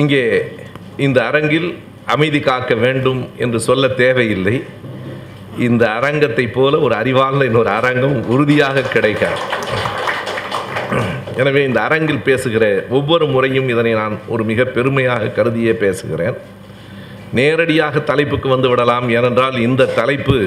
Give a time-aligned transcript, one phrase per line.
[0.00, 0.22] இங்கே
[1.06, 1.68] இந்த அரங்கில்
[2.14, 4.56] அமைதி காக்க வேண்டும் என்று சொல்ல தேவையில்லை.
[5.66, 9.40] இந்த அரங்கத்தைப் போல ஒரு அறிவார்ந்த இன்னொரு அரங்கம் உறுதியாக கிடைக்காது.
[11.40, 12.64] எனவே இந்த அரங்கில் பேசுகிற
[12.98, 16.38] ஒவ்வொரு முறையும் இதனை நான் ஒரு மிக பெருமையாக கருதியே பேசுகிறேன்.
[17.38, 19.08] நேரடியாக தலைப்புக்கு வந்து விடலாம்.
[19.16, 20.38] ஏனென்றால் இந்த தலைப்பு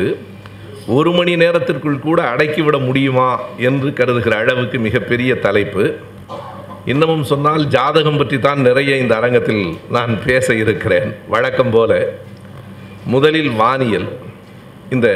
[0.97, 3.29] ஒரு மணி நேரத்திற்குள் கூட அடக்கிவிட முடியுமா
[3.69, 5.85] என்று கருதுகிற அளவுக்கு மிகப்பெரிய தலைப்பு.
[6.85, 11.09] இன்னமும் சொன்னால் ஜாதகம் பற்றி தான் நிறைய இந்த அரங்கத்தில் நான் பேச இருக்கிறேன்.
[11.33, 11.91] வழக்கம் போல
[13.13, 14.07] முதலில் வானியல்.
[14.95, 15.07] இந்த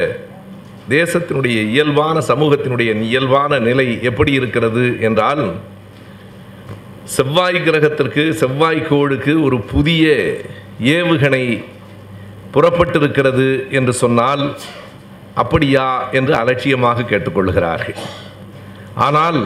[0.88, 5.44] தேசத்தினுடைய இயல்பான சமூகத்தினுடைய இயல்பான நிலை எப்படி இருக்கிறது என்றால்
[7.16, 10.14] செவ்வாய் கிரகத்திற்கு செவ்வாய் கோளுக்கு ஒரு புதிய
[10.96, 11.44] ஏவுகணை
[12.54, 14.44] புறப்பட்டிருக்கிறது என்று சொன்னால்
[15.42, 15.86] அப்படியா
[16.18, 17.98] என்று அலட்சியமாக கேட்டுக்கொள்கிறார்கள்.
[18.94, 19.40] ஆனால்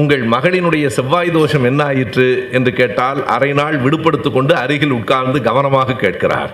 [0.00, 2.26] உங்கள் மகளினுடைய செவ்வாய் தோஷம் என்ன ஆயிற்று
[2.56, 6.50] என்று கேட்டால் அரை நாள் விடுபடுத்து கொண்டு அருகில் உட்கார்ந்து கவனமாக கேட்கிறார்.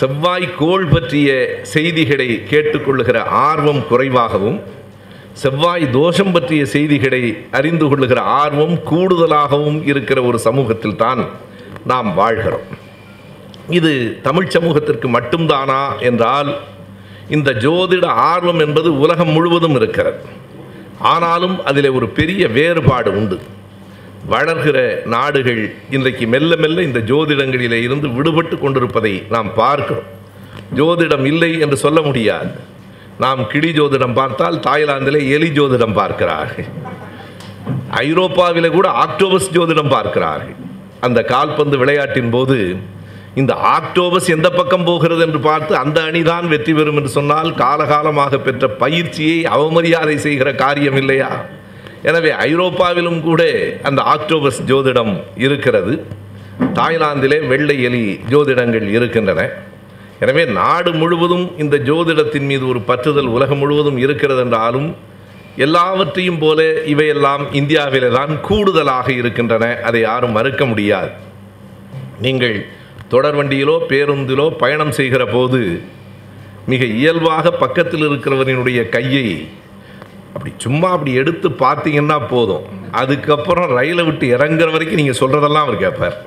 [0.00, 1.28] செவ்வாய் கோள் பற்றிய
[1.74, 3.18] செய்திகளை கேட்டுக்கொள்ளுகிற
[3.48, 4.58] ஆர்வம் குறைவாகவும்
[5.42, 7.22] செவ்வாய் தோஷம் பற்றிய செய்திகளை
[7.60, 11.22] அறிந்து கொள்ளுகிற ஆர்வம் கூடுதலாகவும் இருக்கிற ஒரு சமூகத்தில் தான்
[11.92, 12.68] நாம் வாழ்கிறோம்.
[13.78, 13.92] இது
[14.28, 16.52] தமிழ் சமூகத்திற்கு மட்டும்தானா என்றால்
[17.36, 20.20] இந்த ஜோதிட ஆர்வம் என்பது உலகம் முழுவதும் இருக்கிறது.
[21.02, 23.40] ஆனாலும் அதில் ஒரு பெரிய வேறுபாடு உண்டு.
[24.26, 30.10] வளர்கிற நாடுகள் இன்றைக்கு மெல்ல மெல்ல இந்த ஜோதிடங்களிலே இருந்து விடுபட்டு கொண்டிருப்பதை நாம் பார்க்கிறோம்.
[30.74, 32.52] ஜோதிடம் இல்லை என்று சொல்ல முடியாது.
[33.18, 36.68] நாம் கிளி ஜோதிடம் பார்த்தால் தாய்லாந்திலே எலி ஜோதிடம் பார்க்கிறார்கள்.
[37.90, 40.56] ஐரோப்பாவிலே கூட ஆக்டோபஸ் ஜோதிடம் பார்க்கிறார்கள்.
[41.00, 42.76] அந்த கால்பந்து விளையாட்டின் போது
[43.40, 48.68] இந்த ஆக்டோபஸ் எந்த பக்கம் போகிறது என்று பார்த்து அந்த அணிதான் வெற்றி பெறும் என்று சொன்னால் காலகாலமாக பெற்ற
[48.82, 51.30] பயிற்சியை அவமரியாதை செய்கிற காரியம் இல்லையா?
[52.02, 53.42] எனவே ஐரோப்பாவிலும் கூட
[53.82, 55.92] அந்த ஆக்டோபஸ் ஜோதிடம் இருக்கிறது.
[56.78, 58.02] தாய்லாந்திலே வெள்ளை எலி
[58.32, 59.40] ஜோதிடங்கள் இருக்கின்றன.
[60.20, 64.88] எனவே நாடு முழுவதும் இந்த ஜோதிடத்தின் மீது ஒரு பற்றுதல் உலகம் முழுவதும் இருக்கிறது என்றாலும்
[65.56, 66.60] எல்லாவற்றையும் போல
[66.92, 69.64] இவையெல்லாம் இந்தியாவிலே தான் கூடுதலாக இருக்கின்றன.
[69.88, 71.10] அதை யாரும் மறுக்க முடியாது.
[72.26, 72.56] நீங்கள்
[73.12, 75.82] தொடர் வண்டியிலோ பேருந்திலோ பயணம் செய்கிற போது
[76.66, 79.48] மிக இயல்பாக பக்கத்தில் இருக்கிறவரினுடைய கையை
[80.32, 82.62] அப்படி சும்மா அப்படி எடுத்து பார்த்தீங்கன்னா போதும்.
[82.90, 86.22] அதுக்கப்புறம் ரயிலை விட்டு இறங்குற வரைக்கும் நீங்கள் சொல்கிறதெல்லாம் அவர் கேட்பார்.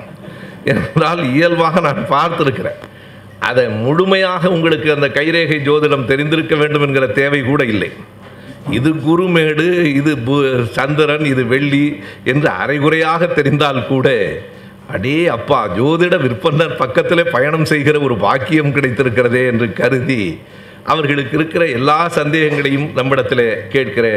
[0.65, 2.75] என்றால் இயல்பாக நான் பார்த்துருக்கிறேன்.
[3.39, 7.91] அதை முழுமையாக உங்களுக்கு அந்த கைரேகை ஜோதிடம் தெரிந்திருக்க வேண்டும் என்கிற தேவை கூட இல்லை.
[8.69, 14.37] இது குருமேடு இது பு- சந்திரன் இது வெள்ளி என்று அரைகுறையாக தெரிந்தால் கூட
[14.93, 20.21] அடே அப்பா ஜோதிட விற்பனர் பக்கத்தில் பயணம் செய்கிற ஒரு பாக்கியம் கிடைத்திருக்கிறதே என்று கருதி
[20.93, 24.07] அவர்களுக்கு இருக்கிற எல்லா சந்தேகங்களையும் நம்மிடத்தில் கேட்கிற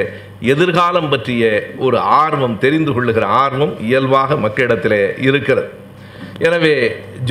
[0.53, 1.45] எதிர்காலம் பற்றிய
[1.87, 5.69] ஒரு ஆர்வம் தெரிந்து கொள்ளுகிற ஆர்வம் இயல்பாக மக்களிடத்தில் இருக்கிறது.
[6.47, 6.75] எனவே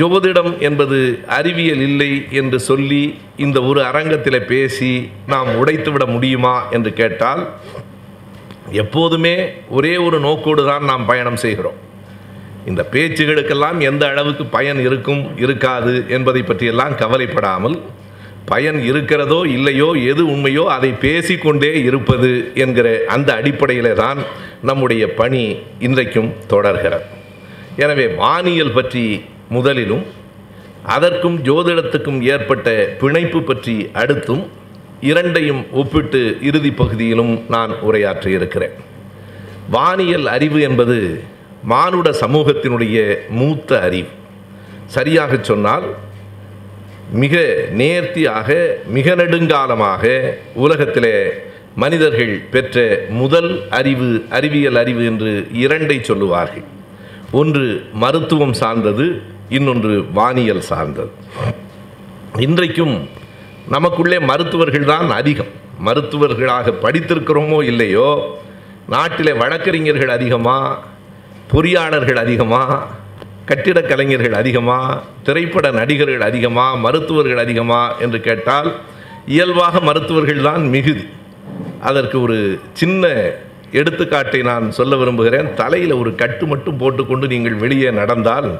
[0.00, 0.98] ஜோதிடம் என்பது
[1.38, 3.02] அறிவியல் இல்லை என்று சொல்லி
[3.44, 4.92] இந்த ஒரு அரங்கத்தில் பேசி
[5.32, 7.42] நாம் உடைத்துவிட முடியுமா என்று கேட்டால்
[8.84, 9.36] எப்போதுமே
[9.76, 11.78] ஒரே ஒரு நோக்கோடு தான் நாம் பயணம் செய்கிறோம்.
[12.66, 17.78] இந்த பேச்சுகளுக்கெல்லாம் எந்த அளவுக்கு பயன் இருக்கும் இருக்காது என்பதை பற்றியெல்லாம் கவலைப்படாமல்
[18.44, 24.18] பயன் இருக்கிறதோ இல்லையோ எது உண்மையோ அதை பேசிக்கொண்டே இருப்பது என்கிற அந்த அடிப்படையிலே தான்
[24.62, 27.04] நம்முடைய பணி இன்றைக்கும் தொடர்கிறது.
[27.76, 30.04] எனவே வானியல் பற்றி முதலிலும்
[30.82, 34.46] அதற்கும் ஜோதிடத்துக்கும் ஏற்பட்ட பிணைப்பு பற்றி அடுத்தும்
[35.00, 38.72] இரண்டையும் ஒப்பிட்டு இறுதி பகுதியிலும் நான் உரையாற்றியிருக்கிறேன்.
[39.70, 41.22] வானியல் அறிவு என்பது
[41.62, 42.96] மானுட சமூகத்தினுடைய
[43.28, 44.08] மூத்த அறிவு.
[44.86, 45.94] சரியாக சொன்னால்
[47.12, 51.32] மிக நேர்த்தியாக மிக நெடுங்காலமாக உலகத்திலே
[51.74, 56.64] மனிதர்கள் பெற்ற முதல் அறிவு அறிவியல் அறிவு என்று இரண்டை சொல்லுவார்கள்.
[57.30, 61.10] ஒன்று மருத்துவம் சார்ந்தது இன்னொன்று வானியல் சார்ந்தது.
[62.36, 63.08] இன்றைக்கும்
[63.68, 65.52] நமக்குள்ளே மருத்துவர்கள் தான் அதிகம்.
[65.84, 68.38] மருத்துவர்களாக படித்திருக்கிறோமோ இல்லையோ
[68.88, 70.84] நாட்டிலே வழக்கறிஞர்கள் அதிகமா
[71.52, 72.62] பொறியாளர்கள் அதிகமா
[73.44, 74.78] கட்டிடக் கலைஞர்கள் அதிகமா
[75.26, 78.68] திரைப்பட நடிகர்கள் அதிகமா மருத்துவர்கள் அதிகமா என்று கேட்டால்
[79.26, 81.04] இயல்பாக மருத்துவர்கள் தான் மிகுதி.
[81.80, 82.36] அதற்கு ஒரு
[82.72, 83.12] சின்ன
[83.72, 85.48] எடுத்துக்காட்டை நான் சொல்ல விரும்புகிறேன்.
[85.54, 88.50] தலையில் ஒரு கட்டு மட்டும் போட்டுக்கொண்டு நீங்கள் வெளியே நடந்தால்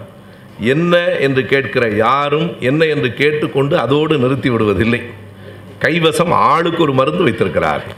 [0.75, 0.97] என்ன
[1.27, 5.03] என்று கேட்கிற யாரும் என்ன என்று கேட்டுக்கொண்டு அதோடு நிறுத்தி விடுவதில்லை.
[5.85, 7.97] கைவசம் ஆளுக்கு ஒரு மருந்து வைத்திருக்கிறார்கள்.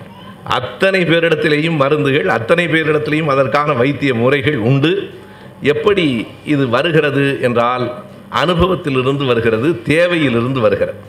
[0.59, 4.93] அத்தனை பேரிடத்திலேயும் மருந்துகள் அத்தனை பேரிடத்திலேயும் அதற்கான வைத்திய முறைகள் உண்டு.
[5.75, 6.07] எப்படி
[6.53, 7.85] இது வருகிறது என்றால்
[8.43, 11.01] அனுபவத்திலிருந்து வருகிறது தேவையிலிருந்து வருகிறது.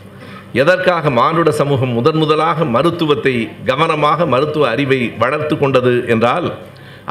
[0.61, 3.35] எதற்காக மானுட சமூகம் முதன் முதலாக மருத்துவத்தை
[3.69, 6.47] கவனமாக மருத்துவ அறிவை வளர்த்து கொண்டது என்றால்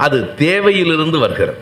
[0.06, 1.61] அது தேவையிலிருந்து வருகிறது.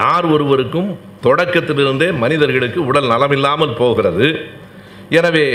[0.00, 0.90] யார் ஒருவருக்கும்
[1.26, 4.26] தொடக்கத்திலிருந்தே மனிதர்களுக்கு உடல் நலமில்லாமல் போகிறது.
[5.18, 5.46] எனவே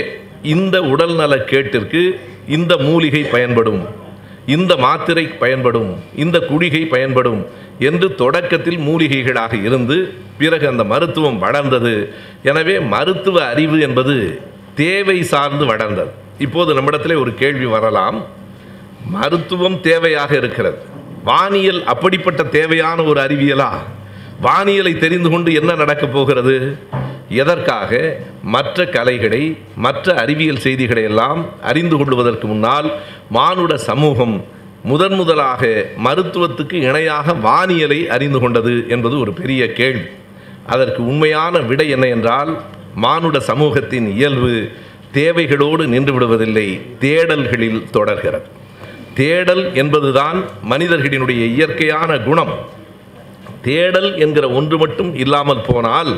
[0.54, 2.02] இந்த உடல் நல கேட்டிற்கு
[2.48, 4.04] இந்த மூலிகை பயன்படும்
[4.46, 7.46] இந்த மாத்திரை பயன்படும் இந்த குடிகை பயன்படும்
[7.78, 12.14] என்று தொடக்கத்தில் மூலிகைகளாக இருந்து பிறகு அந்த மருத்துவம் வளர்ந்தது.
[12.42, 14.40] எனவே மருத்துவ அறிவு என்பது
[14.74, 16.10] தேவை சார்ந்து வளர்ந்தது.
[16.38, 18.24] இப்போது நம்மிடத்தில் ஒரு கேள்வி வரலாம்.
[19.10, 20.78] மருத்துவம் தேவையாக இருக்கிறது.
[21.24, 23.70] வானியல் அப்படிப்பட்ட தேவையான ஒரு அறிவியலா?
[24.42, 26.78] வானியலை தெரிந்து கொண்டு என்ன நடக்கப் போகிறது?
[27.28, 28.16] எதற்காக?
[28.42, 32.92] மற்ற கலைகளை மற்ற அறிவியல் செய்திகளை எல்லாம் அறிந்து கொள்வதற்கு முன்னால்
[33.30, 34.44] மானுட சமூகம்
[34.84, 40.04] முதன் முதலாக மருத்துவத்துக்கு இணையாக வானியலை அறிந்து கொண்டது என்பது ஒரு பெரிய கேள்வி.
[40.66, 42.62] அதற்கு உண்மையான விடை என்ன என்றால்
[42.94, 44.70] மானுட சமூகத்தின் இயல்பு
[45.14, 48.46] தேவைகளோடு நின்று விடுவதில்லை தேடல்களில் தொடர்கிறது.
[49.14, 52.74] தேடல் என்பதுதான் மனிதர்களினுடைய இயற்கையான குணம்.
[53.66, 56.12] தேடல் என்கிற ஒன்று மட்டும் இல்லாமல் போனால்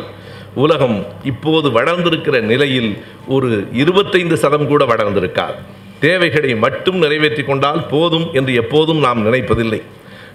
[0.55, 2.91] உலகம் இப்போது வளர்ந்திருக்கிற நிலையில்
[3.29, 5.59] ஒரு இருபத்தைந்து சதம் கூட வளர்ந்திருக்காது.
[5.99, 9.83] தேவைகளை மட்டும் நிறைவேற்றி கொண்டால் போதும் என்று எப்போதும் நாம் நினைப்பதில்லை.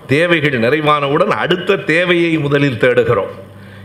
[0.08, 3.34] தேவைகள் நிறைவானவுடன் அடுத்த தேவையை முதலில் தேடுகிறோம்.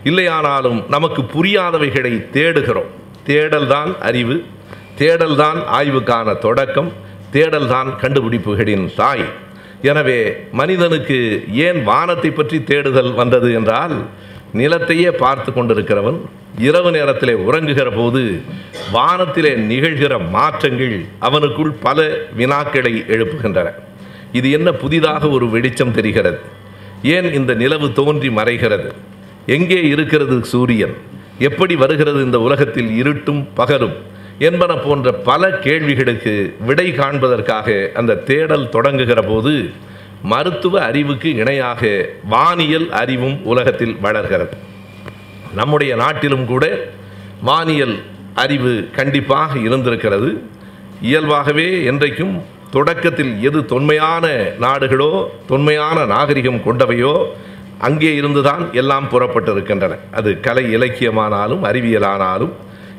[0.05, 2.91] இல்லையானாலும் நமக்கு புரியாதவைகளை தேடுகிறோம்.
[3.27, 4.45] தேடல்தான் அறிவு
[4.99, 6.93] தேடல்தான் ஆய்வுக்கான தொடக்கம்
[7.33, 9.29] தேடல்தான் கண்டுபிடிப்புகளின் தாய்.
[9.83, 14.05] எனவே மனிதனுக்கு ஏன் வானத்தை பற்றி தேடுதல் வந்தது என்றால்
[14.55, 16.21] நிலத்தையே பார்த்து கொண்டிருக்கிறவன்
[16.59, 18.43] இரவு நேரத்திலே உறங்குகிற போது
[18.93, 23.67] வானத்திலே நிகழ்கிற மாற்றங்கள் அவனுக்குள் பல வினாக்களை எழுப்புகின்றன.
[24.33, 26.39] இது என்ன புதிதாக ஒரு வெளிச்சம் தெரிகிறது?
[27.03, 28.93] ஏன் இந்த நிலவு தோன்றி மறைகிறது?
[29.47, 30.95] எங்கே இருக்கிறது சூரியன்?
[31.39, 33.97] எப்படி வருகிறது இந்த உலகத்தில் இருட்டும் பகலும்?
[34.39, 39.71] என்பன போன்ற பல கேள்விகளுக்கு விடை காண்பதற்காக அந்த தேடல் தொடங்குகிற போது
[40.23, 44.57] மருத்துவ அறிவுக்கு இணையாக வானியல் அறிவும் உலகத்தில் வளர்கிறது.
[45.55, 46.65] நம்முடைய நாட்டிலும் கூட
[47.45, 47.97] வானியல்
[48.35, 50.43] அறிவு கண்டிப்பாக இருந்திருக்கிறது.
[51.03, 52.41] இயல்பாகவே என்றைக்கும்
[52.71, 54.27] தொடக்கத்தில் எது தொன்மையான
[54.61, 55.13] நாடுகளோ
[55.47, 57.15] தொன்மையான நாகரிகம் கொண்டவையோ
[57.79, 59.99] அங்கே இருந்துதான் எல்லாம் புறப்பட்டிருக்கின்றன.
[60.13, 62.55] அது கலை இலக்கியமானாலும் அறிவியலானாலும்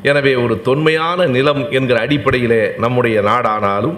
[0.08, 3.98] எனவே ஒரு தொன்மையான நிலம் என்கிற அடிப்படையிலே நம்முடைய நாடானாலும்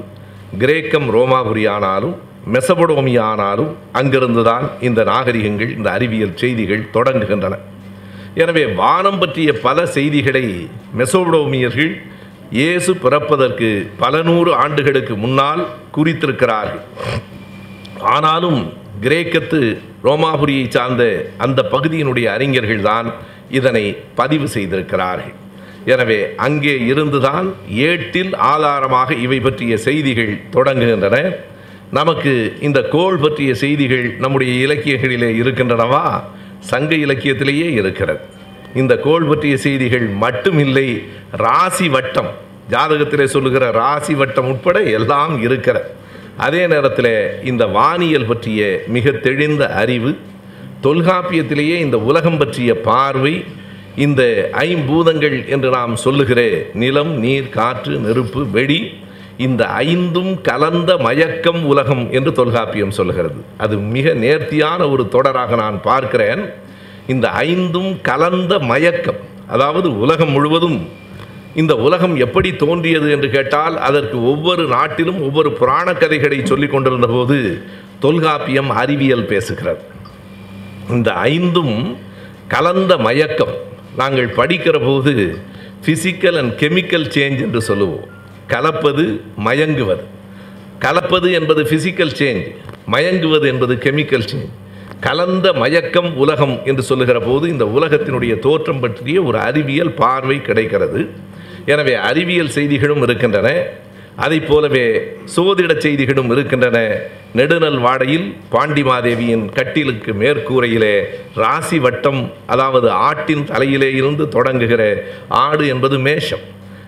[0.62, 2.16] கிரேக்கம் ரோமாபுரி ஆனாலும்
[2.54, 7.58] மெசபடோமியா ஆனாலும் அங்கிருந்துதான் இந்த நாகரிகங்கள் இந்த அறிவியல் செய்திகள் தொடங்குகின்றன.
[8.42, 10.46] எனவே வானம் பற்றிய பல செய்திகளை
[11.00, 11.92] மெசோடோமியர்கள்
[12.60, 13.70] இயேசு பிறப்பதற்கு
[14.04, 15.62] பல நூறு ஆண்டுகளுக்கு முன்னால்
[15.98, 16.84] குறித்திருக்கிறார்கள்.
[18.16, 18.60] ஆனாலும்
[19.06, 19.62] கிரேக்கத்து
[20.08, 21.04] ரோமாபுரியை சார்ந்த
[21.46, 23.08] அந்த பகுதியினுடைய அறிஞர்கள் தான்
[23.60, 23.86] இதனை
[24.20, 25.36] பதிவு செய்திருக்கிறார்கள்.
[25.86, 31.36] எனவே அங்கே இருந்துதான் ஏட்டில் ஆதாரமாக இவை பற்றிய செய்திகள் தொடங்குகின்றன.
[31.92, 36.24] நமக்கு இந்த கோள் பற்றிய செய்திகள் நம்முடைய இலக்கியங்களிலே இருக்கின்றனவா?
[36.60, 38.20] சங்க இலக்கியத்திலேயே இருக்கிறது.
[38.76, 42.30] இந்த கோள் பற்றிய செய்திகள் மட்டுமில்லை ராசி வட்டம்
[42.70, 45.90] ஜாதகத்திலே சொல்லுகிற ராசி வட்டம் உட்பட எல்லாம் இருக்கிறது.
[46.38, 50.18] அதே நேரத்தில் இந்த வானியல் பற்றிய மிக தெளிந்த அறிவு
[50.84, 53.46] தொல்காப்பியத்திலேயே இந்த உலகம் பற்றிய பார்வை
[53.96, 58.94] இந்த ஐம்பூதங்கள் என்று நாம் சொல்லுகிற நிலம் நீர் காற்று நெருப்பு வெடி
[59.38, 66.50] இந்த ஐந்தும் கலந்த மயக்கம் உலகம் என்று தொல்காப்பியம் சொல்கிறது அது மிக நேர்த்தியான ஒரு தொடராக நான் பார்க்கிறேன்.
[67.08, 69.16] இந்த ஐந்தும் கலந்த மயக்கம்
[69.48, 70.90] அதாவது உலகம் முழுவதும்
[71.56, 77.64] இந்த உலகம் எப்படி தோன்றியது என்று கேட்டால் அதற்கு ஒவ்வொரு நாட்டிலும் ஒவ்வொரு புராண கதைகளை சொல்லிக் கொண்டிருந்த போது
[78.00, 79.82] தொல்காப்பியம் அறிவியல் பேசுகிறது.
[80.90, 81.98] இந்த ஐந்தும்
[82.48, 85.38] கலந்த மயக்கம் நாங்கள் படிக்கிற போது
[85.86, 88.06] ஃபிசிக்கல் அண்ட் கெமிக்கல் சேஞ்ச் என்று சொல்லுவோம்.
[88.48, 90.04] கலப்பது மயங்குவது.
[90.80, 92.56] கலப்பது என்பது ஃபிசிக்கல் சேஞ்ச்
[92.92, 94.50] மயங்குவது என்பது கெமிக்கல் சேஞ்ச்
[95.00, 101.10] கலந்த மயக்கம் உலகம் என்று சொல்லுகிற போது இந்த உலகத்தினுடைய தோற்றம் பற்றிய ஒரு அறிவியல் பார்வை கிடைக்கிறது.
[101.66, 103.64] எனவே அறிவியல் செய்திகளும் இருக்கின்றன.
[104.16, 107.00] அதைப் போலவே சோதிட செய்திகளும் இருக்கின்றன.
[107.36, 111.04] நெடுநல் வாடையில் பாண்டிமாதேவியின் கட்டிலுக்கு மேற்கூரையிலே
[111.36, 116.40] ராசி வட்டம் அதாவது ஆட்டின் தலையிலே இருந்து தொடங்குகிற ஆடு என்பது மேஷம்.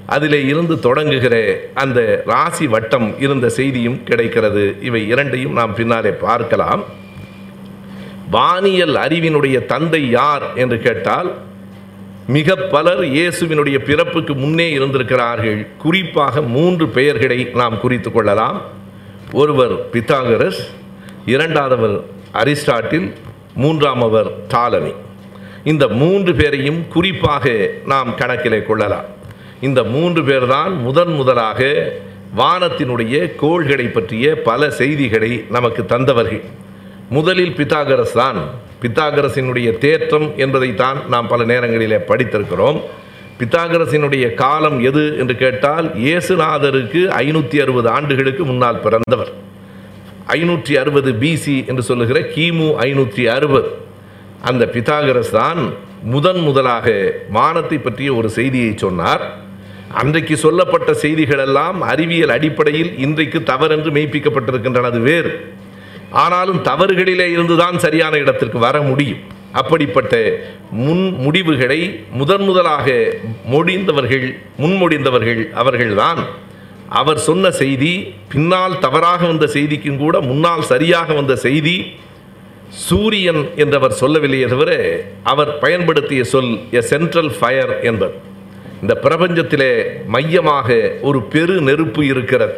[0.06, 4.75] அதிலே இருந்து தொடங்குகிற அந்த ராசி வட்டம் இருந்த செய்தியும் கிடைக்கிறது.
[4.82, 6.84] இவை இரண்டையும் நாம் பின்னாலே பார்க்கலாம்.
[8.32, 11.34] வானியல் அறிவினுடைய தந்தை யார் என்று கேட்டால்
[12.27, 15.68] மிக பலர் இயேசுவினுடைய பிறப்புக்கு முன்னே இருந்திருக்கிறார்கள்.
[15.77, 18.62] குறிப்பாக மூன்று பெயர்களை நாம் குறித்து கொள்ளலாம்.
[19.32, 20.62] ஒருவர் பித்தாகரஸ்
[21.25, 22.01] இரண்டாவவர்
[22.34, 23.13] அரிஸ்டாட்டில்
[23.62, 24.94] மூன்றாமவர் டாலமி
[25.63, 29.06] இந்த மூன்று பேரையும் குறிப்பாக நாம் கணக்கிலே கொள்ளலாம்.
[29.62, 31.92] இந்த மூன்று பேர்தான் முதன் முதலாக
[32.38, 36.44] வானத்தினுடைய கோள்களை பற்றிய பல செய்திகளை நமக்கு தந்தவர்கள்.
[37.15, 38.39] முதலில் பித்தாகரஸ் தான்.
[38.82, 42.79] பித்தாகரசினுடைய தேற்றம் என்பதைத்தான் நாம் பல நேரங்களிலே படித்திருக்கிறோம்.
[43.39, 49.32] பித்தாகரசினுடைய காலம் எது என்று கேட்டால் இயேசுநாதருக்கு ஐநூற்றி அறுபது ஆண்டுகளுக்கு முன்னால் பிறந்தவர்.
[50.38, 53.72] ஐநூற்றி அறுபது பிசி என்று சொல்லுகிற கிமு ஐநூற்றி அறுபது
[54.50, 55.62] அந்த பித்தாகரஸ் தான்
[56.13, 56.88] முதன் முதலாக
[57.38, 59.24] வானத்தை பற்றிய ஒரு செய்தியை சொன்னார்.
[60.01, 64.89] அன்றைக்கு சொல்லப்பட்ட செய்திகள் எல்லாம் அறிவியல் அடிப்படையில் இன்றைக்கு தவறென்று மெய்ப்பிக்கப்பட்டிருக்கின்றன.
[64.93, 65.34] அது வேறு.
[66.13, 69.22] ஆனாலும் தவறுகளிலே இருந்துதான் சரியான இடத்திற்கு வர முடியும்.
[69.51, 70.39] அப்படிப்பட்ட
[70.72, 72.86] முன் முடிவுகளை முதன் முதலாக
[73.46, 74.25] முடிந்தவர்கள்
[74.60, 76.22] முன்மொழிந்தவர்கள் அவர்கள்தான்.
[76.89, 81.75] அவர் சொன்ன செய்தி பின்னால் தவறாக வந்த செய்திக்கும் கூட முன்னால் சரியாக வந்த செய்தி
[82.70, 84.72] சூரியன் என்றவர் சொல்லவில்லையே தவிர
[85.24, 88.15] அவர் பயன்படுத்திய சொல் எ சென்ட்ரல் ஃபயர் என்பது.
[88.82, 89.72] இந்த பிரபஞ்சத்திலே
[90.05, 92.55] மையமாக ஒரு பெரு நெருப்பு இருக்கிறது.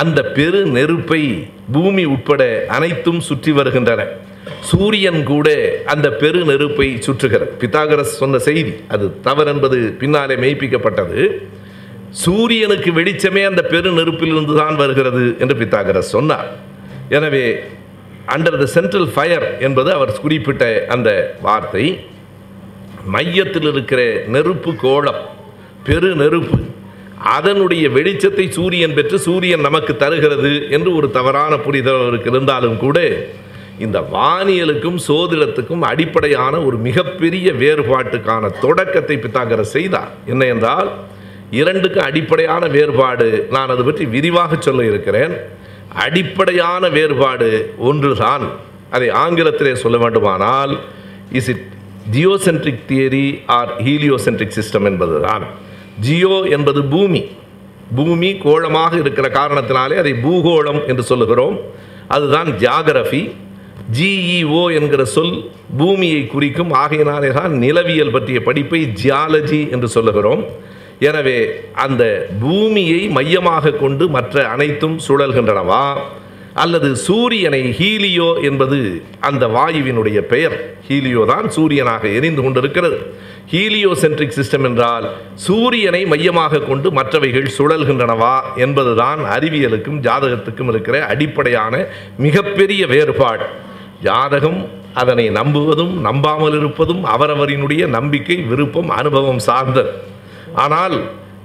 [0.00, 2.42] அந்த பெரு நெருப்பை பூமி உட்பட
[2.76, 4.00] அனைத்தும் சுற்றி வருகின்றன.
[4.70, 5.48] சூரியன் கூட
[5.84, 7.52] அந்த பெரு நெருப்பை சுற்றுகிறது.
[7.62, 11.18] பித்தாகரஸ் சொன்ன செய்தி அது தவறு என்பது பின்னாலே மெய்ப்பிக்கப்பட்டது.
[12.10, 16.48] சூரியனுக்கு வெளிச்சமே அந்த பெரு நெருப்பிலிருந்து தான் வருகிறது என்று பித்தாகரஸ் சொன்னார்.
[17.08, 17.44] எனவே
[18.34, 21.10] அண்டர் த சென்ட்ரல் ஃபயர் என்பது அவர் குறிப்பிட்ட அந்த
[21.42, 21.84] வார்த்தை.
[23.14, 24.00] மையத்தில் இருக்கிற
[24.34, 25.22] நெருப்பு கோளம்
[25.84, 26.58] பெரு நெருப்பு
[27.20, 33.28] அதனுடைய வெளிச்சத்தை சூரியன் பெற்று சூரியன் நமக்கு தருகிறது என்று ஒரு தவறான புரிதல் அவருக்கு இருந்தாலும் கூட
[33.78, 40.10] இந்த வானியலுக்கும் சோதிடத்துக்கும் அடிப்படையான ஒரு மிகப்பெரிய வேறுபாட்டுக்கான தொடக்கத்தை பித்தாங்கர செய்தார்.
[40.26, 40.90] என்ன என்றால்
[41.50, 45.34] இரண்டுக்கும் அடிப்படையான வேறுபாடு நான் அதை பற்றி விரிவாக சொல்ல இருக்கிறேன்.
[45.94, 48.46] அடிப்படையான வேறுபாடு ஒன்றுதான்.
[48.90, 50.78] அதை ஆங்கிலத்திலே சொல்ல வேண்டுமானால்
[51.32, 51.64] is it
[52.12, 55.46] geocentric theory or heliocentric system என்பதுதான்.
[56.00, 57.24] ஜியோ என்பது பூமி.
[57.96, 61.60] பூமி கோளமாக இருக்கிற காரணத்தினாலே அதை பூகோளம் என்று சொல்லுகிறோம்.
[62.08, 63.34] அதுதான் ஜியாகிரபி.
[63.98, 66.70] ஜிஇஓ என்கிற சொல் பூமியை குறிக்கும்.
[66.70, 70.44] ஆகையினாலே தான் நிலவியல் பற்றிய படிப்பை ஜியாலஜி என்று சொல்லுகிறோம்.
[70.98, 75.84] எனவே அந்த பூமியை மையமாக கொண்டு மற்ற அனைத்தும் சுழல்கின்றனவா?
[76.62, 78.78] அல்லது சூரியனை ஹீலியோ என்பது
[79.28, 80.56] அந்த வாயுவினுடைய பெயர்.
[80.88, 82.98] ஹீலியோ தான் சூரியனாக எரிந்து கொண்டிருக்கிறது.
[83.52, 85.06] ஹீலியோ சென்ட்ரிக் சிஸ்டம் என்றால்
[85.46, 88.34] சூரியனை மையமாக கொண்டு மற்றவைகள் சுழல்கின்றனவா
[88.64, 91.74] என்பதுதான் அறிவியலுக்கும் ஜாதகத்துக்கும் இருக்கிற அடிப்படையான
[92.26, 93.46] மிகப்பெரிய வேறுபாடு.
[94.08, 94.60] ஜாதகம்
[95.02, 99.90] அதனை நம்புவதும் நம்பாமல் இருப்பதும் அவரவரினுடைய நம்பிக்கை விருப்பம் அனுபவம் சார்ந்தது.
[100.64, 100.96] ஆனால்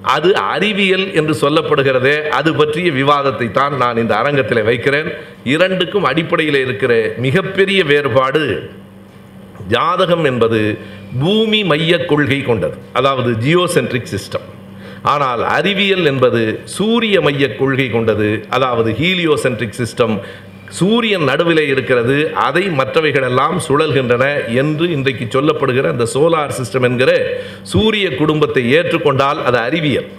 [0.04, 5.10] அது அறிவியல் என்று சொல்லப்படுகிறதே அது பற்றிய விவாதத்தை தான் நான் இந்த அரங்கத்தில் வைக்கிறேன்.
[5.44, 8.70] இரண்டுக்கும் அடிப்படையில் இருக்கிற மிகப்பெரிய வேறுபாடு
[9.68, 10.78] ஜாதகம் என்பது
[11.20, 14.48] பூமி மைய கொள்கை கொண்டது அதாவது ஜியோசென்ட்ரிக் சிஸ்டம்
[15.02, 20.20] ஆனால் அறிவியல் என்பது சூரிய மைய கொள்கை கொண்டது அதாவது ஹீலியோசென்ட்ரிக் சிஸ்டம்
[20.78, 24.26] சூரியன் நடுவில் இருக்கிறது அதை மற்றவைகளெல்லாம் சுழல்கின்றன
[24.62, 27.12] என்று இன்றைக்கு சொல்லப்படுகிற அந்த சோலார் சிஸ்டம் என்கிற
[27.74, 30.10] சூரிய குடும்பத்தை ஏற்றுக்கொண்டால் அது அறிவியல்.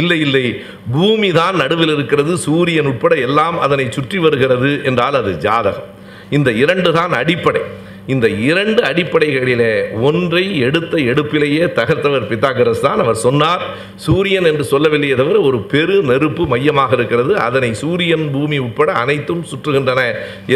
[0.00, 0.44] இல்லை இல்லை
[0.92, 5.90] பூமி தான் நடுவில் இருக்கிறது சூரியன் உட்பட எல்லாம் அதனை சுற்றி வருகிறது என்றால் அது ஜாதகம்.
[6.30, 7.62] இந்த இரண்டு தான் அடிப்படை.
[8.12, 9.70] இந்த இரண்டு அடிப்படைகளிலே
[10.08, 13.00] ஒன்றை எடுத்த எடுப்பிலேயே தகர்த்தவர் பித்தாகரஸ் தான்.
[13.04, 13.62] அவர் சொன்னார்
[14.06, 17.32] சூரியன் என்று சொல்லவில்லையே தவிர ஒரு பெரு நெருப்பு மையமாக இருக்கிறது.
[17.46, 20.02] அதனை சூரியன் பூமி உட்பட அனைத்தும் சுற்றுகின்றன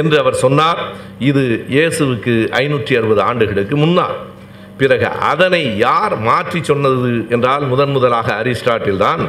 [0.03, 0.83] என்று அவர் சொன்னார்.
[1.31, 1.45] இது
[1.77, 4.17] இயேசுவுக்கு ஐநூற்றி அறுபது ஆண்டுகளுக்கு முன்னால்.
[4.81, 9.23] பிறகு அதனை யார் மாற்றி சொன்னது என்றால் முதன் முதலாக அரிஸ்டாட்டில் தான்.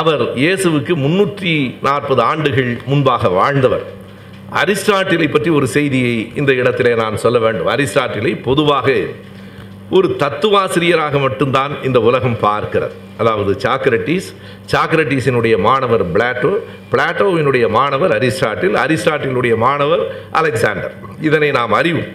[0.00, 1.52] அவர் இயேசுவுக்கு முன்னூற்றி
[1.86, 3.86] நாற்பது ஆண்டுகள் முன்பாக வாழ்ந்தவர்.
[4.52, 7.66] அரிஸ்டாட்டிலை பற்றி ஒரு செய்தியை இந்த இடத்திலே நான் சொல்ல வேண்டும்.
[7.66, 8.94] அரிஸ்டாட்டிலை பொதுவாக
[9.90, 12.94] ஒரு தத்துவாசிரியராக மட்டும்தான் இந்த உலகம் பார்க்கிறது.
[13.18, 14.28] அதாவது சாக்ரட்டிஸ்
[14.72, 16.52] சாக்ரட்டிஸினுடைய மாணவர் பிளாட்டோ
[16.92, 20.94] பிளாட்டோவினுடைய மாணவர் அரிஸ்டாட்டில் அரிஸ்டாட்டிலுடைய மாணவர் அலெக்சாண்டர்.
[21.20, 22.10] இதனை நாம் அறிவோம்.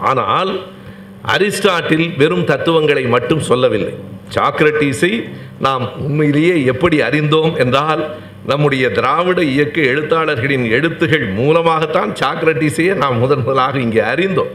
[0.00, 0.66] ஆனால்
[1.36, 3.94] அரிஸ்டாட்டில் வெறும் தத்துவங்களை மட்டும் சொல்லவில்லை.
[4.30, 8.14] சாக்ரட்டீஸை நாம் உண்மையிலேயே எப்படி அறிந்தோம் என்றால்
[8.46, 14.48] நம்முடைய திராவிட இயக்க எழுத்தாளர்களின் எழுத்துகள் மூலமாகத்தான் சாக்ரட்டீஸையே நாம் முதன் முதலாக இங்கே அறிந்தோம்.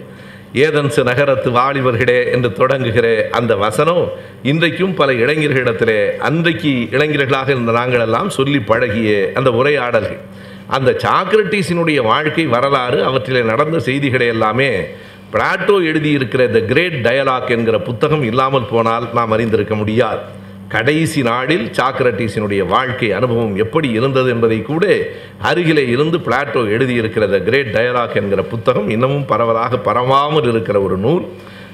[0.53, 4.09] ஏதன்ஸ் நகரத்து வாலிபர்களே என்று தொடங்குகிற அந்த வசனம்
[4.43, 10.19] இன்றைக்கும் பல இளைஞர்களிடத்திலே அன்றைக்கு இளைஞர்களாக இருந்த நாங்கள் எல்லாம் சொல்லி பழகிய அந்த உரையாடல்கள்.
[10.67, 14.87] அந்த சாக்ரட்டீஸினுடைய வாழ்க்கை வரலாறு அவற்றிலே நடந்த செய்திகளை எல்லாமே
[15.33, 20.19] பிளாட்டோ எழுதியிருக்கிற த கிரேட் டயலாக் என்கிற புத்தகம் இல்லாமல் போனால் நாம் அறிந்திருக்க முடியாது.
[20.67, 24.97] கடைசி நாளில் சாக்ரட்டீஸினுடைய வாழ்க்கை அனுபவம் எப்படி இருந்தது என்பதை கூட
[25.41, 31.25] அருகிலே இருந்து பிளாட்டோ எழுதியிருக்கிற த கிரேட் டயலாக் என்கிற புத்தகம் இன்னமும் பரவலாக பரவாமல் இருக்கிற ஒரு நூல்.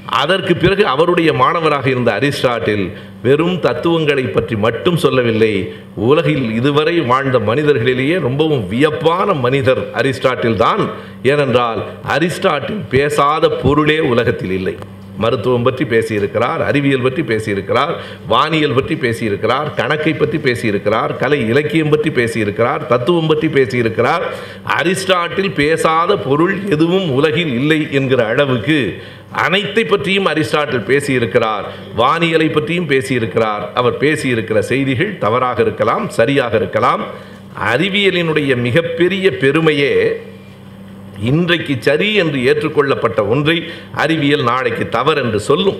[0.06, 5.74] அதற்கு பிறகு அவருடைய மாணவராக இருந்த அரிஸ்டாட்டில் வெறும் தத்துவங்களை பற்றி மட்டும் சொல்லவில்லை.
[5.96, 10.90] உலகில் இதுவரை வாழ்ந்த மனிதர்களிலேயே ரொம்பவும் வியப்பான மனிதர் அரிஸ்டாட்டில் தான்.
[11.24, 14.76] ஏனென்றால் அரிஸ்டாட்டில் பேசாத பொருளே உலகத்தில் இல்லை.
[15.24, 17.94] மருத்துவம் பற்றி பேசியிருக்கிறார் அறிவியல் பற்றி பேசியிருக்கிறார்
[18.28, 24.24] வானியல் பற்றி பேசியிருக்கிறார் கணக்கை பற்றி பேசியிருக்கிறார் கலை இலக்கியம் பற்றி பேசியிருக்கிறார் தத்துவம் பற்றி பேசியிருக்கிறார்.
[24.80, 28.80] அரிஸ்டாட்டில் பேசாத பொருள் எதுவும் உலகில் இல்லை என்கிற அளவுக்கு
[29.46, 31.66] அனைத்தை பற்றியும் அரிஸ்டாட்டில் பேசியிருக்கிறார்
[32.02, 33.64] வானியலை பற்றியும் பேசியிருக்கிறார்.
[33.74, 37.04] அவர் பேசியிருக்கிற செய்திகள் தவறாக இருக்கலாம் சரியாக இருக்கலாம்.
[37.74, 39.94] அறிவியலினுடைய மிகப்பெரிய பெருமையே
[41.20, 45.80] இன்றைக்கு சரி என்று ஏற்றுக்கொள்ளப்பட்ட ஒன்றை அறிவியல் நாளைக்கு தவறு என்று சொல்லும்.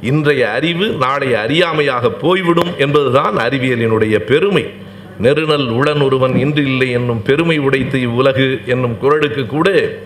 [0.00, 4.64] இன்றைய அறிவு நாளைய அறியாமையாக போய்விடும் என்பதுதான் அறிவியலினுடைய பெருமை.
[5.22, 9.98] நெருநல் உளன் ஒருவன் இன்று இல்லை என்னும் பெருமை உடைத்து இவ்வுலகு என்னும் குரலுக்கு கூட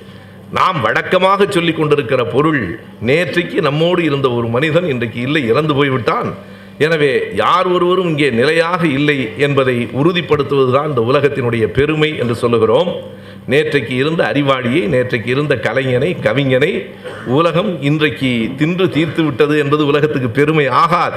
[0.52, 6.34] நாம் வழக்கமாக சொல்லிக் கொண்டிருக்கிற பொருள் நேற்றைக்கு நம்மோடு இருந்த ஒரு மனிதன் இன்றைக்கு இல்லை இறந்து போய்விட்டான்.
[6.78, 13.18] எனவே யார் ஒருவரும் இங்கே நிலையாக இல்லை என்பதை உறுதிப்படுத்துவதுதான் இந்த உலகத்தினுடைய பெருமை என்று சொல்லுகிறோம்.
[13.48, 16.90] நேற்றைக்கு இருந்த அறிவாளியை நேற்றைக்கு இருந்த கலைஞனை கவிஞனை
[17.26, 21.16] உலகம் இன்றைக்கு தின்று தீர்த்து விட்டது என்பது உலகத்துக்கு பெருமை ஆகாது.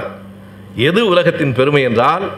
[0.76, 2.32] எது உலகத்தின் பெருமை என்றால்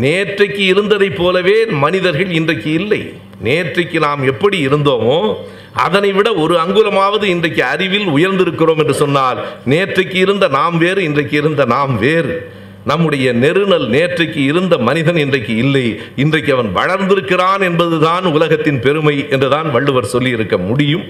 [0.00, 3.14] நேற்றைக்கு இருந்ததைப் போலவே மனிதர்கள் இன்றைக்கு இல்லை.
[3.44, 5.34] நேற்றைக்கு நாம் எப்படி இருந்தோமோ
[5.72, 11.64] அதனை விட ஒரு அங்குலமாவது இன்றைக்கு அறிவில் உயர்ந்திருக்கிறோம் என்று சொன்னால் நேற்றைக்கு இருந்த நாம் வேறு இன்றைக்கு இருந்த
[11.64, 12.52] நாம் வேறு.
[12.90, 15.86] நம்முடைய நெருநல் நேற்றைக்கு இருந்த மனிதன் இன்றைக்கு இல்லை.
[16.22, 21.04] இன்றைக்கு அவன் வளர்ந்திருக்கிறான் என்பதுதான் உலகத்தின் பெருமை என்றுதான் வள்ளுவர் சொல்லியிருக்க முடியும்.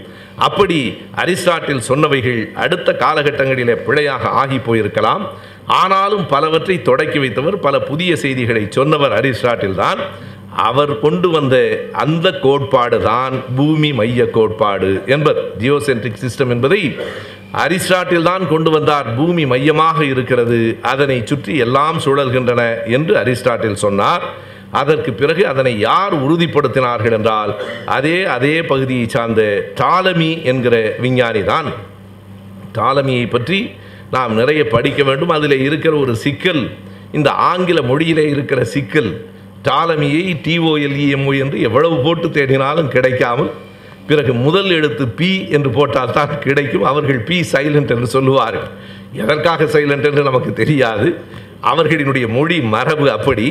[0.49, 0.79] அப்படி
[1.23, 5.25] அரிஸ்டாட்டில் சொன்னவைகள் அடுத்த காலகட்டங்களிலே பிழையாக ஆகி போயிருக்கலாம்.
[5.83, 10.03] ஆனாலும் பலவற்றை தொடக்கி வைத்தவர் பல புதிய செய்திகளை சொன்னவர் அரிஸ்டாட்டில் தான்.
[10.69, 11.57] அவர் கொண்டு வந்த
[12.03, 15.41] அந்த கோட்பாடு தான் பூமி மைய கோட்பாடு என்பது.
[15.63, 16.81] ஜியோசென்ட்ரிக் சிஸ்டம் என்பதை
[17.52, 19.14] அரிஸ்டாட்டில் தான் கொண்டு வந்தார்.
[19.17, 20.78] பூமி மையமாக இருக்கிறது.
[20.83, 24.25] அதனை சுற்றி எல்லாம் சுழல்கின்றன என்று அரிஸ்டாட்டில் சொன்னார்.
[24.71, 29.43] அதற்கு பிறகு அதனை யார் உறுதிப்படுத்தினார்கள் என்றால் அதே அதே பகுதியை சார்ந்த
[29.75, 31.69] டாலமி என்கிற விஞ்ஞானி தான்.
[32.78, 33.71] டாலமியை பற்றி
[34.11, 35.28] நாம் நிறைய படிக்க வேண்டும்.
[35.28, 36.71] அதில் இருக்கிற ஒரு சிக்கல்
[37.12, 39.27] இந்த ஆங்கில மொழியிலே இருக்கிற சிக்கல்
[39.68, 43.51] டாலமியை டிஓஎல்இஎம்ஓ என்று எவ்வளவு போட்டு தேடினாலும் கிடைக்காமல்
[44.11, 46.85] பிறகு முதல் எழுத்து பி என்று போட்டால் தான் கிடைக்கும்.
[46.90, 48.68] அவர்கள் பி சைலண்ட் என்று சொல்லுவார்கள்.
[49.23, 51.09] எதற்காக சைலண்ட் என்று நமக்கு தெரியாது.
[51.73, 53.49] அவர்களினுடைய மொழி மரபு அப்படி.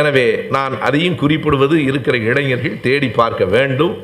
[0.00, 3.94] எனவே நான் அதையும் குறிப்பிடுவது இருக்கிற இளைஞர்கள் தேடி பார்க்க வேண்டும்.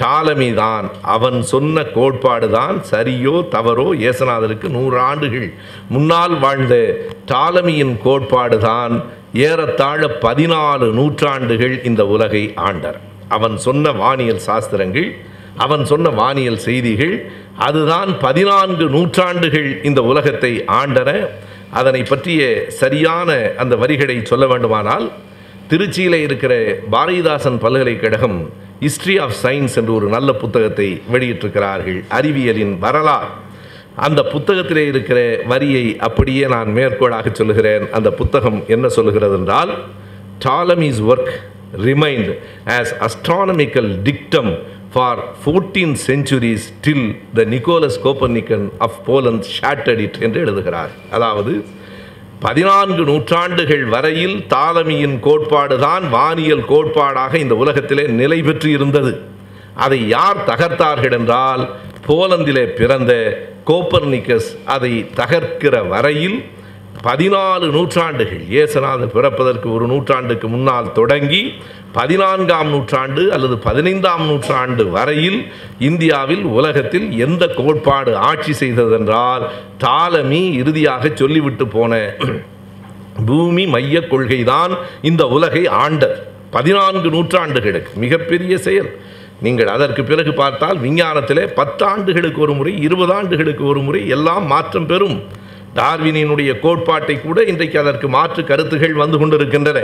[0.00, 3.86] டாலமி தான் அவன் சொன்ன கோட்பாடு தான் சரியோ தவறோ?
[4.02, 5.46] இயேசுநாதருக்கு நூறு ஆண்டுகள்
[5.94, 6.74] முன்னால் வாழ்ந்த
[7.32, 8.94] டாலமியின் கோட்பாடு தான்
[9.46, 12.98] ஏறத்தாழ பதினாலு நூற்றாண்டுகள் இந்த உலகை ஆண்டர்.
[13.36, 15.08] அவன் சொன்ன வானியல் சாஸ்திரங்கள்
[15.56, 21.10] அவன் சொன்ன வானியல் செய்திகள் அதுதான் பதினான்கு நூற்றாண்டுகள் இந்த உலகத்தை ஆண்டன.
[21.70, 25.12] அதனை பற்றிய சரியான அந்த வரிகளை சொல்ல வேண்டுமானால்
[25.70, 26.52] திருச்சியில் இருக்கிற
[26.92, 33.26] பாரதிதாசன் பல்கலைக்கழகம் ஹிஸ்ட்ரி ஆஃப் சயின்ஸ் என்று ஒரு நல்ல புத்தகத்தை வெளியிட்டிருக்கிறார்கள் அறிவியலின் வரலாறு.
[33.96, 37.92] அந்த புத்தகத்திலே இருக்கிற வரியை அப்படியே நான் மேற்கோளாக சொல்லுகிறேன்.
[37.92, 39.72] அந்த புத்தகம் என்ன சொல்லுகிறது என்றால்
[40.44, 41.34] Ptolemy's work
[41.84, 42.30] remained
[42.66, 44.58] as astronomical dictum
[44.92, 50.92] for fourteen centuries till the Nicholas Copernican of Poland shattered it என்று எழுதுகிறார்.
[51.16, 51.54] அதாவது
[52.46, 59.12] பதினான்கு நூற்றாண்டுகள் வரையில் தாலமியின் கோட்பாடு தான் வானியல் கோட்பாடாக இந்த உலகத்திலே நிலை பெற்று இருந்தது.
[59.84, 61.62] அதை யார் தகர்த்தார்கள் என்றால்
[62.08, 63.12] போலந்திலே பிறந்த
[63.70, 66.38] கோப்பர்னிக்கஸ் அதை தகர்க்கிற வரையில்
[67.06, 68.42] பதினாலு நூற்றாண்டுகள்.
[68.54, 71.42] இயேசுநாதர் பிறப்பதற்கு ஒரு நூற்றாண்டுக்கு முன்னால் தொடங்கி
[71.98, 75.38] பதினான்காம் நூற்றாண்டு அல்லது பதினைந்தாம் நூற்றாண்டு வரையில்
[75.88, 79.44] இந்தியாவில் உலகத்தில் எந்த கோட்பாடு ஆட்சி செய்ததென்றால்
[79.84, 81.92] தாலமி இறுதியாக சொல்லிவிட்டு போன
[83.28, 84.72] பூமி மைய கொள்கைதான்
[85.10, 86.16] இந்த உலகை ஆண்டர்
[86.56, 88.90] பதினான்கு நூற்றாண்டுகளுக்கு மிகப்பெரிய செயல்.
[89.44, 95.16] நீங்கள் அதற்கு பிறகு பார்த்தால் விஞ்ஞானத்திலே பத்தாண்டுகளுக்கு ஒரு முறை இருபது ஆண்டுகளுக்கு ஒரு முறை எல்லாம் மாற்றம் பெறும்.
[95.78, 99.80] டார்வினினுடைய கோட்பாட்டை கூட இன்றைக்கு அதற்கு மாற்று கருத்துகள் வந்து கொண்டிருக்கின்றன.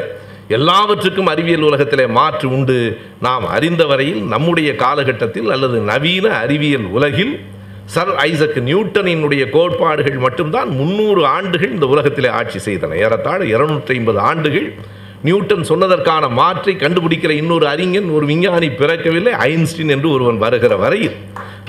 [0.49, 2.99] எல்லாவற்றுக்கும் அறிவியல் உலகத்திலே மாற்று உண்டு.
[3.21, 7.41] நாம் அறிந்த வரையில் நம்முடைய காலகட்டத்தில் அல்லது நவீன அறிவியல் உலகில்
[7.85, 12.97] சர் ஐசக் நியூட்டனினுடைய கோட்பாடுகள் மட்டும்தான் முன்னூறு ஆண்டுகள் இந்த உலகத்திலே ஆட்சி செய்தன.
[12.97, 14.75] ஏறத்தாழ இருநூற்றி ஐம்பது ஆண்டுகள்
[15.23, 19.33] நியூட்டன் சொன்னதற்கான மாற்றை கண்டுபிடிக்கிற இன்னொரு அறிஞன் ஒரு விஞ்ஞானி பிறக்கவில்லை.
[19.33, 21.13] ஐன்ஸ்டீன் என்று ஒருவன் வருகிற வரையில்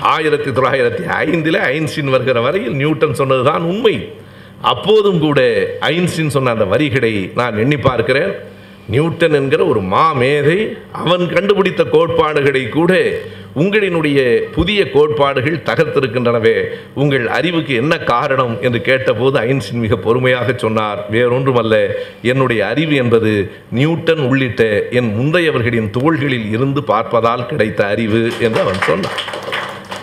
[0.00, 4.12] ஆயிரத்தி தொள்ளாயிரத்தி ஐந்தில் ஐன்ஸ்டீன் வருகிற வரையில் நியூட்டன் சொன்னதுதான் உண்மை.
[4.60, 8.52] அப்போதும் கூட ஐன்ஸ்டீன் சொன்ன அந்த வரிகளை நான் எண்ணி பார்க்கிறேன்.
[8.88, 13.20] நியூட்டன் என்கிற ஒரு மாமேதை அவன் கண்டுபிடித்த கோட்பாடுகளை கூட
[13.56, 14.18] உங்களினுடைய
[14.56, 16.64] புதிய கோட்பாடுகள் தகர்த்திருக்கின்றனவே.
[16.94, 21.06] உங்கள் அறிவுக்கு என்ன காரணம் என்று கேட்டபோது ஐன்ஸின் மிக பொறுமையாக சொன்னார்.
[21.12, 21.86] வேறொன்றுமல்ல
[22.22, 29.18] என்னுடைய அறிவு என்பது நியூட்டன் உள்ளிட்ட என் முந்தையவர்களின் தோள்களில் இருந்து பார்ப்பதால் கிடைத்த அறிவு என்று அவன் சொன்னான்.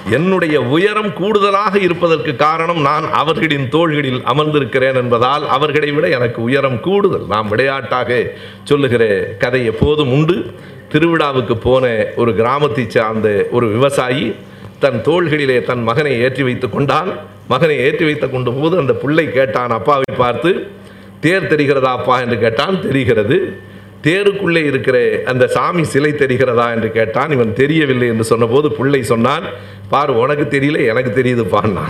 [0.10, 7.26] என்னுடைய உயரம் கூடுதலாக இருப்பதற்கு காரணம் நான் அவர்களின் தோள்களில் அமர்ந்திருக்கிறேன் என்பதால் அவர்களை விட எனக்கு உயரம் கூடுதல்.
[7.28, 8.32] நாம் விளையாட்டாக
[8.64, 9.06] சொல்லுகிற
[9.40, 10.54] கதை எப்போதும் உண்டு.
[10.92, 14.36] திருவிழாவுக்கு போன ஒரு கிராமத்தை சார்ந்த ஒரு விவசாயி
[14.80, 17.10] தன் தோள்களிலே தன் மகனை ஏற்றி வைத்து கொண்டான்.
[17.48, 20.68] மகனை ஏற்றி வைத்து கொண்ட போது அந்த பிள்ளை கேட்டான் அப்பாவை பார்த்து
[21.20, 22.82] தேர் தெரிகிறதா அப்பா என்று கேட்டான்.
[22.82, 23.60] தெரிகிறது.
[24.04, 26.72] தேருக்குள்ளே இருக்கிற அந்த சாமி சிலை தெரிகிறதா?
[26.72, 27.32] என்று கேட்டான்.
[27.32, 29.44] இவன் தெரியவில்லை என்று சொன்னபோது பிள்ளை சொன்னான்.
[29.92, 31.86] பார் உனக்கு தெரியல எனக்கு தெரியுது பான்னா.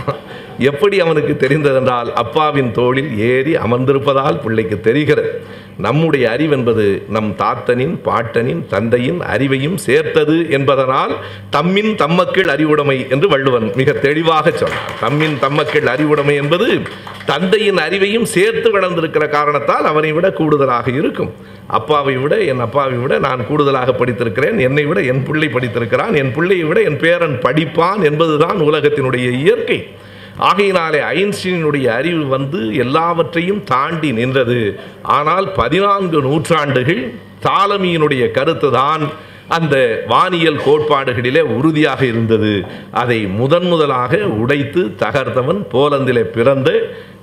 [0.58, 5.30] எப்படி அவனுக்கு தெரிந்ததென்றால் அப்பாவின் தோளில் ஏறி அமர்ந்திருப்பதால் பிள்ளைக்கு தெரிகிறது.
[5.78, 11.16] நம்முடைய அறிவென்பது நம் தாத்தனின் பாட்டனின் தந்தையின் அறிவையும் சேர்த்தது என்பதனால்
[11.52, 16.80] தம்மின் தம்மக்கள் அறிவுடைமை என்று வள்ளுவன் மிக தெளிவாக சொன்னார் தம்மின் தம்மக்கள் அறிவுடைமை என்பது
[17.26, 21.32] தந்தையின் அறிவையும் சேர்த்து வளர்ந்திருக்கிற காரணத்தால் அவனை விட கூடுதலாக இருக்கும்.
[21.66, 24.58] அப்பாவை விட என் அப்பாவை விட நான் கூடுதலாக படித்திருக்கிறேன்.
[24.58, 26.14] என்னை விட என் பிள்ளை படித்திருக்கிறான்.
[26.14, 29.88] என் பிள்ளையை விட என் பேரன் படிப்பான் என்பதுதான் உலகத்தினுடைய இயற்கை.
[30.36, 34.80] ஆகையினாலே ஐன்ஸ்டீனுடைய அறிவு வந்து எல்லாவற்றையும் தாண்டி நின்றது.
[35.02, 37.12] ஆனால் பதினான்கு நூற்றாண்டுகள்
[37.46, 39.02] தாலமியினுடைய கருத்து தான்
[39.48, 42.64] அந்த வானியல் கோட்பாடுகளிலே உறுதியாக இருந்தது.
[42.90, 46.70] அதை முதன் முதலாக உடைத்து தகர்த்தவன் போலந்திலே பிறந்த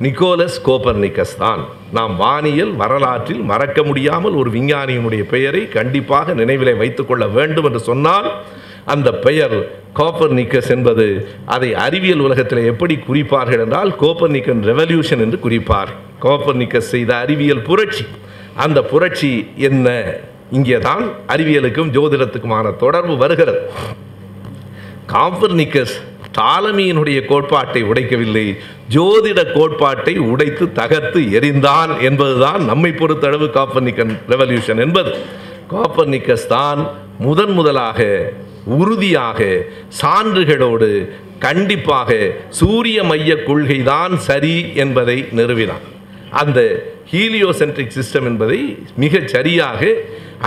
[0.01, 1.65] நிக்கோலஸ் கோப்பர்னிக்கஸ் தான்.
[1.91, 8.29] நாம் வானியல் வரலாற்றில் மறக்க முடியாமல் ஒரு விஞ்ஞானியினுடைய பெயரை கண்டிப்பாக நினைவிலே வைத்துக்கொள்ள வேண்டும் என்று சொன்னால்
[8.93, 9.57] அந்த பெயர்
[9.95, 11.05] கோப்பர்னிக்கஸ் என்பது
[11.45, 15.91] அதை அறிவியல் உலகத்தில் எப்படி குறிப்பார்கள் என்றால் கோப்பர் கோப்பர்னிக்கன் ரெவல்யூஷன் என்று குறிப்பார்.
[16.21, 18.05] கோப்பர் நிக்கஸ் செய்த அறிவியல் புரட்சி.
[18.55, 19.87] அந்த புரட்சி என்ன?
[20.51, 23.61] இங்கே தான் அறிவியலுக்கும் ஜோதிடத்துக்குமான தொடர்பு வருகிறது.
[25.05, 25.95] காப்பர் நிக்கஸ்
[26.37, 28.45] டாலமியினுடைய கோட்பாட்டை உடைக்கவில்லை.
[28.95, 35.13] ஜோதிட கோட்பாட்டை உடைத்து தகர்த்து எரிந்தான் என்பதுதான் நம்மை பொறுத்தளவு காப்பர்னிக்கன் ரெவல்யூஷன் என்பது.
[35.73, 36.81] காப்பர்னிக்கஸ் தான்
[37.19, 37.99] முதன் முதலாக
[38.77, 39.39] உறுதியாக
[40.01, 40.89] சான்றுகளோடு
[41.45, 42.09] கண்டிப்பாக
[42.59, 45.85] சூரிய மைய கொள்கைதான் சரி என்பதை நிறுவினான்.
[46.41, 46.59] அந்த
[47.11, 48.59] ஹீலியோசென்ட்ரிக் சிஸ்டம் என்பதை
[49.03, 49.81] மிகச் சரியாக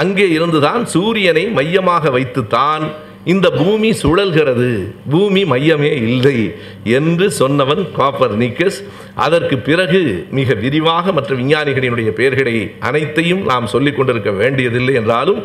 [0.03, 2.85] அங்கே இருந்துதான் சூரியனை மையமாக வைத்துத்தான்
[3.33, 4.71] இந்த பூமி சுழல்கிறது.
[5.11, 6.39] பூமி மையமே இல்லை
[6.99, 8.79] என்று சொன்னவன் காப்பர் நீக்கஸ்
[9.27, 10.01] அதற்கு பிறகு
[10.39, 12.55] மிக விரிவாக மற்ற விஞ்ஞானிகளினுடைய பெயர்களை
[12.89, 15.41] அனைத்தையும் நாம் சொல்லிக் கொண்டிருக்க வேண்டியதில்லை என்றாலும்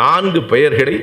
[0.00, 0.96] நான்கு பெயர்களை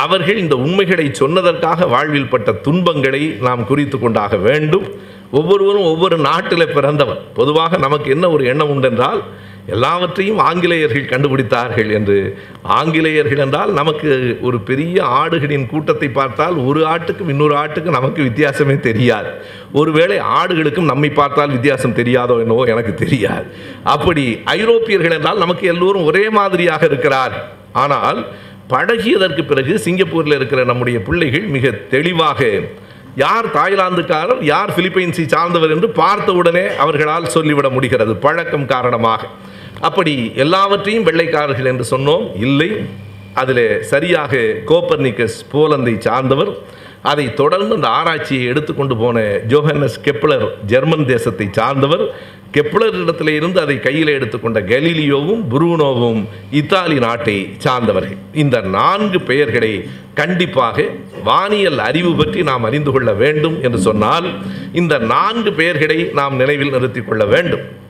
[0.00, 4.86] அவர்கள் இந்த உண்மைகளை சொன்னதற்காக வாழ்வில் பட்ட துன்பங்களை நாம் குறித்து கொண்டாக வேண்டும்.
[5.30, 9.22] ஒவ்வொருவரும் ஒவ்வொரு நாட்டில் பிறந்தவன் பொதுவாக நமக்கு என்ன ஒரு எண்ணம் உண்டென்றால்
[9.66, 12.16] எல்லாவற்றையும் ஆங்கிலேயர்கள் கண்டுபிடித்தார்கள் என்று.
[12.62, 19.30] ஆங்கிலேயர்கள் என்றால் நமக்கு ஒரு பெரிய ஆடுகளின் கூட்டத்தை பார்த்தால் ஒரு ஆட்டுக்கும் இன்னொரு ஆட்டுக்கும் நமக்கு வித்தியாசமே தெரியாது.
[19.72, 23.46] ஒருவேளை ஆடுகளுக்கும் நம்மை பார்த்தால் வித்தியாசம் தெரியாதோ என்னவோ எனக்கு தெரியாது.
[23.82, 24.24] அப்படி
[24.58, 27.36] ஐரோப்பியர்கள் என்றால் நமக்கு எல்லோரும் ஒரே மாதிரியாக இருக்கிறார்
[27.72, 28.20] ஆனால்
[28.70, 32.60] பழகியதற்கு பிறகு சிங்கப்பூரில் இருக்கிற நம்முடைய பிள்ளைகள் மிக தெளிவாக
[33.16, 38.16] யார் தாய்லாந்துக்காரர் யார் பிலிப்பைன்ஸை சார்ந்தவர் என்று பார்த்தவுடனே அவர்களால் சொல்லிவிட முடிகிறது.
[38.16, 39.26] பழக்கம் காரணமாக.
[39.80, 42.40] அப்படி எல்லாவற்றையும் வெள்ளைக்காரர்கள் என்று சொன்னோம்.
[42.40, 42.84] இல்லை.
[43.34, 46.48] அதில் சரியாக கோப்பர்னிக்கஸ் போலந்தை சார்ந்தவர்.
[47.02, 52.04] அதை தொடர்ந்து அந்த ஆராய்ச்சியை எடுத்துக்கொண்டு போன ஜோஹன்னஸ் கெப்ளர் ஜெர்மன் தேசத்தை சார்ந்தவர்.
[52.52, 58.18] கெப்ளர் இடத்துல இருந்து அதை கையில் எடுத்துக்கொண்ட கலீலியோவும் புரூனோவும் இத்தாலி நாட்டை சார்ந்தவர்கள்.
[58.32, 59.72] இந்த நான்கு பெயர்களை
[60.14, 60.86] கண்டிப்பாக
[61.24, 64.28] வானியல் அறிவு பற்றி நாம் அறிந்து கொள்ள வேண்டும் என்று சொன்னால்
[64.72, 67.80] இந்த நான்கு பெயர்களை நாம் நினைவில் நிறுத்திக் கொள்ள வேண்டும்.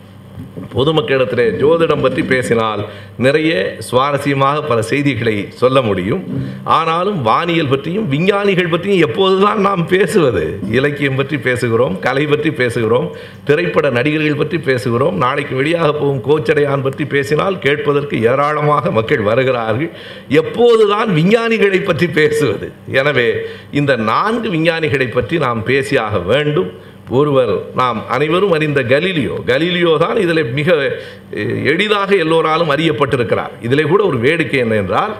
[0.74, 2.82] பொதுமக்களிடத்திலே ஜோதிடம் பற்றி பேசினால்
[3.26, 3.52] நிறைய
[3.88, 6.22] சுவாரஸ்யமாக பல செய்திகளை சொல்ல முடியும்.
[6.78, 10.44] ஆனாலும் வானியல் பற்றியும் விஞ்ஞானிகள் பற்றியும் எப்போதுதான் நாம் பேசுவது.
[10.78, 13.08] இலக்கியம் பற்றி பேசுகிறோம் கலை பற்றி பேசுகிறோம்
[13.50, 19.90] திரைப்பட நடிகர்கள் பற்றி பேசுகிறோம் நாளைக்கு வெளியாக போகும் கோச்சடையான் பற்றி பேசினால் கேட்பதற்கு ஏராளமாக மக்கள் வருகிறார்கள்.
[20.42, 22.68] எப்போதுதான் விஞ்ஞானிகளை பற்றி பேசுவது.
[23.00, 23.28] எனவே
[23.80, 26.70] இந்த நான்கு விஞ்ஞானிகளை பற்றி நாம் பேசியாக வேண்டும்.
[27.10, 30.76] ஒருவர் நாம் அனைவரும் அறிந்த கலீலியோ கலீலியோ தான் இதில் மிக
[31.72, 33.52] எளிதாக எல்லோராலும் அறியப்பட்டிருக்கிறார்.
[33.66, 35.14] இதில் கூட ஒரு வேடிக்கை என்ன என்றால்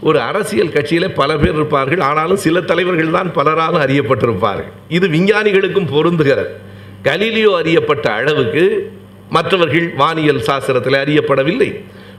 [0.00, 4.70] ஒரு அரசியல் கட்சியில் பல பேர் இருப்பார்கள் ஆனாலும் சில தலைவர்கள் தான் பலராலும் அறியப்பட்டிருப்பார்கள்.
[4.88, 6.52] இது விஞ்ஞானிகளுக்கும் பொருந்துகிறது.
[7.08, 8.64] கலீலியோ அறியப்பட்ட அளவுக்கு
[9.36, 11.70] மற்றவர்கள் வானியல் சாஸ்திரத்தில் அறியப்படவில்லை.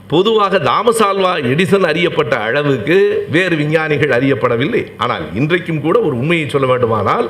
[0.08, 2.96] பொதுவாக தாமசால்வா எடிசன் அறியப்பட்ட அளவுக்கு
[3.30, 4.82] வேறு விஞ்ஞானிகள் அறியப்படவில்லை.
[4.96, 7.28] ஆனால் இன்றைக்கும் கூட ஒரு உண்மையை சொல்ல வேண்டுமானால்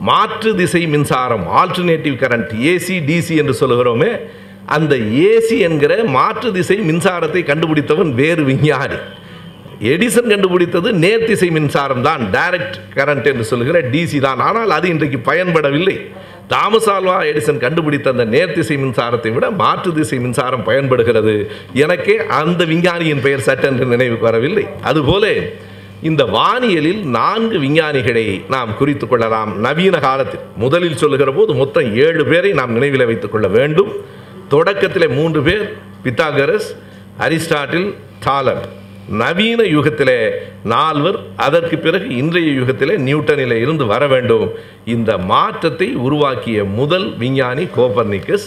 [0.00, 4.10] மாற்று திசை மின்சாரம் ஆல்டர்னேட்டிவ் கரண்ட் ஏசி டிசி என்று சொல்லுகிறோமே
[4.66, 8.98] அந்த ஏசி என்கிற மாற்று திசை மின்சாரத்தை கண்டுபிடித்தவன் வேறு விஞ்ஞானி.
[9.80, 14.38] எடிசன் கண்டுபிடித்தது நேர்த்திசை மின்சாரம் தான் டைரக்ட் கரண்ட் என்று சொல்லுகிற டிசி தான்.
[14.38, 15.96] ஆனால் அது இன்றைக்கு பயன்படவில்லை.
[16.48, 21.50] தாமஸ் ஆல்வா எடிசன் கண்டுபிடித்த அந்த நேர்த்திசை மின்சாரத்தை விட மாற்று திசை மின்சாரம் பயன்படுகிறது.
[21.72, 24.66] எனக்கே அந்த விஞ்ஞானியின் பெயர் சட்டென்று நினைவுக்கு வரவில்லை.
[24.82, 25.26] அதுபோல
[26.08, 29.52] இந்த வானியலில் நான்கு விஞ்ஞானிகளை நாம் குறித்து கொள்ளலாம்.
[29.66, 33.90] நவீன காலத்தில் முதலில் சொல்லுகிற போது மொத்தம் ஏழு பேரை நாம் நினைவில் வைத்துக் கொள்ள வேண்டும்.
[34.50, 35.64] தொடக்கத்திலே மூன்று பேர்
[36.04, 36.68] பித்தாகரஸ்
[37.26, 37.88] அரிஸ்டாட்டில்
[38.24, 38.62] டாலர்
[39.22, 40.18] நவீன யுகத்திலே
[40.64, 44.46] நால்வர் அதற்கு பிறகு இன்றைய யுகத்திலே நியூட்டனில் இருந்து வர வேண்டும்.
[44.84, 48.46] இந்த மாற்றத்தை உருவாக்கிய முதல் விஞ்ஞானி கோபர்னிக்கஸ்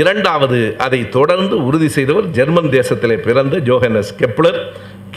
[0.00, 4.58] இரண்டாவது அதை தொடர்ந்து உறுதி செய்தவர் ஜெர்மன் தேசத்திலே பிறந்த ஜோஹனஸ் கெப்ளர்.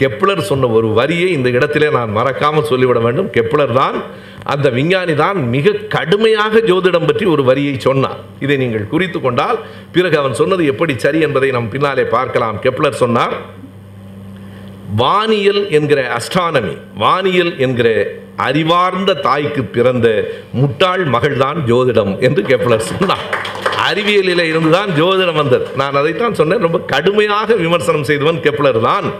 [0.00, 3.28] கெப்ளர் சொன்ன ஒரு வரியை இந்த இடத்திலே நான் மறக்காமல் சொல்லிவிட வேண்டும்.
[3.34, 3.96] கெப்ளர் தான்
[4.54, 8.18] அந்த விஞ்ஞானி தான் மிக கடுமையாக ஜோதிடம் பற்றி ஒரு வரியை சொன்னார்.
[8.44, 9.58] இதை நீங்கள் குறித்து கொண்டால்
[9.96, 12.58] பிறகு அவன் சொன்னது எப்படி சரி என்பதை நாம் பின்னாலே பார்க்கலாம்.
[12.66, 13.36] கெப்ளர் சொன்னார்
[14.96, 17.88] வானியல் என்கிற அஸ்ட்ரானமி வானியல் என்கிற
[18.36, 20.06] அறிவார்ந்த தாய்க்கு பிறந்த
[20.52, 23.24] முட்டாள் மகள்தான் ஜோதிடம் என்று கெப்ளர் சொன்னார்.
[23.88, 25.66] அறிவியலில் இருந்துதான் ஜோதிடம் வந்தது.
[25.76, 29.12] நான் அதைத்தான் சொன்னேன் ரொம்ப கடுமையாக விமர்சனம் செய்தவன் கெப்ளர் தான்.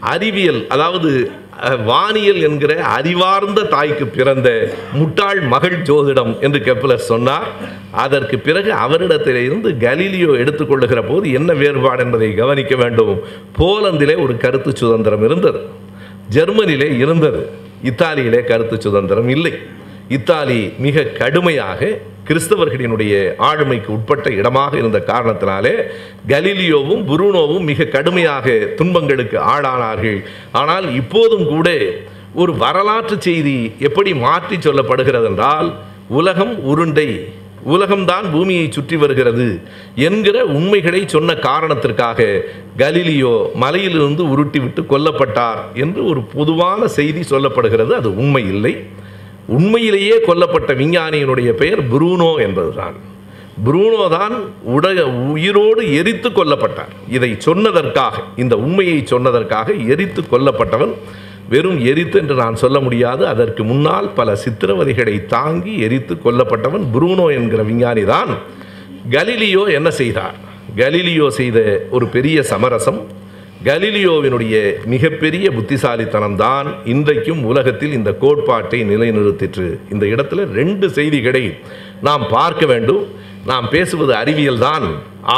[0.00, 1.30] அறிவியல் அதாவது
[1.70, 7.46] வானியல் என்கிற அறிவார்ந்த தாய்க்கு பிறந்த முட்டாள் மகள் ஜோதிடம் என்று கெப்லர் சொன்னார்.
[7.90, 13.20] அதற்கு பிறகு அவரிடத்திலிருந்து கலீலியோ எடுத்துக்கொள்ளுகிற போது என்ன வேறுபாடு என்பதை கவனிக்க வேண்டும்.
[13.58, 15.60] போலந்திலே ஒரு கருத்து சுதந்திரம் இருந்தது.
[16.30, 17.50] ஜெர்மனியிலே இருந்தது.
[17.84, 19.58] இத்தாலியிலே கருத்து சுதந்திரம் இல்லை.
[20.08, 25.72] இத்தாலி மிக கடுமையாக கிறிஸ்தவர்களினுடைய ஆளுமைக்கு உட்பட்ட இடமாக இருந்த காரணத்தினாலே
[26.28, 30.24] கலீலியோவும் புருனோவும் மிக கடுமையாக துன்பங்களுக்கு ஆளானார்கள்.
[30.52, 31.70] ஆனால் இப்போதும் கூட
[32.34, 35.74] ஒரு வரலாற்று செய்தி எப்படி மாற்றி சொல்லப்படுகிறது என்றால்
[36.08, 37.32] உலகம் உருண்டை
[37.66, 39.60] உலகம்தான் பூமியை சுற்றி வருகிறது
[39.94, 42.26] என்கிற உண்மைகளை சொன்ன காரணத்திற்காக
[42.78, 47.90] கலிலியோ மலையிலிருந்து உருட்டிவிட்டு கொல்லப்பட்டார் என்று ஒரு பொதுவான செய்தி சொல்லப்படுகிறது.
[47.90, 48.86] அது உண்மை இல்லை.
[49.48, 52.96] உண்மையிலேயே கொல்லப்பட்ட விஞ்ஞானியினுடைய பெயர் புரூனோ என்பதுதான்.
[53.64, 56.92] புரூனோ தான் உடக உயிரோடு எரித்து கொல்லப்பட்டார்.
[57.08, 60.94] இதை சொன்னதற்காக இந்த உண்மையை சொன்னதற்காக எரித்து கொல்லப்பட்டவன்
[61.48, 63.26] வெறும் எரித்து என்று நான் சொல்ல முடியாது.
[63.26, 68.32] அதற்கு முன்னால் பல சித்திரவதைகளை தாங்கி எரித்து கொல்லப்பட்டவன் புரூனோ என்கிற விஞ்ஞானி தான்.
[69.10, 70.34] கலிலியோ என்ன செய்தார்?
[70.76, 73.00] கலிலியோ செய்த ஒரு பெரிய சமரசம்
[73.66, 74.54] கலீலியோவினுடைய
[74.92, 79.66] மிகப்பெரிய புத்திசாலித்தனம் தான் இன்றைக்கும் உலகத்தில் இந்த கோட்பாட்டை நிலைநிறுத்திற்று.
[79.92, 81.42] இந்த இடத்துல ரெண்டு செய்திகளை
[82.02, 83.04] நாம் பார்க்க வேண்டும்.
[83.46, 84.86] நாம் பேசுவது அறிவியல் தான்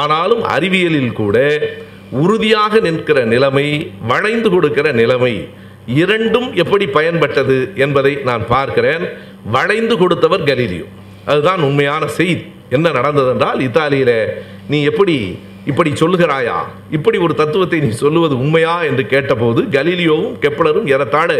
[0.00, 1.36] ஆனாலும் அறிவியலில் கூட
[2.22, 3.66] உறுதியாக நிற்கிற நிலைமை
[4.06, 5.34] வளைந்து கொடுக்கிற நிலைமை
[6.02, 9.04] இரண்டும் எப்படி பயன்பட்டது என்பதை நான் பார்க்கிறேன்.
[9.56, 10.86] வளைந்து கொடுத்தவர் கலீலியோ.
[11.24, 12.44] அதுதான் உண்மையான செய்தி.
[12.76, 14.16] என்ன நடந்ததென்றால் இத்தாலியில்
[14.68, 15.16] நீ எப்படி
[15.70, 16.58] இப்படி சொல்லுகிறாயா?
[16.90, 21.38] இப்படி ஒரு தத்துவத்தை நீ சொல்லுவது உண்மையா என்று கேட்டபோது கலீலியோவும் கெப்பலரும் ஏறத்தாடு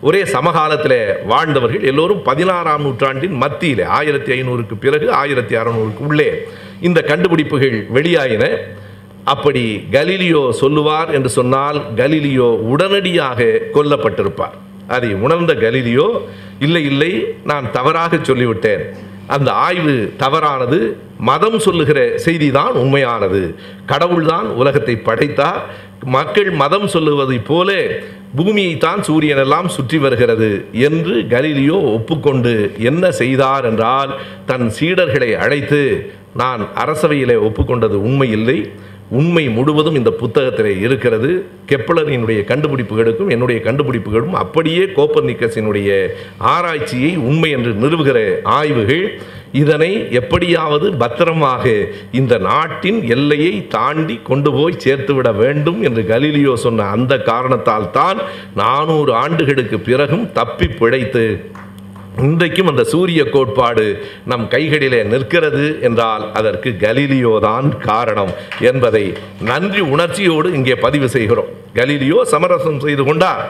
[0.00, 6.30] ஒரே சமகாலத்தில் வாழ்ந்தவர்கள் எல்லோரும் பதினாறாம் நூற்றாண்டின் மத்தியில் ஆயிரத்தி ஐநூறுக்கு பிறகு ஆயிரத்தி அறநூறுக்கு உள்ளே
[6.80, 8.44] இந்த கண்டுபிடிப்புகள் வெளியாயின.
[9.24, 13.42] அப்படி கலீலியோ சொல்லுவார் என்று சொன்னால் கலீலியோ உடனடியாக
[13.74, 14.56] கொல்லப்பட்டிருப்பார்.
[14.88, 16.08] அதை உணர்ந்த கலீலியோ
[16.58, 17.12] இல்லை இல்லை
[17.44, 18.84] நான் தவறாக சொல்லிவிட்டேன்.
[19.26, 20.96] அந்த ஆய்வு தவறானது.
[21.18, 23.54] மதம் சொல்லுகிற செய்தி தான் உண்மையானது.
[23.86, 25.62] கடவுள்தான் உலகத்தை படைத்தார்.
[26.04, 27.72] மக்கள் மதம் சொல்லுவதைப் போல
[28.36, 36.60] பூமியைத்தான் சூரியன் எல்லாம் சுற்றி வருகிறது என்று கலீலியோ ஒப்புக்கொண்டு என்ன செய்தார் என்றால் தன் சீடர்களை அழைத்து நான்
[36.76, 38.72] அரசவையிலே ஒப்புக்கொண்டது உண்மையில்லை
[39.20, 41.30] உண்மை முழுவதும் இந்த புத்தகத்திலே இருக்கிறது.
[41.70, 45.90] கெப்பலரினுடைய கண்டுபிடிப்புகளுக்கும் என்னுடைய கண்டுபிடிப்புகளும் அப்படியே கோப்பர்னிக்கஸினுடைய
[46.54, 48.18] ஆராய்ச்சியை உண்மை என்று நிறுவுகிற
[48.58, 49.06] ஆய்வுகள்.
[49.62, 51.64] இதனை எப்படியாவது பத்திரமாக
[52.20, 58.20] இந்த நாட்டின் எல்லையை தாண்டி கொண்டு போய் சேர்த்துவிட வேண்டும் என்று கலீலியோ சொன்ன அந்த காரணத்தால் தான்
[58.62, 61.24] நானூறு ஆண்டுகளுக்கு பிறகும் தப்பி பிழைத்து
[62.22, 63.84] இன்றைக்கும் அந்த சூரிய கோட்பாடு
[64.30, 68.30] நம் கைகளிலே நிற்கிறது என்றால் அதற்கு கலீலியோ தான் காரணம்
[68.70, 69.02] என்பதை
[69.48, 71.48] நன்றி உணர்ச்சியோடு இங்கே பதிவு செய்கிறோம்.
[71.78, 73.42] கலீலியோ சமரசம் செய்து கொண்டார்.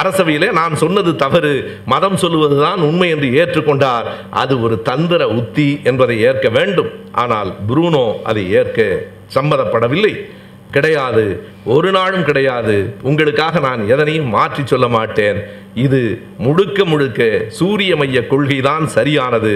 [0.00, 1.52] அரசவையிலே நான் சொன்னது தவறு
[1.92, 4.08] மதம் சொல்லுவதுதான் உண்மை என்று ஏற்றுக்கொண்டார்.
[4.42, 6.90] அது ஒரு தந்திர உத்தி என்பதை ஏற்க வேண்டும்.
[7.24, 8.88] ஆனால் புரூனோ அதை ஏற்க
[9.36, 10.14] சம்மதப்படவில்லை.
[10.76, 11.24] கிடையாது.
[11.74, 12.76] ஒரு நாளும் கிடையாது.
[13.08, 15.40] உங்களுக்காக நான் எதனையும் மாற்றி சொல்ல மாட்டேன்.
[15.86, 16.00] இது
[16.46, 17.20] முழுக்க முழுக்க
[17.58, 19.54] சூரிய மைய கொள்கைதான் சரியானது.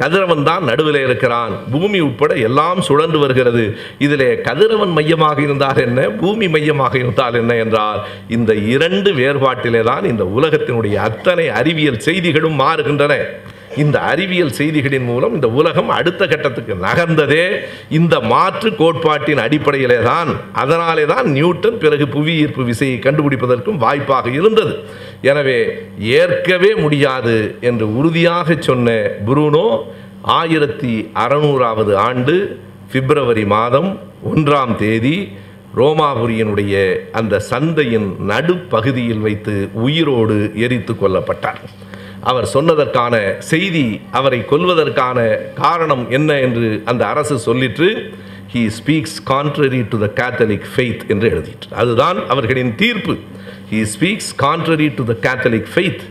[0.00, 1.52] கதிரவன் தான் நடுவில் இருக்கிறான்.
[1.72, 3.64] பூமி உட்பட எல்லாம் சுழன்று வருகிறது.
[4.04, 6.00] இதிலே கதிரவன் மையமாக இருந்தால் என்ன?
[6.22, 8.00] பூமி மையமாக இருந்தால் என்ன என்றால்
[8.36, 13.14] இந்த இரண்டு வேறுபாட்டிலே தான் இந்த உலகத்தினுடைய அத்தனை அறிவியல் செய்திகளும் மாறுகின்றன.
[13.82, 17.44] இந்த அறிவியல் செய்திகளின் மூலம் இந்த உலகம் அடுத்த கட்டத்துக்கு நகர்ந்ததே
[17.98, 20.30] இந்த மாற்று கோட்பாட்டின் அடிப்படையிலே தான்.
[20.62, 24.74] அதனாலே தான் நியூட்டன் பிறகு புவி ஈர்ப்பு விசையை கண்டுபிடிப்பதற்கும் வாய்ப்பாக இருந்தது.
[25.30, 25.58] எனவே
[26.20, 27.36] ஏற்கவே முடியாது
[27.70, 28.96] என்று உறுதியாக சொன்ன
[29.28, 29.66] புரூனோ
[30.40, 30.92] ஆயிரத்தி
[31.24, 32.34] அறநூறாவது ஆண்டு
[32.92, 33.90] பிப்ரவரி மாதம்
[34.32, 35.16] ஒன்றாம் தேதி
[35.78, 36.74] ரோமாபுரியனுடைய
[37.20, 39.54] அந்த சந்தையின் நடுப்பகுதியில் வைத்து
[39.86, 41.62] உயிரோடு எரித்து கொல்லப்பட்டார்.
[42.24, 45.18] அவர் சொன்னதற்கான செய்தி அவரை கொல்வதற்கான
[45.54, 47.88] காரணம் என்ன என்று அந்த அரசு சொல்லிற்று.
[48.52, 51.74] He speaks contrary to the Catholic faith என்று எழுதிற்று.
[51.74, 53.14] அதுதான் அவர்களின் தீர்ப்பு.
[53.70, 56.04] He speaks contrary to the Catholic faith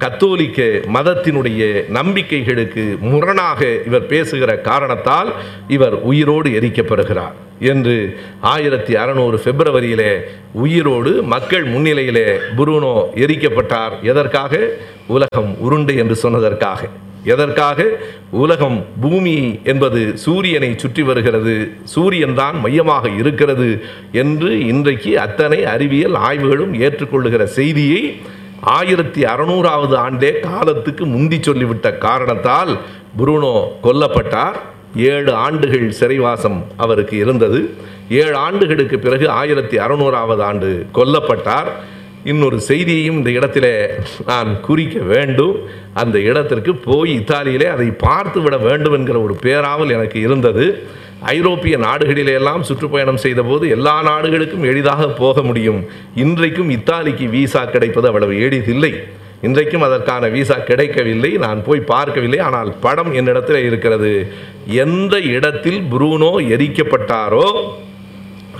[0.00, 0.60] கத்தோலிக்க
[0.94, 5.30] மதத்தினுடைய நம்பிக்கைகளுக்கு முரணாக இவர் பேசுகிற காரணத்தால்
[5.68, 7.96] இவர் உயிரோடு எரிக்கப்படுகிறார் என்று
[8.40, 10.12] ஆயிரத்தி அறநூறு பிப்ரவரியிலே
[10.52, 14.02] உயிரோடு மக்கள் முன்னிலையிலே புருனோ எரிக்கப்பட்டார்.
[14.02, 14.52] எதற்காக?
[15.06, 16.88] உலகம் உருண்டு என்று சொன்னதற்காக.
[17.24, 17.88] எதற்காக?
[18.30, 21.72] உலகம் பூமி என்பது சூரியனை சுற்றி வருகிறது.
[21.84, 23.82] சூரியன் தான் மையமாக இருக்கிறது
[24.12, 28.20] என்று இன்றைக்கு அத்தனை அறிவியல் ஆய்வுகளும் ஏற்றுக்கொள்ளுகிற செய்தியை
[28.60, 32.78] ஆயிரத்தி அறநூறாவது ஆண்டே காலத்துக்கு முந்தி சொல்லிவிட்ட காரணத்தால்
[33.18, 34.54] புருனோ கொல்லப்பட்டார்.
[34.96, 37.74] ஏழு ஆண்டுகள் சிறைவாசம் அவருக்கு இருந்தது.
[38.08, 41.66] ஏழு ஆண்டுகளுக்கு பிறகு ஆயிரத்தி அறநூறாவது ஆண்டு கொல்லப்பட்டார்.
[42.24, 43.86] இன்னொரு செய்தியையும் இந்த இடத்திலே
[44.26, 45.56] நான் குறிக்க வேண்டும்.
[45.94, 50.88] அந்த இடத்திற்கு போய் இத்தாலியிலே அதை பார்த்து விட வேண்டும் என்கிற ஒரு பேராவல் எனக்கு இருந்தது.
[51.20, 55.86] ஐரோப்பிய நாடுகளிலே எல்லாம் சுற்றுப்பயணம் செய்தபோது எல்லா நாடுகளுக்கும் எளிதாக போக முடியும்.
[56.14, 58.94] இன்றைக்கும் இத்தாலிக்கு விசா கிடைப்பது அவ்வளவு எளிதில்லை.
[59.40, 61.32] இன்றைக்கும் அதற்கான விசா கிடைக்கவில்லை.
[61.36, 62.38] நான் போய் பார்க்கவில்லை.
[62.38, 64.32] ஆனால் படம் என்னிடத்தில் இருக்கிறது.
[64.66, 67.64] எந்த இடத்தில் புரூனோ எரிக்கப்பட்டாரோ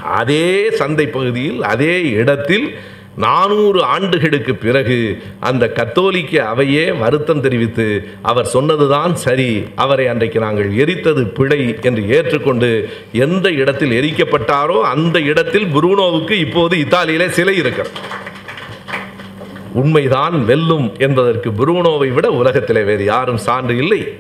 [0.03, 2.75] அதே சந்தை பகுதியில் அதே இடத்தில்
[3.17, 11.27] நானூறு ஆண்டுகளுக்கு பிறகு அந்த கத்தோலிக்க அவையே வருத்தம் தெரிவித்து அவர் சொன்னதுதான் சரி அவரை அன்றைக்கு நாங்கள் எரித்தது
[11.27, 17.91] பிழை என்று ஏற்றுக்கொண்டு எந்த இடத்தில் எரிக்கப்பட்டாரோ அந்த இடத்தில் புருனோவுக்கு இப்போது இத்தாலியிலே சிலை இருக்கிறது.
[19.73, 24.19] உண்மைதான் வெல்லும் என்பதற்கு புருனோவை விட உலகத்திலே வேறு யாரும் சான்று இல்லை.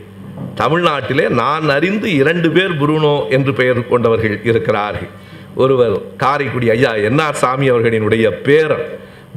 [0.57, 5.09] தமிழ்நாட்டிலே நான் அறிந்து இரண்டு பேர் புருனோ என்று பெயர் கொண்டவர்கள் இருக்கிறார்கள்.
[5.57, 8.87] ஒருவர் காரைக்குடி ஐயா என்ஆர் சாமி அவர்களினுடைய பேரன்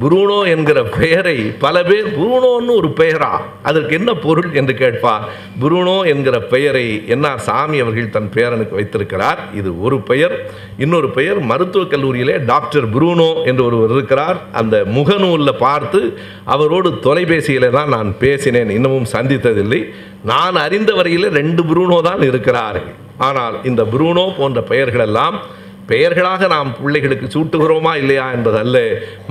[0.02, 3.40] புரூனோ என்கிற பெயரை பல பேர் புரூனோன்னு ஒரு பெயரா?
[3.62, 5.24] அதற்கு என்ன பொருள் என்று கேட்பார்.
[5.60, 9.38] புரூனோ என்கிற பெயரை என்ஆர் சாமி அவர்கள் தன் பேரனுக்கு வைத்திருக்கிறார்.
[9.54, 10.48] இது ஒரு பெயர்.
[10.78, 14.36] இன்னொரு பெயர் மருத்துவக் கல்லூரியிலே டாக்டர் புரூனோ என்று ஒருவர் இருக்கிறார்.
[14.52, 18.70] அந்த முகநூலில் பார்த்து அவரோடு தொலைபேசியிலே தான் நான் பேசினேன்.
[18.70, 19.92] இன்னமும் சந்தித்ததில்லை.
[20.22, 22.94] நான் அறிந்த வரையில் ரெண்டு புரூனோ தான் இருக்கிறார்கள்.
[23.18, 25.42] ஆனால் இந்த புரூனோ போன்ற பெயர்களெல்லாம்
[25.90, 28.76] பெயர்களாக நாம் பிள்ளைகளுக்கு சூட்டுகிறோமா இல்லையா என்பதல்ல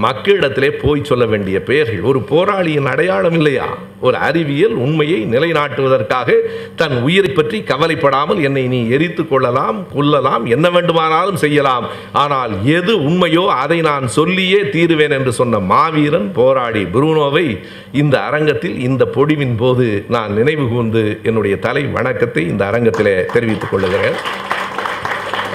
[0.05, 2.03] மக்களிடத்திலே போய் சொல்ல வேண்டிய பெயர்கள்.
[2.09, 3.67] ஒரு போராளியின் அடையாளம் இல்லையா?
[4.07, 6.35] ஒரு அறிவியல் உண்மையை நிலைநாட்டுவதற்காக
[6.75, 11.87] தன் உயிரை பற்றி கவலைப்படாமல் என்னை நீ எரித்து கொள்ளலாம் கொல்லலாம் என்ன வேண்டுமானாலும் செய்யலாம்.
[12.23, 17.45] ஆனால் எது உண்மையோ அதை நான் சொல்லியே தீருவேன் என்று சொன்ன மாவீரன் போராடி புருனோவை
[17.91, 24.19] இந்த அரங்கத்தில் இந்த பொடிவின் போது நான் நினைவு கூர்ந்து என்னுடைய தலை வணக்கத்தை இந்த அரங்கத்திலே தெரிவித்துக் கொள்ளுகிறேன்.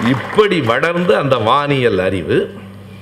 [0.07, 2.51] இப்படி வளர்ந்து அந்த வானியல் அறிவு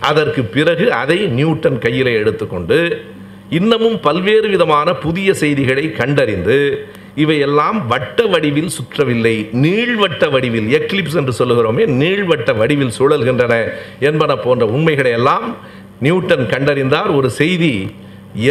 [0.01, 3.07] அதற்கு பிறகு அதை நியூட்டன் கையிலே எடுத்துக்கொண்டு
[3.51, 11.87] இன்னமும் பல்வேறு விதமான புதிய செய்திகளை கண்டறிந்து இவையெல்லாம் வட்ட வடிவில் சுற்றவில்லை நீள்வட்ட வடிவில் எக்லிப்ஸ் என்று சொல்லுகிறோமே
[11.87, 15.57] நீள்வட்ட வடிவில் சுழல்கின்றன என்பன போன்ற உண்மைகளை எல்லாம்
[16.01, 17.15] நியூட்டன் கண்டறிந்தார்.
[17.15, 17.95] ஒரு செய்தி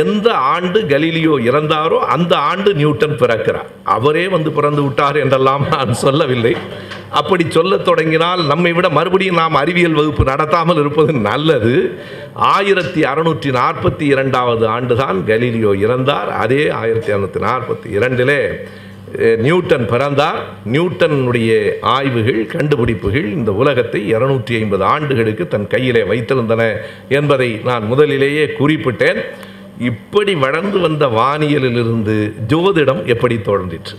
[0.02, 3.70] எந்த ஆண்டு கலீலியோ இறந்தாரோ அந்த ஆண்டு நியூட்டன் பிறக்கிறார்.
[3.96, 6.54] அவரே வந்து பிறந்து விட்டார் என்றெல்லாம் நான் சொல்லவில்லை.
[7.20, 11.76] அப்படி சொல்லத் தொடங்கினால் நம்மை விட மறுபடியும் நாம் அறிவியல் வகுப்பு நடத்தாமல் இருப்பது நல்லது.
[12.54, 16.32] ஆயிரத்தி அறுநூற்றி நாற்பத்தி இரண்டாவது ஆண்டுதான் கலீலியோ இறந்தார்.
[16.44, 18.42] அதே ஆயிரத்தி அறுநூற்றி நாற்பத்தி இரண்டிலே
[19.46, 20.40] நியூட்டன் பிறந்தார்.
[20.74, 21.52] நியூட்டனுடைய
[21.96, 26.64] ஆய்வுகள் கண்டுபிடிப்புகள் இந்த உலகத்தை இருநூற்றி ஐம்பது ஆண்டுகளுக்கு தன் கையிலே வைத்திருந்தன
[27.20, 29.22] என்பதை நான் முதலிலேயே குறிப்பிட்டேன்.
[29.80, 33.98] இப்படி வளர்ந்து வந்த வானியலிலிருந்து ஜோதிடம் எப்படி தோன்றிற்று?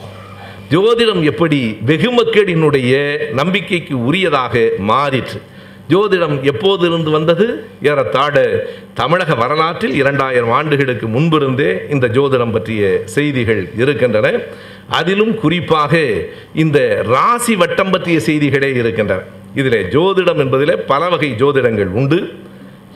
[0.70, 5.40] ஜோதிடம் எப்படி வெகுமக்களினுடைய நம்பிக்கைக்கு உரியதாக மாறிற்று?
[5.88, 7.66] ஜோதிடம் எப்போதிருந்து வந்தது?
[7.82, 14.40] ஏறத்தாழ தமிழக வரலாற்றில் இரண்டாயிரம் ஆண்டுகளுக்கு முன்பிருந்தே இந்த ஜோதிடம் பற்றிய செய்திகள் இருக்கின்றன.
[14.88, 16.16] அதிலும் குறிப்பாக
[16.54, 19.22] இந்த ராசி வட்டம் பற்றிய செய்திகளே இருக்கின்றன.
[19.54, 22.34] இதில் ஜோதிடம் என்பதில் பல வகை ஜோதிடங்கள் உண்டு.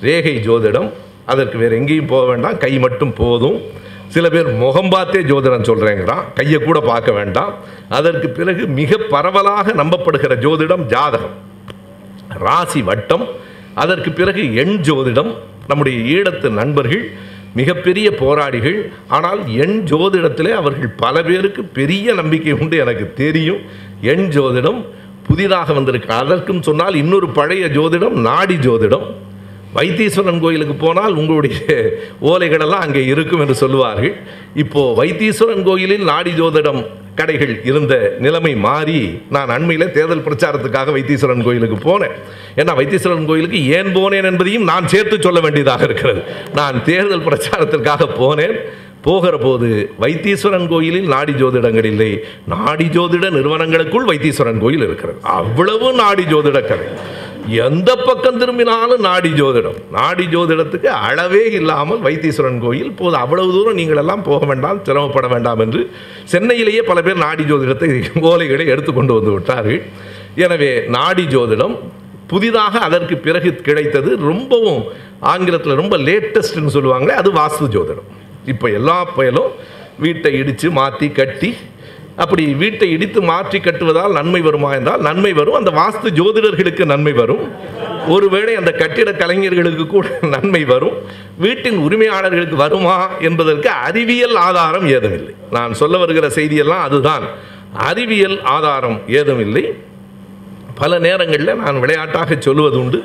[0.00, 0.92] ரேகை ஜோதிடம்
[1.32, 2.58] அதற்கு வேறு எங்கேயும் போக வேண்டாம்.
[2.64, 3.58] கை மட்டும் போதும்.
[4.14, 7.52] சில பேர் முகம் பார்த்தே ஜோதிடம் சொல்கிறேங்கிறான் கையை கூட பார்க்க வேண்டாம்.
[7.98, 11.36] அதற்கு பிறகு மிக பரவலாக நம்பப்படுகிற ஜோதிடம் ஜாதகம்.
[12.46, 13.26] ராசி வட்டம்.
[13.74, 15.30] அதற்கு பிறகு எண் ஜோதிடம்.
[15.68, 17.04] நம்முடைய ஈழத்து நண்பர்கள்
[17.54, 18.78] மிகப்பெரிய போராடிகள்
[19.16, 23.62] ஆனால் எண் ஜோதிடத்திலே அவர்கள் பல பேருக்கு பெரிய நம்பிக்கை உண்டு எனக்கு தெரியும்.
[24.12, 24.80] எண் ஜோதிடம்
[25.28, 26.10] புதிதாக வந்திருக்கு.
[26.22, 29.08] அதற்கும் சொன்னால் இன்னொரு பழைய ஜோதிடம் நாடி ஜோதிடம்.
[29.76, 31.58] வைத்தீஸ்வரன் கோயிலுக்கு போனால் உங்களுடைய
[32.30, 34.14] ஓலைகளெல்லாம் அங்கே இருக்கும் என்று சொல்லுவார்கள்.
[34.62, 36.80] இப்போது வைத்தீஸ்வரன் கோயிலில் நாடி ஜோதிடம்
[37.18, 37.94] கடைகள் இருந்த
[38.24, 39.00] நிலைமை மாறி
[39.36, 42.16] நான் அண்மையில் தேர்தல் பிரச்சாரத்துக்காக வைத்தீஸ்வரன் கோயிலுக்கு போனேன்.
[42.60, 46.22] ஏன்னா வைத்தீஸ்வரன் கோயிலுக்கு ஏன் போனேன் என்பதையும் நான் சேர்த்து சொல்ல வேண்டியதாக இருக்கிறது.
[46.60, 48.56] நான் தேர்தல் பிரச்சாரத்திற்காக போனேன்.
[49.06, 49.68] போகிற போது
[50.00, 52.10] வைத்தீஸ்வரன் கோயிலில் நாடி ஜோதிடங்கள் இல்லை.
[52.54, 55.18] நாடி ஜோதிட நிறுவனங்களுக்குள் வைத்தீஸ்வரன் கோயில் இருக்கிறது.
[55.38, 56.88] அவ்வளவு நாடி ஜோதிட கடை
[57.64, 59.76] எந்த பக்கம் திரும்பினாலும் நாடி ஜோதிடம்.
[59.96, 65.60] நாடி ஜோதிடத்துக்கு அளவே இல்லாமல் வைத்தீஸ்வரன் கோயில் போது அவ்வளவு தூரம் நீங்கள் எல்லாம் போக வேண்டாம் சிரமப்பட வேண்டாம்
[65.64, 65.80] என்று
[66.32, 67.88] சென்னையிலேயே பல பேர் நாடி ஜோதிடத்தை
[68.30, 69.80] ஓலைகளை எடுத்துக்கொண்டு வந்து விட்டார்கள்.
[70.46, 71.74] எனவே நாடி ஜோதிடம்
[72.26, 74.82] புதிதாக அதற்கு பிறகு கிடைத்தது ரொம்பவும்
[75.32, 78.10] ஆங்கிலத்தில் ரொம்ப லேட்டஸ்ட்னு சொல்லுவாங்களே அது வாஸ்து ஜோதிடம்.
[78.52, 79.50] இப்போ எல்லா பயலும்
[79.98, 81.50] வீட்டை இடித்து மாற்றி கட்டி
[82.20, 85.54] அப்படி வீட்டை இடித்து மாற்றி கட்டுவதால் நன்மை வருமா என்றால் நன்மை வரும்.
[85.54, 87.44] அந்த வாஸ்து ஜோதிடர்களுக்கு நன்மை வரும்.
[88.08, 90.96] ஒருவேளை அந்த கட்டிட கலைஞர்களுக்கு கூட நன்மை வரும்.
[91.38, 95.34] வீட்டின் உரிமையாளர்களுக்கு வருமா என்பதற்கு அறிவியல் ஆதாரம் ஏதுமில்லை.
[95.50, 97.22] நான் சொல்ல வருகிற செய்தியெல்லாம் அதுதான்.
[97.88, 99.64] அறிவியல் ஆதாரம் ஏதுமில்லை.
[100.74, 103.04] பல நேரங்களில் நான் விளையாட்டாக சொல்லுவது உண்டு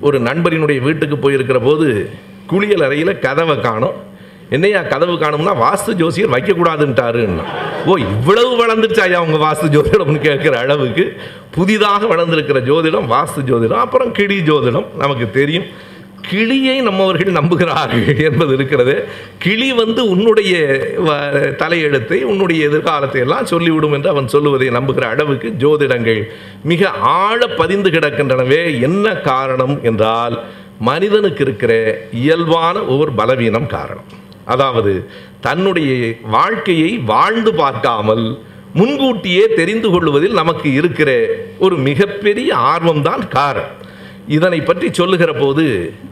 [0.00, 2.10] ஒரு நண்பரினுடைய வீட்டுக்கு போயிருக்கிற போது
[2.46, 4.12] குளியல் அறையில் கதவை காணோம்.
[4.50, 7.42] என்னையா கதவு காணும்னா வாஸ்து ஜோசியர் வைக்கக்கூடாதுன்ட்டாருன்னா.
[7.86, 11.16] ஓ இவ்வளவு வளர்ந்துருச்சாயா அவங்க வாஸ்து ஜோதிடம்னு கேட்குற அளவுக்கு?
[11.50, 15.92] புதிதாக வளர்ந்துருக்கிற ஜோதிடம் வாஸ்து ஜோதிடம் அப்புறம் கிளி ஜோதிடம் நமக்கு தெரியும்.
[16.30, 19.04] கிளியை நம்மவர்கள் நம்புகிறார்கள் என்பது இருக்கிறது.
[19.38, 20.58] கிளி வந்து உன்னுடைய
[20.98, 26.22] வ- தலையெழுத்தை உன்னுடைய எதிர்காலத்தை எல்லாம் சொல்லிவிடும் என்று அவன் சொல்லுவதை நம்புகிற அளவுக்கு ஜோதிடங்கள்
[26.62, 28.80] மிக ஆழ பதிந்து கிடக்கின்றனவே.
[28.80, 30.42] என்ன காரணம் என்றால்
[30.78, 34.22] மனிதனுக்கு இருக்கிற இயல்பான ஒரு பலவீனம் காரணம்.
[34.44, 34.92] அதாவது
[35.40, 35.90] தன்னுடைய
[36.30, 38.26] வாழ்க்கையை வாழ்ந்து பார்க்காமல்
[38.74, 41.10] முன்கூட்டியே தெரிந்து கொள்வதில் நமக்கு இருக்கிற
[41.58, 43.80] ஒரு மிகப்பெரிய ஆர்வம்தான் காரணம்
[44.28, 45.64] இதனை பற்றி சொல்லுகிற போது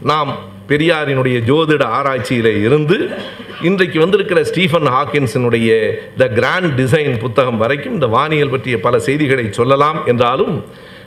[0.03, 0.31] நாம்
[0.69, 2.97] பெரியாரினுடைய ஜோதிட ஆராய்ச்சியில் இருந்து
[3.61, 5.69] இன்றைக்கு வந்திருக்கிற ஸ்டீஃபன் ஹாக்கின்ஸினுடைய
[6.17, 10.55] த கிராண்ட் டிசைன் புத்தகம் வரைக்கும் இந்த வானியல் பற்றிய பல செய்திகளை சொல்லலாம் என்றாலும்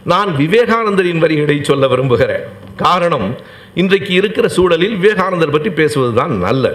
[0.04, 2.44] நான் விவேகானந்தரின் வரிகளை சொல்ல விரும்புகிறேன்.
[2.76, 3.26] காரணம்
[3.74, 6.66] இன்றைக்கு இருக்கிற சூழலில் விவேகானந்தர் பற்றி பேசுவது தான் நல்ல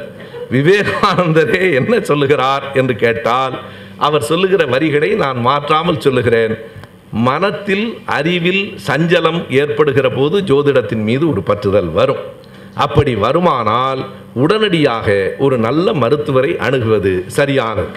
[0.52, 3.56] விவேகானந்தரே என்ன சொல்லுகிறார் என்று கேட்டால்
[3.98, 6.56] அவர் சொல்லுகிற வரிகளை நான் மாற்றாமல் சொல்லுகிறேன்.
[7.12, 12.22] மனத்தில் அறிவில் சஞ்சலம் ஏற்படுகிற போது ஜோதிடத்தின் மீது ஒரு பற்றுதல் வரும்.
[12.76, 17.90] அப்படி வருமானால் உடனடியாக ஒரு நல்ல மருத்துவரை அணுகுவது சரியானது.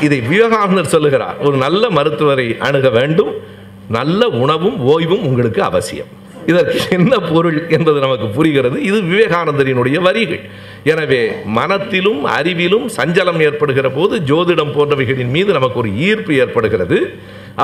[0.00, 1.36] இதை விவேகானந்தர் சொல்லுகிறார்.
[1.38, 3.32] ஒரு நல்ல மருத்துவரை அணுக வேண்டும்.
[3.88, 6.06] நல்ல உணவும் ஓய்வும் உங்களுக்கு அவசியம்.
[6.46, 8.82] இதற்கு என்ன பொருள் என்பது நமக்கு புரிகிறது.
[8.82, 10.42] இது விவேகானந்தரினுடைய வரிகள்.
[10.92, 11.22] எனவே
[11.58, 16.98] மனத்திலும் அறிவிலும் சஞ்சலம் ஏற்படுகிற போது ஜோதிடம் போன்றவைகளின் மீது நமக்கு ஒரு ஈர்ப்பு ஏற்படுகிறது.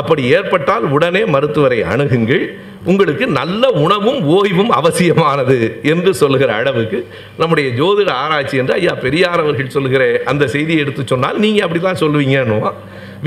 [0.00, 2.44] அப்படி ஏற்பட்டால் உடனே மருத்துவரை அணுகுங்கள்.
[2.90, 5.58] உங்களுக்கு நல்ல உணவும் ஓய்வும் அவசியமானது
[5.92, 6.98] என்று சொல்லுகிற அளவுக்கு
[7.40, 10.02] நம்முடைய ஜோதிட ஆராய்ச்சி என்று ஐயா பெரியார் அவர்கள் சொல்லுகிற
[10.32, 12.78] அந்த செய்தியை எடுத்து சொன்னால் நீங்கள் அப்படி தான் சொல்லுவீங்கன்னுவான்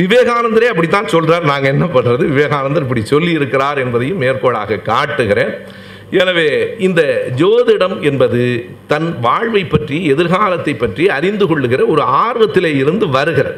[0.02, 5.54] விவேகானந்தரே அப்படித்தான் சொல்கிறார் நாங்கள் என்ன பண்ணுறது விவேகானந்தர் இப்படி சொல்லி இருக்கிறார் என்பதையும் மேற்கோளாக காட்டுகிறேன்.
[6.12, 7.02] எனவே இந்த
[7.40, 8.42] ஜோதிடம் என்பது
[8.88, 13.58] தன் வாழ்வை பற்றி எதிர்காலத்தை பற்றி அறிந்து கொள்ளுகிற ஒரு ஆர்வத்திலே இருந்து வருகிறது.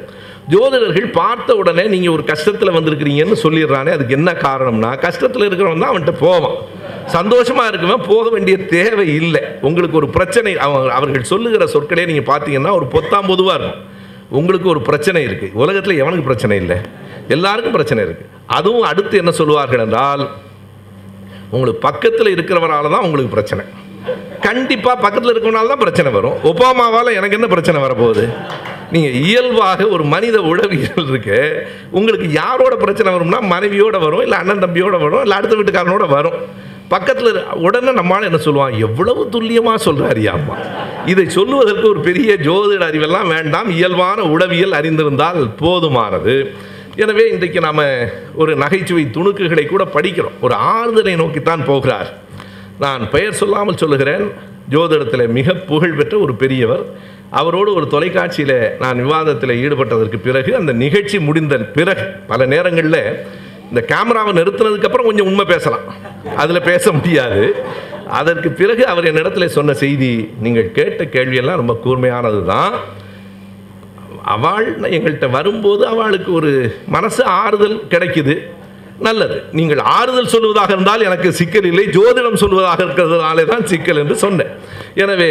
[0.54, 6.16] ஜோதிடர்கள் பார்த்த உடனே நீங்கள் ஒரு கஷ்டத்தில் வந்திருக்கிறீங்கன்னு சொல்லிடுறானே அதுக்கு என்ன காரணம்னா கஷ்டத்தில் இருக்கிறவன் தான் அவன்கிட்ட
[6.20, 6.58] போவான்.
[7.06, 9.41] சந்தோஷமாக இருக்கவன் போக வேண்டிய தேவை இல்லை.
[9.62, 13.84] உங்களுக்கு ஒரு பிரச்சனை அவங்க அவர்கள் சொல்லுகிற சொற்களே நீங்கள் பார்த்தீங்கன்னா ஒரு பொத்தாம் பொதுவாக இருக்கும்.
[14.30, 16.78] உங்களுக்கு ஒரு பிரச்சனை இருக்குது உலகத்தில் எவனுக்கு பிரச்சனை இல்லை?
[17.36, 20.24] எல்லாருக்கும் பிரச்சனை இருக்குது அதுவும் அடுத்து என்ன சொல்லுவார்கள் என்றால்
[21.52, 23.66] உங்களுக்கு பக்கத்தில் இருக்கிறவரால தான் உங்களுக்கு பிரச்சனை.
[24.48, 26.36] கண்டிப்பாக பக்கத்தில் இருக்கிறனால தான் பிரச்சனை வரும்.
[26.43, 28.24] ஒபாமாவால் எனக்கு என்ன பிரச்சனை வரப்போகுது?
[28.91, 31.39] நீங்கள் இயல்பாக ஒரு மனித உளவியல் இருக்கு.
[31.91, 36.38] உங்களுக்கு யாரோட பிரச்சனை வரும்னா மனைவியோட வரும் இல்லை அண்ணன் தம்பியோட வரும் இல்லை அடுத்த வீட்டுக்காரனோட வரும்.
[36.93, 38.78] பக்கத்தில் உடனே நம்மால் என்ன சொல்லுவான்?
[38.88, 40.56] எவ்வளவு துல்லியமாக சொல்கிறாரியா அம்மா.
[41.06, 43.70] இதை சொல்லுவதற்கு ஒரு பெரிய ஜோதிட அறிவெல்லாம் வேண்டாம்.
[43.70, 46.36] இயல்பான உளவியல் அறிந்திருந்தால் போதுமானது.
[47.04, 47.82] எனவே இன்றைக்கு நாம்
[48.41, 50.38] ஒரு நகைச்சுவை துணுக்குகளை கூட படிக்கிறோம்.
[50.45, 52.10] ஒரு ஆறுதலை நோக்கித்தான் போகிறார்.
[52.84, 54.26] நான் பெயர் சொல்லாமல் சொல்லுகிறேன்.
[54.74, 56.84] ஜோதிடத்தில் மிக புகழ்பெற்ற ஒரு பெரியவர்.
[57.39, 63.02] அவரோடு ஒரு தொலைக்காட்சியில் நான் விவாதத்தில் ஈடுபட்டதற்கு பிறகு அந்த நிகழ்ச்சி முடிந்த பிறகு பல நேரங்களில்
[63.70, 65.88] இந்த கேமராவை நிறுத்தினதுக்கப்புறம் கொஞ்சம் உண்மை பேசலாம்.
[66.43, 67.43] அதில் பேச முடியாது.
[68.20, 70.14] அதற்கு பிறகு அவர் என்னிடத்துல சொன்ன செய்தி
[70.45, 72.74] நீங்கள் கேட்ட கேள்வியெல்லாம் ரொம்ப கூர்மையானது தான்
[74.34, 76.51] அவள் எங்கள்கிட்ட வரும்போது அவளுக்கு ஒரு
[76.95, 78.36] மனசு ஆறுதல் கிடைக்குது.
[79.05, 79.36] நல்லது.
[79.57, 81.84] நீங்கள் ஆறுதல் சொல்லுவதாக இருந்தால் எனக்கு சிக்கல் இல்லை.
[81.97, 84.51] ஜோதிடம் சொல்வதாக இருக்கிறதுனாலே தான் சிக்கல் என்று சொன்னேன்.
[85.03, 85.30] எனவே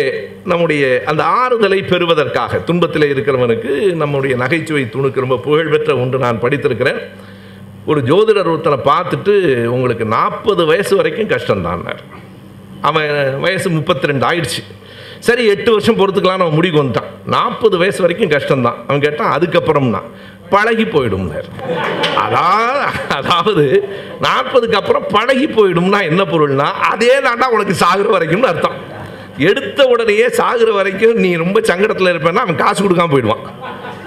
[0.52, 3.72] நம்முடைய அந்த ஆறுதலை பெறுவதற்காக துன்பத்தில் இருக்கிறவனுக்கு
[4.02, 7.00] நம்முடைய நகைச்சுவை துணுக்கு ரொம்ப புகழ்பெற்ற ஒன்று நான் படித்திருக்கிறேன்.
[7.90, 9.34] ஒரு ஜோதிடர் ஒருத்தனை பார்த்துட்டு
[9.74, 12.02] உங்களுக்கு நாற்பது வயசு வரைக்கும் கஷ்டம்தான்னார்
[12.88, 13.10] அவன்
[13.44, 14.62] வயசு முப்பத்தி ரெண்டு ஆயிடுச்சு.
[15.18, 17.10] சரி எட்டு வருஷம் பொறுத்துக்கலாம் அவன் முடிவு வந்துட்டான்.
[17.26, 18.78] நாற்பது வயசு வரைக்கும் கஷ்டம்தான்.
[18.86, 20.02] அவன் கேட்டான் அதுக்கப்புறம்னா?
[20.50, 21.30] பழகி போயிடும்
[22.16, 22.84] அதாவது
[23.16, 23.64] அதாவது
[24.22, 28.76] நாற்பதுக்கு அப்புறம் பழகி போயிடும்னா என்ன பொருள்னா அதே தாண்டா உனக்கு சாகுற வரைக்கும்னு அர்த்தம்.
[29.36, 33.44] எடுத்த உடனேயே சாகுற வரைக்கும் நீ ரொம்ப சங்கடத்தில் இருப்பேன்னா அவன் காசு கொடுக்காம போயிடுவான்.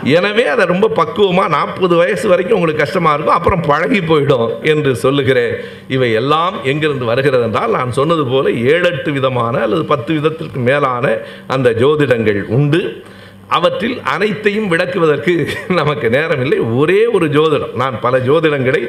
[0.03, 3.37] எனவே அதை ரொம்ப பக்குவமாக நாற்பது வயசு வரைக்கும் உங்களுக்கு கஷ்டமாக இருக்கும்.
[3.37, 5.55] அப்புறம் பழகி போயிடும் என்று சொல்லுகிறேன்.
[5.87, 11.71] இவை எல்லாம் எங்கிருந்து வருகிறது என்றால் நான் சொன்னது போல் ஏழெட்டு விதமான அல்லது பத்து விதத்திற்கு மேலான அந்த
[11.71, 13.03] ஜோதிடங்கள் உண்டு.
[13.47, 15.47] அவற்றில் அனைத்தையும் விளக்குவதற்கு
[15.79, 17.73] நமக்கு நேரமில்லை ஒரே ஒரு ஜோதிடம்.
[17.73, 18.87] நான் பல ஜோதிடங்களை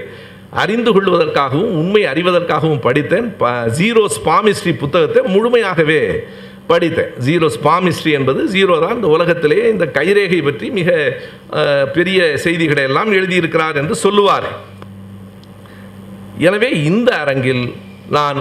[0.50, 3.36] அறிந்து கொள்வதற்காகவும் உண்மை அறிவதற்காகவும் படித்தேன்.
[3.36, 6.24] ப ஜீரோ ஸ்பாமிஸ்ரீ புத்தகத்தை முழுமையாகவே
[6.70, 7.12] படித்தேன்.
[7.26, 8.96] ஜீரோ ஸ்பாமிஸ்ட்ரி என்பது ஜீரோ தான்.
[8.98, 10.90] இந்த உலகத்திலேயே இந்த கைரேகை பற்றி மிக
[11.96, 14.48] பெரிய செய்திகளை எல்லாம் எழுதியிருக்கிறார் என்று சொல்லுவார்.
[16.48, 17.64] எனவே இந்த அரங்கில்
[18.16, 18.38] நான்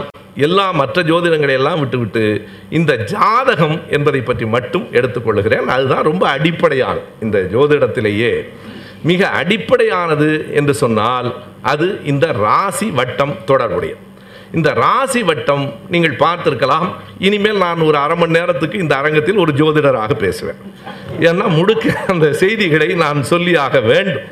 [0.48, 2.24] எல்லா மற்ற ஜோதிடங்களை எல்லாம் விட்டுவிட்டு
[2.78, 5.66] இந்த ஜாதகம் என்பதை பற்றி மட்டும் எடுத்துக்கொள்கிறேன்.
[5.76, 8.34] அதுதான் ரொம்ப அடிப்படையான இந்த ஜோதிடத்திலேயே.
[9.10, 11.28] மிக அடிப்படையானது என்று சொன்னால்
[11.72, 14.00] அது இந்த ராசி வட்டம் தொடர்புடையது.
[14.58, 16.88] இந்த ராசி வட்டம் நீங்கள் பார்த்திருக்கலாம்.
[17.28, 20.60] இனிமேல் நான் ஒரு அரை மணி நேரத்துக்கு இந்த அரங்கத்தில் ஒரு ஜோதிடராக பேசுவேன்.
[21.28, 24.28] ஏன்னா முடுக்க அந்த செய்திகளை நான் சொல்லியாக வேண்டும்.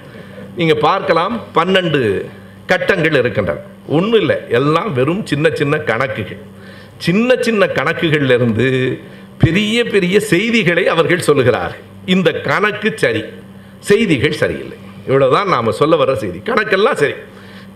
[0.59, 2.01] நீங்கள் பார்க்கலாம் பன்னெண்டு
[2.71, 3.59] கட்டங்கள் இருக்கின்றன.
[3.97, 6.41] ஒன்றும் இல்லை எல்லாம் வெறும் சின்ன சின்ன கணக்குகள்.
[6.97, 8.67] சின்ன சின்ன கணக்குகள்ல இருந்து
[9.43, 11.83] பெரிய பெரிய செய்திகளை அவர்கள் சொல்லுகிறார்கள்.
[12.15, 13.23] இந்த கணக்கு சரி
[13.89, 14.77] செய்திகள் சரியில்லை.
[15.07, 16.39] இவ்வளோதான் நாம் சொல்ல வர செய்தி.
[16.51, 17.17] கணக்கெல்லாம் சரி.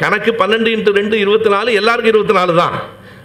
[0.01, 2.75] கணக்கு பன்னெண்டு இன்ட்டு ரெண்டு இருபத்தி நாலு எல்லாருக்கும் இருபத்தி நாலு தான்.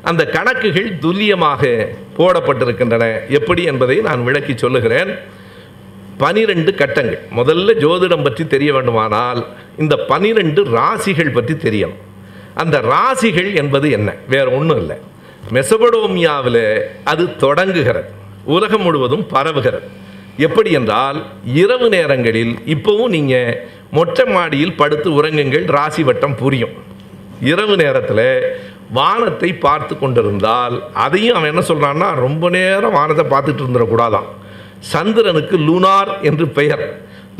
[0.03, 3.05] அந்த கணக்குகள் துல்லியமாக போடப்பட்டிருக்கின்றன.
[3.29, 5.11] எப்படி என்பதை நான் விளக்கி சொல்லுகிறேன்.
[6.19, 7.21] பனிரெண்டு கட்டங்கள்.
[7.37, 9.41] முதல்ல ஜோதிடம் பற்றி தெரிய வேண்டுமானால்
[9.79, 12.01] இந்த பனிரெண்டு ராசிகள் பற்றி தெரியணும்
[12.55, 14.15] அந்த ராசிகள் என்பது என்ன?
[14.29, 14.97] வேற ஒன்றும் இல்லை.
[15.53, 16.65] மெசபடோமியாவில்
[17.05, 18.11] அது தொடங்குகிறது.
[18.45, 19.89] உலகம் முழுவதும் பரவுகிறது.
[20.45, 26.75] எப்படி என்றால் இரவு நேரங்களில் இப்போவும் நீங்கள் மொட்டை மாடியில் படுத்து உறங்குங்கள் ராசி வட்டம் புரியும்.
[27.41, 28.27] இரவு நேரத்தில்
[28.93, 30.75] வானத்தை பார்த்து கொண்டிருந்தால்
[31.05, 34.29] அதையும் அவன் என்ன சொல்கிறான்னா ரொம்ப நேரம் வானத்தை பார்த்துட்டு இருந்துடக்கூடாதான்
[34.93, 36.85] சந்திரனுக்கு லூனார் என்று பெயர்.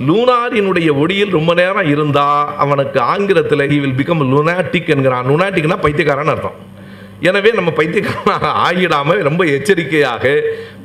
[0.09, 5.29] லூனாரினுடைய ஒடியில் ரொம்ப நேரம் இருந்தால் அவனுக்கு ஆங்கிலத்தில் ஹி வில் பிகம் லுனாட்டிக் என்கிறான்.
[5.29, 6.59] லுனாட்டிக்னா பைத்தியக்காரன் அர்த்தம்.
[7.29, 10.25] எனவே நம்ம பைத்தியக்காரனாக ஆகிடாமல் ரொம்ப எச்சரிக்கையாக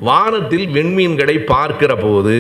[0.10, 2.38] வானத்தில் விண்மீன்களை பார்க்கிற போது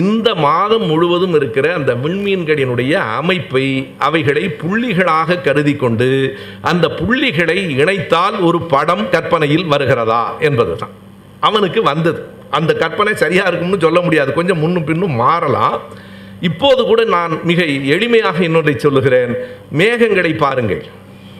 [0.00, 3.66] இந்த மாதம் முழுவதும் இருக்கிற அந்த விண்மீன்களினுடைய அமைப்பை
[4.06, 6.08] அவைகளை புள்ளிகளாக கருதி கொண்டு
[6.70, 10.94] அந்த புள்ளிகளை இணைத்தால் ஒரு படம் கற்பனையில் வருகிறதா என்பதுதான்.
[11.48, 12.20] அவனுக்கு வந்தது.
[12.58, 14.30] அந்த கற்பனை சரியா இருக்கும்னு சொல்ல முடியாது.
[14.38, 15.78] கொஞ்சம் முன்னும் பின்னும் மாறலாம்.
[16.48, 17.62] இப்போது கூட நான் மிக
[17.94, 19.32] எளிமையாக இன்னொன்றை சொல்லுகிறேன்.
[19.80, 20.84] மேகங்களை பாருங்கள்.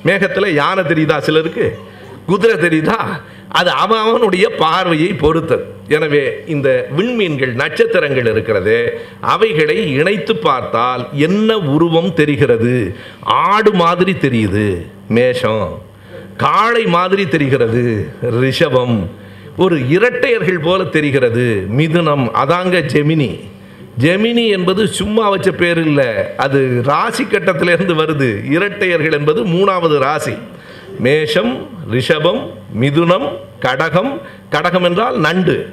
[0.07, 1.67] மேகத்தில் யானை தெரியுதா சிலருக்கு?
[2.27, 3.01] குதிரை தெரியுதா?
[3.49, 5.65] அது அவன் அவனுடைய பார்வையை பொறுத்தது.
[5.89, 8.77] எனவே இந்த விண்மீன்கள் நட்சத்திரங்கள் இருக்கிறது.
[9.21, 12.75] அவைகளை இணைத்து பார்த்தால் என்ன உருவம் தெரிகிறது?
[13.21, 14.67] ஆடு மாதிரி தெரியுது
[15.09, 15.65] மேஷம்.
[16.37, 17.85] காளை மாதிரி தெரிகிறது
[18.41, 18.97] ரிஷபம்.
[19.57, 21.47] ஒரு இரட்டையர்கள் போல தெரிகிறது
[21.79, 22.25] மிதுனம்.
[22.43, 23.31] அதாங்க ஜெமினி.
[23.99, 26.07] ஜெமினி என்பது சும்மா வச்ச பேர் இல்லை.
[26.37, 28.51] அது ராசி கட்டத்திலேருந்து வருது.
[28.51, 30.33] இரட்டையர்கள் என்பது மூணாவது ராசி.
[30.99, 34.21] மேஷம் ரிஷபம் மிதுனம் கடகம்.
[34.51, 35.73] கடகம் என்றால் நண்டு.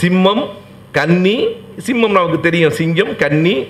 [0.00, 0.48] சிம்மம்
[0.92, 1.46] கன்னி.
[1.86, 2.70] சிம்மம் நமக்கு தெரியும்.
[2.70, 3.66] சிங்கம் கன்னி.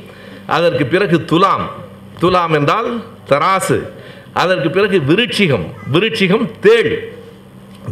[0.47, 1.71] அதற்கு பிறகு துலாம்.
[2.19, 3.89] துலாம் என்றால் தராசு.
[4.33, 5.67] அதற்கு பிறகு விருட்சிகம்.
[5.93, 7.13] விருட்சிகம் தேள்.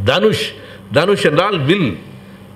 [0.04, 0.54] தனுஷ்.
[0.92, 1.98] தனுஷ் என்றால் வில்.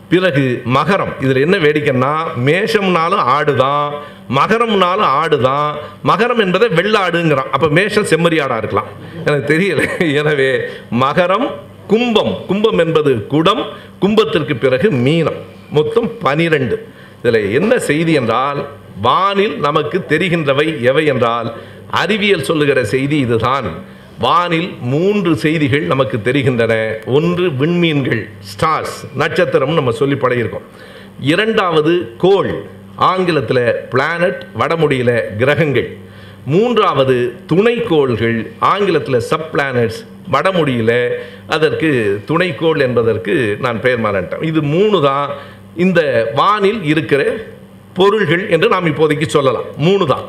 [0.09, 1.13] பிறகு மகரம்.
[1.21, 2.13] இதில் என்ன வேடிக்கைன்னா
[2.47, 3.93] மேஷம்னாலும் ஆடுதான்
[4.39, 5.71] மகரம்னாலும் ஆடுதான்
[6.05, 7.51] மகரம் என்பதை வெள்ளாடுங்கிறான்.
[7.55, 8.91] அப்போ மேஷம் செம்மறி ஆடாக இருக்கலாம்.
[9.25, 9.83] எனக்கு தெரியல.
[10.15, 10.51] எனவே
[11.01, 11.47] மகரம்
[11.87, 12.33] கும்பம்.
[12.47, 13.63] கும்பம் என்பது குடம்
[14.01, 15.39] கும்பத்திற்கு பிறகு மீனம்.
[15.71, 16.77] மொத்தம் பனிரெண்டு.
[17.23, 18.67] இதில் என்ன செய்தி என்றால்
[19.01, 21.49] வானில் நமக்கு தெரிகின்றவை எவை என்றால்
[21.91, 23.69] அறிவியல் சொல்லுகிற செய்தி இதுதான்.
[24.19, 26.97] வானில் மூன்று செய்திகள் நமக்கு தெரிகின்றன.
[27.07, 30.67] ஒன்று விண்மீன்கள் ஸ்டார்ஸ் நட்சத்திரம் நம்ம சொல்லி பழகிருக்கோம்
[31.21, 32.65] இரண்டாவது கோள்
[32.97, 35.97] ஆங்கிலத்தில் பிளானட் வடமொழியில் கிரகங்கள்.
[36.47, 44.45] மூன்றாவது துணைக்கோள்கள் ஆங்கிலத்தில் சப் பிளானட்ஸ் வடமொழியில் அதற்கு துணைக்கோள் என்பதற்கு நான் பெயர் மாறிட்டேன்.
[44.45, 45.31] இது மூணு தான்
[45.77, 47.37] இந்த வானில் இருக்கிற
[47.95, 49.65] பொருள்கள் என்று நாம் இப்போதைக்கு சொல்லலாம்.
[49.77, 50.25] மூணு தான்.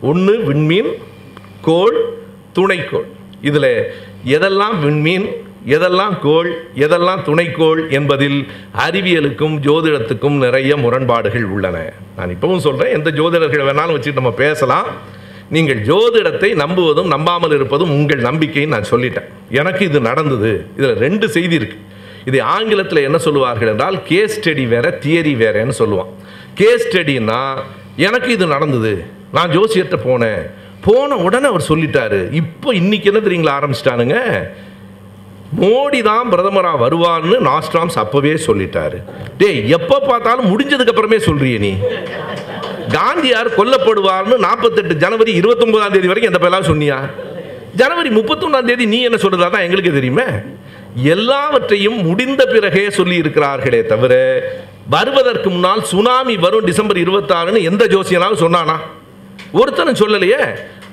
[0.00, 0.90] ஒன்று விண்மீன்
[1.60, 2.14] கோள்
[2.54, 3.14] துணைக்கோள்.
[3.40, 5.26] இதில் எதெல்லாம் விண்மீன்
[5.66, 8.46] எதெல்லாம் கோள் எதெல்லாம் துணைக்கோள் என்பதில்
[8.86, 11.92] அறிவியலுக்கும் ஜோதிடத்துக்கும் நிறைய முரண்பாடுகள் உள்ளன.
[12.16, 14.86] நான் இப்பவும் சொல்கிறேன் எந்த ஜோதிடர்கள் வேணாலும் வச்சுட்டு நம்ம பேசலாம்.
[15.50, 19.28] நீங்கள் ஜோதிடத்தை நம்புவதும் நம்பாமல் இருப்பதும் உங்கள் நம்பிக்கைன்னு நான் சொல்லிட்டேன்.
[19.50, 20.66] எனக்கு இது நடந்தது.
[20.76, 21.78] இதில் ரெண்டு செய்தி இருக்கு.
[22.24, 26.06] இதை ஆங்கிலத்தில் என்ன சொல்லுவார்கள் என்றால் கேஸ் ஸ்டடி வேற தியரி வேறன்னு சொல்லுவான்.
[26.54, 27.58] கேஸ் ஸ்டடின்னா
[27.96, 29.04] எனக்கு இது நடந்தது.
[29.32, 30.50] நான் ஜோசியர்கிட்ட போனேன்.
[30.86, 32.20] போன உடனே அவர் சொல்லிட்டாரு.
[32.42, 34.16] இப்போ இன்னைக்கு என்ன தெரியுங்களா ஆரம்பிச்சிட்டானுங்க?
[35.60, 38.98] மோடி தான் பிரதமராக வருவான்னு நாஸ்ட்ராம்ஸ் அப்பவே சொல்லிட்டாரு.
[39.40, 41.18] டேய் எப்போ பார்த்தாலும் முடிஞ்சதுக்கு அப்புறமே
[41.66, 41.72] நீ.
[42.96, 46.98] காந்தியார் கொல்லப்படுவார்னு நாற்பத்தெட்டு ஜனவரி இருபத்தொன்பதாம் தேதி வரைக்கும் எந்த பேலாம் சொன்னியா?
[47.80, 50.28] ஜனவரி முப்பத்தொன்னாம் தேதி நீ என்ன சொல்றதா தான் எங்களுக்கு தெரியுமே?
[51.14, 54.14] எல்லாவற்றையும் முடிந்த பிறகே சொல்லி இருக்கிறார்களே தவிர
[54.94, 58.76] வருவதற்கு முன்னால் சுனாமி வரும் டிசம்பர் இருபத்தாறுன்னு எந்த ஜோசியனாலும் சொன்னானா?
[59.60, 60.42] ஒருத்தனும் சொல்லலையே.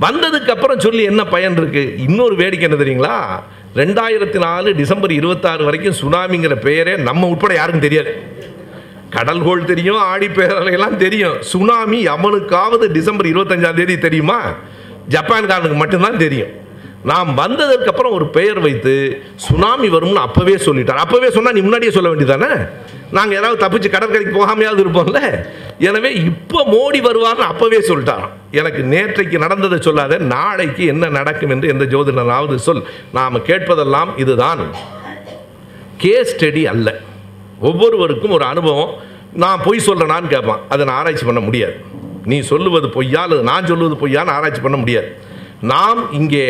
[0.04, 1.96] வந்ததுக்கு அப்புறம் சொல்லி என்ன பயன் இருக்கு?
[1.98, 3.44] இன்னொரு வேடிக்கை என்ன தெரியுங்களா?
[3.80, 8.22] ரெண்டாயிரத்தி நாலு டிசம்பர் இருபத்தாறு வரைக்கும் சுனாமிங்கிற பெயரே நம்ம உட்பட யாருக்கும் தெரியாது.
[9.10, 11.42] கடல்கோள் தெரியும் ஆடி பேரலையெல்லாம் தெரியும்.
[11.42, 14.40] சுனாமி அவனுக்காவது டிசம்பர் இருபத்தஞ்சாம் தேதி தெரியுமா?
[15.10, 16.62] ஜப்பான்காரனுக்கு மட்டும்தான் தெரியும்.
[17.04, 21.02] நாம் வந்ததற்கு அப்புறம் ஒரு பெயர் வைத்து சுனாமி வரும்னு அப்பவே சொல்லிட்டார்.
[21.06, 22.70] அப்பவே சொன்னா நீ முன்னாடியே சொல்ல வேண்டியதானே
[23.14, 25.20] நாங்கள் ஏதாவது தப்பிச்சு கடற்கரைக்கு போகாமையாவது இருப்போம்ல?
[25.80, 28.34] எனவே இப்போ மோடி வருவார்னு அப்போவே சொல்லிட்டாராம்.
[28.52, 32.84] எனக்கு நேற்றைக்கு நடந்ததை சொல்லாத நாளைக்கு என்ன நடக்கும் என்று எந்த ஜோதிடனாவது சொல்.
[33.14, 34.62] நாம் கேட்பதெல்லாம் இதுதான்.
[35.98, 36.90] கேஸ் ஸ்டடி அல்ல.
[37.60, 38.94] ஒவ்வொருவருக்கும் ஒரு அனுபவம்.
[39.34, 41.76] நான் பொய் சொல்கிறேனான்னு கேட்பான் அதை நான் ஆராய்ச்சி பண்ண முடியாது.
[42.26, 43.22] நீ சொல்லுவது பொய்யா?
[43.22, 45.10] அல்லது நான் சொல்லுவது பொய்யான்னு ஆராய்ச்சி பண்ண முடியாது.
[45.62, 46.48] நாம் இங்கே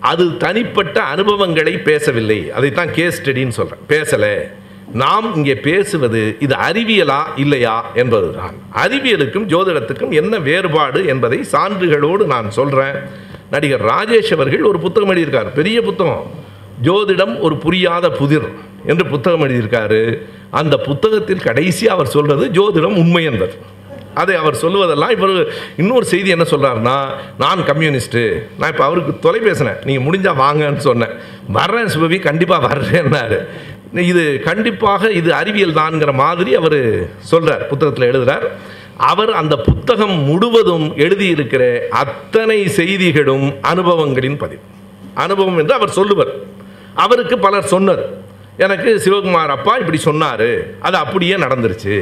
[0.00, 2.38] அது தனிப்பட்ட அனுபவங்களை பேசவில்லை.
[2.50, 4.34] அதைத்தான் கேஸ் ஸ்டடின்னு சொல்கிறேன் பேசலை.
[4.92, 8.54] நாம் இங்கே பேசுவது இது அறிவியலா இல்லையா என்பதுதான்.
[8.74, 12.94] அறிவியலுக்கும் ஜோதிடத்துக்கும் என்ன வேறுபாடு என்பதை சான்றுகளோடு நான் சொல்கிறேன்
[13.50, 15.54] நடிகர் ராஜேஷ் அவர்கள் ஒரு புத்தகம் எழுதியிருக்கார்.
[15.54, 16.30] பெரிய புத்தகம்.
[16.82, 18.48] ஜோதிடம் ஒரு புரியாத புதிர்
[18.86, 20.18] என்று புத்தகம் எழுதியிருக்காரு.
[20.50, 23.56] அந்த புத்தகத்தில் கடைசி அவர் சொல்றது ஜோதிடம் உண்மை என்பது.
[24.14, 27.06] அதை அவர் சொல்லுவதெல்லாம் இவர் இன்னொரு செய்தி என்ன சொல்கிறாருன்னா
[27.38, 28.42] நான் கம்யூனிஸ்ட்டு.
[28.58, 31.10] நான் இப்போ அவருக்கு தொலை பேசினேன் நீங்கள் முடிஞ்சால் வாங்கன்னு சொன்னேன்.
[31.48, 33.46] வர்றேன் சுபவி கண்டிப்பாக வர்றேன்னாரு.
[33.92, 36.80] இது கண்டிப்பாக இது அறிவியல் தான்ங்கிற மாதிரி அவர்
[37.18, 38.46] சொல்கிறார் புத்தகத்தில் எழுதுகிறார்
[38.96, 41.62] அவர் அந்த புத்தகம் முழுவதும் எழுதியிருக்கிற
[42.02, 44.62] அத்தனை செய்திகளும் அனுபவங்களின் பதிவு.
[45.14, 46.32] அனுபவம் என்று அவர் சொல்லுவர்.
[46.94, 48.04] அவருக்கு பலர் சொன்னது
[48.56, 50.48] எனக்கு சிவகுமார் அப்பா இப்படி சொன்னார்
[50.80, 51.96] அது அப்படியே நடந்துருச்சு.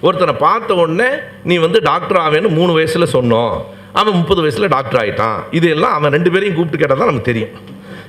[0.00, 1.10] ஒருத்தனை பார்த்த உடனே
[1.44, 3.54] நீ வந்து டாக்டர் ஆவேன்னு மூணு வயசில் சொன்னோம்.
[3.92, 7.54] அவன் முப்பது வயசில் டாக்டர் ஆகிட்டான் இதெல்லாம் அவன் ரெண்டு பேரையும் கூப்பிட்டு கேட்டால் தான் நமக்கு தெரியும்.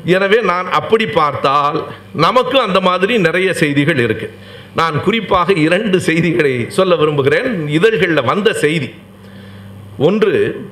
[0.05, 4.29] எனவே நான் அப்படி பார்த்தால் நமக்கு அந்த மாதிரி நிறைய செய்திகள் இருக்கு.
[4.75, 7.67] நான் குறிப்பாக இரண்டு செய்திகளை சொல்ல விரும்புகிறேன்.
[7.67, 8.93] இதழ்களில் வந்த செய்தி.
[9.97, 10.65] ஒன்று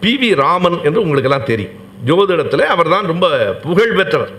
[0.00, 1.72] பி வி ராமன் என்று உங்களுக்கெல்லாம் தெரியும்.
[2.06, 3.28] ஜோதிடத்தில் அவர் தான் ரொம்ப
[3.62, 4.32] புகழ் பெற்றவர்.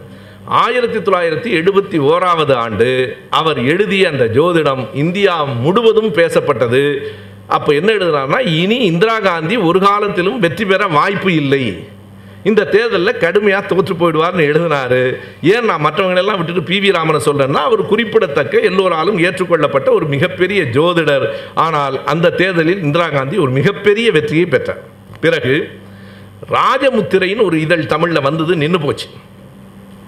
[0.45, 7.01] ஆயிரத்தி தொள்ளாயிரத்தி எழுபத்தி ஓராவது ஆண்டு அவர் எழுதிய அந்த ஜோதிடம் இந்தியா முழுவதும் பேசப்பட்டது.
[7.47, 11.87] அப்போ என்ன எழுதுனார்னா இனி இந்திரா காந்தி ஒரு காலத்திலும் வெற்றி பெற வாய்ப்பு இல்லை.
[12.49, 14.99] இந்த தேர்தலில் கடுமையாக தோற்று போயிடுவார்னு எழுதினாரு.
[15.53, 21.25] ஏன் நான் மற்றவங்களெல்லாம் விட்டுட்டு பி வி ராமனை சொல்கிறேன்னா அவர் குறிப்பிடத்தக்க எல்லோராலும் ஏற்றுக்கொள்ளப்பட்ட ஒரு மிகப்பெரிய ஜோதிடர்.
[21.65, 24.83] ஆனால் அந்த தேர்தலில் இந்திரா காந்தி ஒரு மிகப்பெரிய வெற்றியை பெற்றார்.
[25.25, 25.55] பிறகு
[26.57, 29.07] ராஜமுத்திரைன்னு ஒரு இதழ் தமிழில் வந்தது நின்று போச்சு.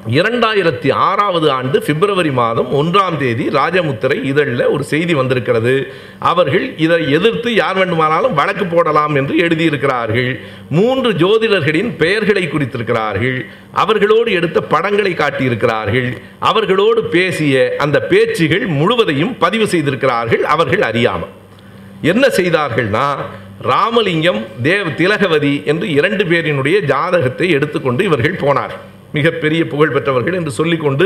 [0.07, 5.93] இரண்டாயிரத்தி ஆறாவது ஆண்டு பிப்ரவரி மாதம் ஒன்றாம் தேதி ராஜமுத்திரை இதழில் ஒரு செய்தி வந்திருக்கிறது.
[6.19, 10.39] அவர்கள் இதை எதிர்த்து யார் வேண்டுமானாலும் வழக்கு போடலாம் என்று எழுதியிருக்கிறார்கள்.
[10.69, 13.45] மூன்று ஜோதிடர்களின் பெயர்களை குறித்திருக்கிறார்கள்.
[13.73, 16.17] அவர்களோடு எடுத்த படங்களை காட்டியிருக்கிறார்கள்.
[16.39, 21.33] அவர்களோடு பேசிய அந்த பேச்சுகள் முழுவதையும் பதிவு செய்திருக்கிறார்கள் அவர்கள் அறியாமல்.
[22.01, 23.15] என்ன செய்தார்கள்னா
[23.61, 28.75] ராமலிங்கம் தேவ் திலகவதி என்று இரண்டு பேரினுடைய ஜாதகத்தை எடுத்துக்கொண்டு இவர்கள் போனார்.
[29.13, 31.05] மிகப்பெரிய புகழ் பெற்றவர்கள் என்று சொல்லிக்கொண்டு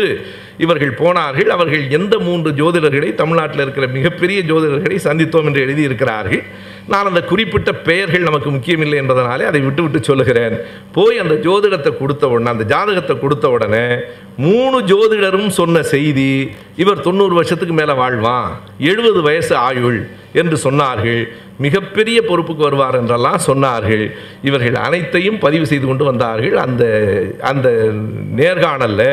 [0.57, 1.49] இவர்கள் போனார்கள்.
[1.49, 6.43] அவர்கள் எந்த மூன்று ஜோதிடர்களை தமிழ்நாட்டில் இருக்கிற மிகப்பெரிய ஜோதிடர்களை சந்தித்தோம் என்று எழுதியிருக்கிறார்கள்.
[6.87, 10.55] நான் அந்த குறிப்பிட்ட பெயர்கள் நமக்கு முக்கியமில்லை என்பதனாலே அதை விட்டுவிட்டு சொல்லுகிறேன்.
[10.91, 13.85] போய் அந்த ஜோதிடத்தை கொடுத்த உடனே அந்த ஜாதகத்தை கொடுத்த உடனே
[14.37, 21.23] மூணு ஜோதிடரும் சொன்ன செய்தி இவர் தொண்ணூறு வருஷத்துக்கு மேலே வாழ்வான் எழுபது வயசு ஆயுள் என்று சொன்னார்கள்.
[21.65, 24.03] மிகப்பெரிய பொறுப்புக்கு வருவார் என்றெல்லாம் சொன்னார்கள்.
[24.49, 26.55] இவர்கள் அனைத்தையும் பதிவு செய்து கொண்டு வந்தார்கள்.
[26.65, 26.83] அந்த
[27.51, 27.67] அந்த
[28.39, 29.09] நேர்காணலில்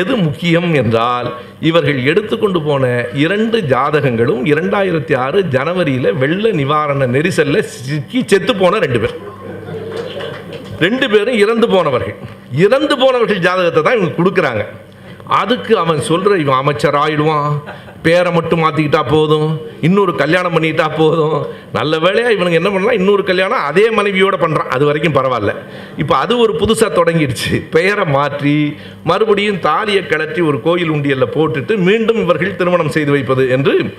[0.00, 1.28] எது முக்கியம் என்றால்
[1.70, 2.84] இவர்கள் எடுத்துக்கொண்டு போன
[3.24, 9.16] இரண்டு ஜாதகங்களும் இரண்டாயிரத்தி ஆறு ஜனவரியில் வெள்ள நிவாரண நெரிசலில் சிக்கி செத்து போன ரெண்டு பேர்.
[10.86, 12.18] ரெண்டு பேரும் இறந்து போனவர்கள்.
[12.66, 14.64] இறந்து போனவர்கள் ஜாதகத்தை தான் இவங்க கொடுக்குறாங்க.
[15.28, 17.62] அதுக்கு அவன் சொல்கிற இவன் அமைச்சர் ஆயிடுவான்.
[18.02, 19.60] பேரை மட்டும் மாற்றிக்கிட்டா போதும்.
[19.80, 21.46] இன்னொரு கல்யாணம் பண்ணிக்கிட்டா போதும்.
[21.72, 22.98] நல்ல வேலையாக இவனுக்கு என்ன பண்ணலாம்?
[22.98, 25.54] இன்னொரு கல்யாணம் அதே மனைவியோட பண்ணுறான் அது வரைக்கும் பரவாயில்ல.
[25.96, 27.62] இப்போ அது ஒரு புதுசாக தொடங்கிடுச்சு.
[27.70, 33.94] பெயரை மாற்றி மறுபடியும் தாலியை கழற்றி ஒரு கோயில் உண்டியலில் போட்டுட்டு மீண்டும் இவர்கள் திருமணம் செய்து வைப்பது என்று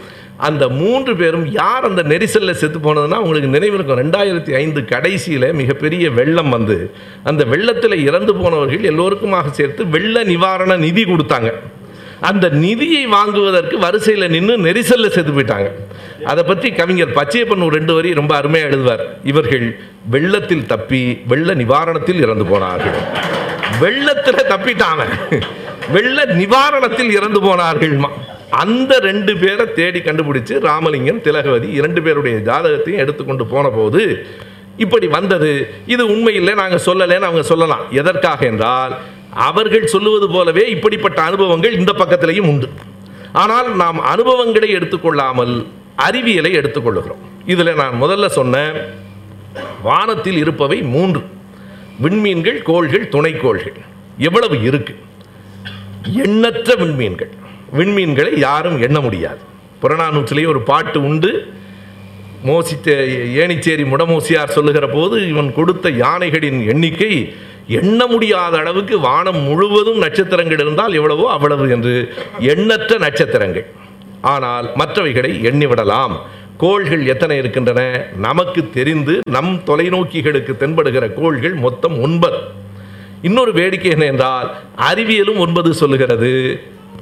[0.48, 6.50] அந்த மூன்று பேரும் யார் அந்த நெரிசலில் செத்து போனதுன்னா உங்களுக்கு நினைவிருக்கும் ரெண்டாயிரத்தி ஐந்து கடைசியில் மிகப்பெரிய வெள்ளம்
[6.50, 6.78] வந்து
[7.24, 11.52] அந்த வெள்ளத்தில் இறந்து போனவர்கள் எல்லோருக்குமாக சேர்த்து வெள்ள நிவாரண நிதி கொடுத்தாங்க.
[12.30, 15.70] அந்த நிதியை வாங்குவதற்கு வரிசையில் நின்று நெரிசலில் செத்து போயிட்டாங்க.
[16.32, 19.04] அதை பற்றி கவிஞர் பச்சையப்பன் ஒரு ரெண்டு வரி ரொம்ப அருமையாக எழுதுவார்.
[19.24, 19.68] இவர்கள்
[20.16, 22.98] வெள்ளத்தில் தப்பி வெள்ள நிவாரணத்தில் இறந்து போனார்கள்.
[23.84, 25.06] வெள்ளத்தில் தப்பிட்டாங்க
[25.96, 28.12] வெள்ள நிவாரணத்தில் இறந்து போனார்கள்மா.
[28.50, 34.28] அந்த ரெண்டு பேரை தேடி கண்டுபிடிச்சு ராமலிங்கம் திலகவதி இரண்டு பேருடைய ஜாதகத்தையும் எடுத்துக்கொண்டு போன போது
[34.78, 35.70] இப்படி வந்தது.
[35.86, 37.92] இது உண்மையில்லை நாங்கள் சொல்லலைன்னு அவங்க சொல்லலாம்.
[37.92, 38.98] எதற்காக என்றால்
[39.34, 42.70] அவர்கள் சொல்லுவது போலவே இப்படிப்பட்ட அனுபவங்கள் இந்த பக்கத்திலையும் உண்டு.
[43.34, 47.24] ஆனால் நாம் அனுபவங்களை எடுத்துக்கொள்ளாமல் அறிவியலை எடுத்துக்கொள்ளுகிறோம்.
[47.46, 48.72] இதில் நான் முதல்ல சொன்ன
[49.82, 51.22] வானத்தில் இருப்பவை மூன்று.
[52.04, 53.78] விண்மீன்கள் கோள்கள் துணைக்கோள்கள்.
[54.18, 54.96] எவ்வளவு இருக்கு?
[56.04, 57.30] எண்ணற்ற விண்மீன்கள்.
[57.78, 59.42] விண்மீன்களை யாரும் எண்ண முடியாது.
[59.82, 61.32] புறநானூற்றிலேயே ஒரு பாட்டு உண்டு.
[62.48, 62.76] மோசி
[63.42, 67.14] ஏணிச்சேரி முடமோசியார் சொல்லுகிற போது இவன் கொடுத்த யானைகளின் எண்ணிக்கை
[67.80, 71.94] எண்ண முடியாத அளவுக்கு வானம் முழுவதும் நட்சத்திரங்கள் இருந்தால் எவ்வளவோ அவ்வளவு என்று
[72.54, 73.66] எண்ணற்ற நட்சத்திரங்கள்.
[74.34, 76.16] ஆனால் மற்றவைகளை எண்ணிவிடலாம்
[76.64, 77.82] கோள்கள் எத்தனை இருக்கின்றன?
[78.28, 82.40] நமக்கு தெரிந்து நம் தொலைநோக்கிகளுக்கு தென்படுகிற கோள்கள் மொத்தம் ஒன்பது.
[83.28, 84.50] இன்னொரு வேடிக்கை என்ன என்றால்
[84.90, 86.34] அறிவியலும் ஒன்பது சொல்லுகிறது.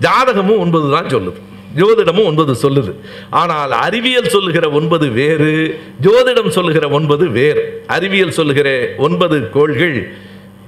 [0.05, 1.39] ஜாதகமும் ஒன்பது தான் சொல்லுது.
[1.75, 2.91] ஜோதிடமும் ஒன்பது சொல்லுது.
[3.29, 7.83] ஆனால் அறிவியல் சொல்லுகிற ஒன்பது வேறு ஜோதிடம் சொல்லுகிற ஒன்பது வேறு.
[7.87, 10.11] அறிவியல் சொல்லுகிற ஒன்பது கோள்கள்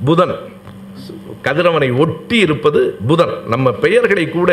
[0.05, 0.35] புதன்.
[1.43, 3.33] கதிரவனை ஒட்டி இருப்பது புதன்.
[3.47, 4.51] நம்ம பெயர்களை கூட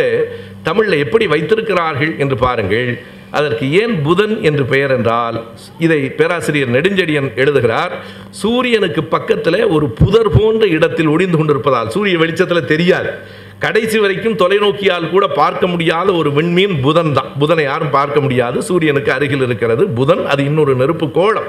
[0.63, 2.91] தமிழில் எப்படி வைத்திருக்கிறார்கள் என்று பாருங்கள்.
[3.31, 5.39] அதற்கு ஏன் புதன் என்று பெயர் என்றால்
[5.79, 7.93] இதை பேராசிரியர் நெடுஞ்செடியன் எழுதுகிறார்
[8.31, 13.11] சூரியனுக்கு பக்கத்தில் ஒரு புதர் போன்ற இடத்தில் ஒடிந்து கொண்டிருப்பதால் சூரிய வெளிச்சத்தில் தெரியாது.
[13.59, 17.39] கடைசி வரைக்கும் தொலைநோக்கியால் கூட பார்க்க முடியாத ஒரு விண்மீன் புதன் தான்.
[17.39, 18.63] புதனை யாரும் பார்க்க முடியாது.
[18.63, 20.27] சூரியனுக்கு அருகில் இருக்கிறது புதன்.
[20.27, 21.49] அது இன்னொரு நெருப்பு கோளம்.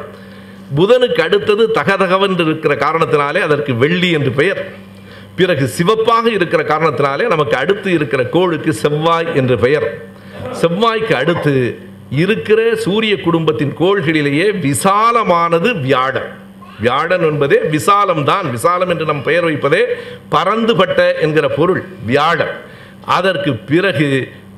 [0.77, 4.73] புதனுக்கு அடுத்தது தகதகவென்று இருக்கிற காரணத்தினாலே அதற்கு வெள்ளி என்று பெயர்.
[5.35, 10.05] பிறகு சிவப்பாக இருக்கிற காரணத்தினாலே நமக்கு அடுத்து இருக்கிற கோளுக்கு செவ்வாய் என்று பெயர்.
[10.61, 11.79] செவ்வாய்க்கு அடுத்து
[12.09, 16.45] இருக்கிற சூரிய குடும்பத்தின் கோள்களிலேயே விசாலமானது வியாழன்.
[16.83, 18.47] வியாழன் என்பதே விசாலம் தான்.
[18.55, 19.83] விசாலம் என்று நம் பெயர் வைப்பதே
[20.35, 22.53] பறந்துபட்ட என்கிற பொருள் வியாழன்.
[23.17, 24.09] அதற்கு பிறகு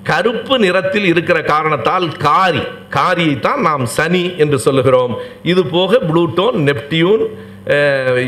[0.10, 2.62] கருப்பு நிறத்தில் இருக்கிற காரணத்தால் காரி
[2.98, 5.14] காரியைத்தான் நாம் சனி என்று சொல்லுகிறோம்.
[5.52, 7.24] இது போக ப்ளூட்டோன் நெப்டியூன்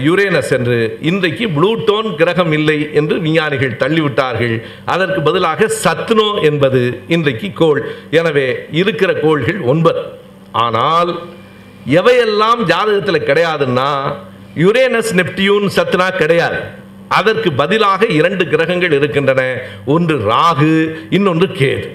[0.08, 0.78] யுரேனஸ் என்று
[1.10, 4.56] இன்றைக்கு ப்ளூட்டோன் கிரகம் இல்லை என்று விஞ்ஞானிகள் தள்ளிவிட்டார்கள்.
[4.94, 6.82] அதற்கு பதிலாக சத்னோ என்பது
[7.16, 7.82] இன்றைக்கு கோள்.
[8.20, 8.48] எனவே
[8.82, 10.02] இருக்கிற கோள்கள் ஒன்பது.
[10.66, 11.12] ஆனால்
[11.88, 14.14] எவையெல்லாம் ஜாதகத்தில் கிடையாதுன்னா
[14.56, 16.80] யுரேனஸ் நெப்டியூன் சத்னா கிடையாது.
[17.08, 19.62] அதற்கு பதிலாக இரண்டு கிரகங்கள் இருக்கின்றன.
[19.86, 21.90] ஒன்று ராகு இன்னொன்று கேது.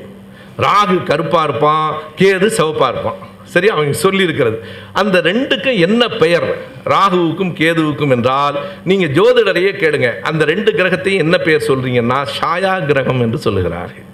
[0.59, 3.35] ராகு கருப்பாக இருப்பான் கேது சிவப்பாக இருப்பான்.
[3.45, 4.59] சரி அவங்க சொல்லியிருக்கிறது.
[4.93, 6.55] அந்த ரெண்டுக்கும் என்ன பெயர்?
[6.85, 10.21] ராகுவுக்கும் கேதுவுக்கும் என்றால் நீங்கள் ஜோதிடரையே கேளுங்க.
[10.21, 14.05] அந்த ரெண்டு கிரகத்தையும் என்ன பெயர் சொல்கிறீங்கன்னா ஷாயா கிரகம் என்று சொல்லுகிறார்கள்.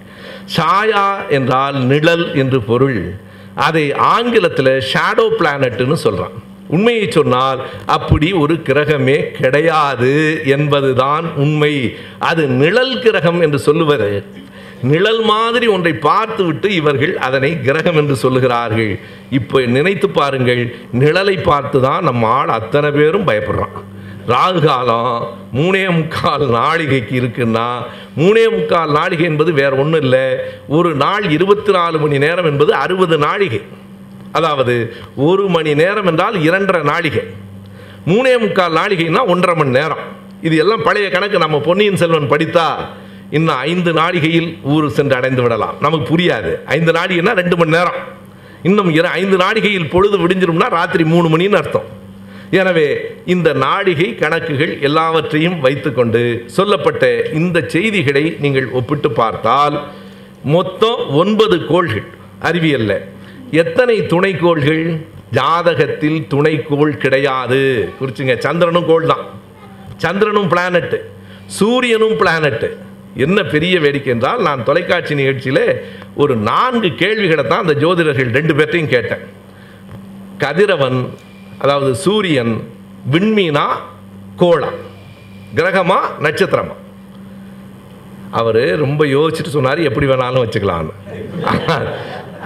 [0.57, 3.15] ஷாயா என்றால் நிழல் என்று பொருள்.
[3.55, 6.35] அதை ஆங்கிலத்தில் ஷேடோ பிளானட்னு சொல்கிறான்
[6.67, 11.95] உண்மையை சொன்னால் அப்படி ஒரு கிரகமே கிடையாது என்பதுதான் உண்மை.
[12.19, 14.25] அது நிழல் கிரகம் என்று சொல்லுவது.
[14.81, 18.99] நிழல் மாதிரி ஒன்றை பார்த்துவிட்டு இவர்கள் அதனை கிரகம் என்று சொல்லுகிறார்கள்.
[19.29, 23.77] இப்போ நினைத்து பாருங்கள் நிழலை பார்த்து தான் நம்ம ஆள் அத்தனை பேரும் பயப்படுறான்.
[24.27, 27.83] ராகு காலம் மூணே முக்கால் நாழிகைக்கு இருக்குன்னா
[28.17, 30.35] மூணே முக்கால் நாழிகை என்பது வேற ஒன்றும் இல்லை.
[30.67, 33.61] ஒரு நாள் இருபத்தி நாலு மணி நேரம் என்பது அறுபது நாழிகை.
[34.31, 37.23] அதாவது ஒரு மணி நேரம் என்றால் இரண்டரை நாழிகை.
[38.05, 39.97] மூணே முக்கால் நாளிகைன்னா ஒன்றரை மணி நேரம்.
[40.41, 41.37] இது எல்லாம் பழைய கணக்கு.
[41.37, 42.67] நம்ம பொன்னியின் செல்வன் படித்தா
[43.29, 45.75] இன்னும் ஐந்து நாழிகையில் ஊர் சென்று அடைந்து விடலாம்.
[45.81, 46.63] நமக்கு புரியாது.
[46.65, 47.99] ஐந்து நாளிகைன்னா ரெண்டு மணி நேரம்.
[48.63, 52.01] இன்னும் இர ஐந்து நாழிகையில் பொழுது விடிஞ்சிரும்னா ராத்திரி மூணு மணின்னு அர்த்தம்.
[52.59, 52.87] எனவே
[53.33, 56.21] இந்த நாழிகை கணக்குகள் எல்லாவற்றையும் வைத்துக்கொண்டு
[56.57, 57.03] சொல்லப்பட்ட
[57.39, 59.75] இந்த செய்திகளை நீங்கள் ஒப்பிட்டு பார்த்தால்
[60.55, 62.07] மொத்தம் ஒன்பது கோள்கள்.
[62.49, 62.93] அறிவியல்ல.
[63.61, 64.83] எத்தனை துணைக்கோள்கள்?
[65.37, 67.61] ஜாதகத்தில் துணைக்கோள் கிடையாது.
[67.99, 69.25] குறிச்சுங்க சந்திரனும் கோள் தான்.
[70.03, 70.99] சந்திரனும் பிளானட்டு
[71.57, 72.69] சூரியனும் பிளானட்டு
[73.25, 75.65] என்ன பெரிய வேடிக்கை என்றால் நான் தொலைக்காட்சி நிகழ்ச்சியில்
[76.21, 79.23] ஒரு நான்கு கேள்விகளை தான் அந்த ஜோதிடர்கள் ரெண்டு பேர்த்தையும் கேட்டேன்.
[80.43, 80.99] கதிரவன்
[81.61, 82.53] அதாவது சூரியன்
[83.13, 83.65] விண்மீனா
[84.41, 84.71] கோளா
[85.57, 86.75] கிரகமா நட்சத்திரமா?
[88.39, 90.93] அவர் ரொம்ப யோசிச்சுட்டு சொன்னார் எப்படி வேணாலும் வச்சுக்கலான்னு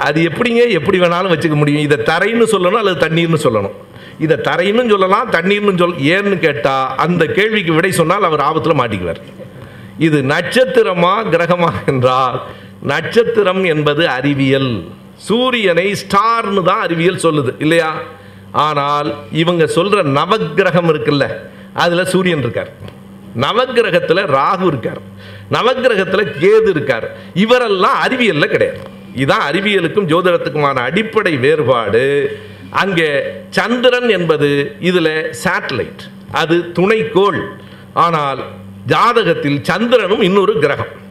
[0.08, 1.86] அது எப்படிங்க எப்படி வேணாலும் வச்சுக்க முடியும்?
[1.88, 3.78] இதை தரைன்னு சொல்லணும் அல்லது தண்ணீர்னு சொல்லணும்?
[4.26, 9.22] இதை தரைன்னு சொல்லலாம் தண்ணீர்னு சொல் ஏன்னு கேட்டால் அந்த கேள்விக்கு விடை சொன்னால் அவர் ஆபத்தில் மாட்டிக்குவார்.
[10.08, 12.38] இது நட்சத்திரமா கிரகமா என்றால்
[12.93, 14.72] நட்சத்திரம் என்பது அறிவியல்.
[15.28, 17.91] சூரியனை ஸ்டார்னு தான் அறிவியல் சொல்லுது இல்லையா?
[18.52, 21.38] ஆனால் இவங்க சொல்கிற நவக்கிரகம் இருக்குல்ல
[21.74, 22.72] அதில் சூரியன் இருக்கார்.
[23.41, 25.02] நவக்கிரகத்தில் ராகு இருக்கார்.
[25.52, 27.18] நவக்கிரகத்தில் கேது இருக்கார்.
[27.36, 28.80] இவரெல்லாம் அறிவியலில் கிடையாது.
[29.16, 32.39] இதுதான் அறிவியலுக்கும் ஜோதிடத்துக்குமான அடிப்படை வேறுபாடு.
[32.72, 37.41] அங்கே சந்திரன் என்பது இதில் சேட்டலைட் அது துணைக்கோள்.
[37.93, 38.39] ஆனால்
[38.88, 41.06] ஜாதகத்தில் சந்திரனும் இன்னொரு கிரகம்.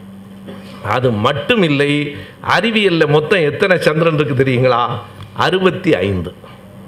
[0.83, 4.89] அது மட்டும் இல்லை அறிவியலில் மொத்தம் எத்தனை சந்திரன் இருக்குது தெரியுங்களா?
[5.33, 6.33] அறுபத்தி ஐந்து.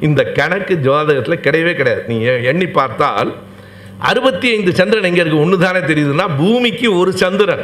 [0.08, 2.04] இந்த கணக்கு ஜோதகத்தில் கிடையவே கிடையாது.
[2.12, 3.32] நீங்கள் எண்ணி பார்த்தால்
[4.10, 7.64] அறுபத்தி ஐந்து சந்திரன் எங்கே இருக்குது ஒன்று தானே தெரியுதுன்னா பூமிக்கு ஒரு சந்திரன்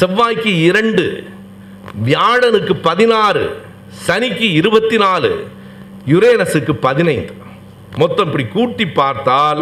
[0.00, 1.04] செவ்வாய்க்கு இரண்டு
[2.08, 3.44] வியாழனுக்கு பதினாறு
[4.06, 5.30] சனிக்கு இருபத்தி நாலு
[6.12, 7.32] யுரேனஸுக்கு பதினைந்து.
[8.02, 9.60] மொத்தம் இப்படி கூட்டி பார்த்தால்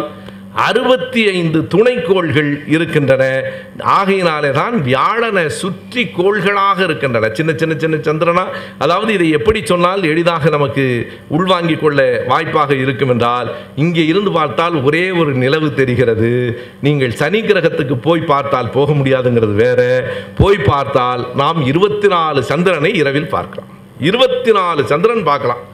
[0.55, 3.43] அறுபத்தி ஐந்து துணைக்கோள்கள் இருக்கின்றன.
[3.79, 7.29] ஆகையினாலே தான் வியாழனை சுற்றி கோள்களாக இருக்கின்றன.
[7.29, 8.45] சின்ன சின்ன சின்ன சந்திரனா?
[8.77, 15.11] அதாவது இதை எப்படி சொன்னால் எளிதாக நமக்கு உள்வாங்கிக் கொள்ள வாய்ப்பாக இருக்கும் என்றால் இங்கே இருந்து பார்த்தால் ஒரே
[15.11, 16.59] ஒரு நிலவு தெரிகிறது.
[16.81, 20.13] நீங்கள் சனி கிரகத்துக்கு போய் பார்த்தால் போக முடியாதுங்கிறது வேற.
[20.37, 23.69] போய் பார்த்தால் நாம் இருபத்தி நாலு சந்திரனை இரவில் பார்க்கலாம்.
[23.99, 25.71] இருபத்தி நாலு சந்திரன் பார்க்கலாம்.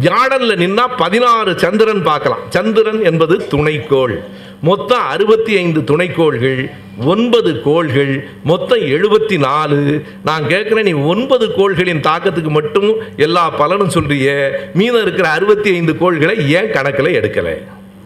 [0.00, 2.40] வியாழன்ல நின்னா பதினாறு சந்திரன் பார்க்கலாம்.
[2.48, 4.24] சந்திரன் என்பது துணைக்கோள்.
[4.62, 6.70] மொத்தம் அறுபத்தி ஐந்து துணைக்கோள்கள்
[7.04, 14.50] ஒன்பது கோள்கள் மொத்தம் எழுபத்தி நாலு நான் கேட்குறேன் நீ ஒன்பது கோள்களின் தாக்கத்துக்கு மட்டும் எல்லா பலனும் சொல்றிய.
[14.74, 17.56] மீதம் இருக்கிற அறுபத்தி ஐந்து கோள்களை ஏன் கணக்கில் எடுக்கலை?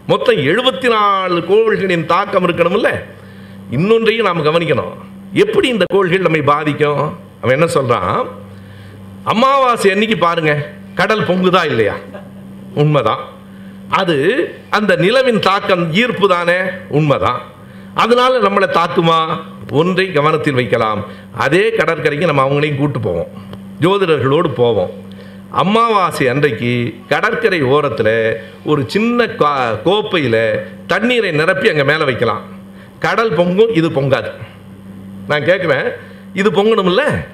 [0.07, 2.87] மொத்தம் எழுபத்தி நாலு கோள்களின் தாக்கம் இருக்கணும்ல?
[3.71, 4.93] இன்னொன்றையும் நாம் கவனிக்கணும்.
[5.33, 7.17] எப்படி இந்த கோள்கள் நம்மை பாதிக்கும்?
[7.41, 8.27] அவன் என்ன சொல்கிறான்
[9.23, 11.95] அமாவாசை அன்னைக்கு பாருங்கள் கடல் பொங்குதா இல்லையா?
[12.75, 13.19] உண்மைதான்.
[13.89, 16.57] அது அந்த நிலவின் தாக்கம் ஈர்ப்பு தானே?
[16.89, 17.41] உண்மைதான்.
[17.93, 19.37] அதனால நம்மளை தாக்குமா?
[19.71, 21.05] ஒன்றை கவனத்தில் வைக்கலாம்.
[21.35, 23.27] அதே கடற்கரைக்கு நம்ம அவங்களையும் கூட்டு போவோம்.
[23.81, 24.89] ஜோதிடர்களோடு போவோம்.
[25.51, 32.41] அமாவாசை அன்றைக்கு கடற்கரை ஓரத்தில் ஒரு சின்ன கா- கோப்பையில் தண்ணீரை நிரப்பி அங்கே மேலே வைக்கலாம்.
[32.99, 34.31] கடல் பொங்கும் இது பொங்காது.
[35.27, 35.91] நான் கேட்குறேன்
[36.33, 37.25] இது பொங்கணும்ல?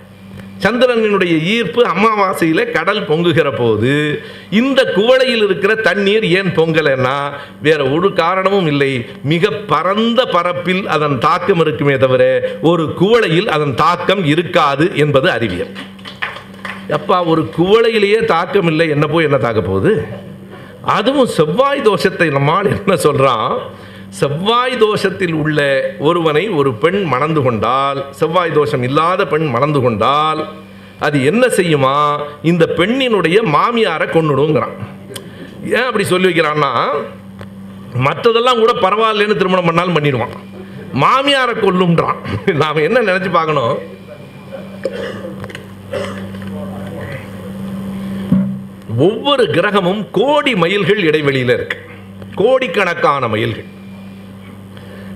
[0.64, 7.16] சந்திரனினுடைய ஈர்ப்பு அமாவாசையில் கடல் பொங்குகிற போது இந்த குவளையில் இருக்கிற தண்ணீர் ஏன் பொங்கலைன்னா
[7.62, 9.06] வேற ஒரு காரணமும் இல்லை.
[9.24, 12.24] மிக பரந்த பரப்பில் அதன் தாக்கம் இருக்குமே தவிர
[12.62, 15.74] ஒரு குவளையில் அதன் தாக்கம் இருக்காது என்பது அறிவியல்.
[16.92, 20.08] அப்பா ஒரு குவளையிலேயே தாக்கம் இல்லை என்ன போய் என்ன தாக்க போகுது?
[20.82, 23.52] அதுவும் செவ்வாய் தோஷத்தை நம்மால் என்ன சொல்கிறான்
[24.10, 30.50] செவ்வாய் தோஷத்தில் உள்ள ஒருவனை ஒரு பெண் மணந்து கொண்டால் செவ்வாய் தோஷம் இல்லாத பெண் மணந்து கொண்டால்
[31.00, 32.22] அது என்ன செய்யுமா?
[32.44, 34.76] இந்த பெண்ணினுடைய மாமியாரை கொன்னுடுங்கிறான்.
[35.66, 36.88] ஏன் அப்படி சொல்லி வைக்கிறான்னா
[37.98, 40.36] மற்றதெல்லாம் கூட பரவாயில்லன்னு திருமணம் பண்ணாலும் பண்ணிடுவான்.
[40.94, 42.16] மாமியாரை கொல்லும்ன்றான்.
[42.54, 43.78] நாம் என்ன நினைச்சு பார்க்கணும்?
[48.98, 51.78] ஒவ்வொரு கிரகமும் கோடி மைல்கள் இடைவெளியில் இருக்கு.
[52.36, 53.78] கோடிக்கணக்கான மைல்கள்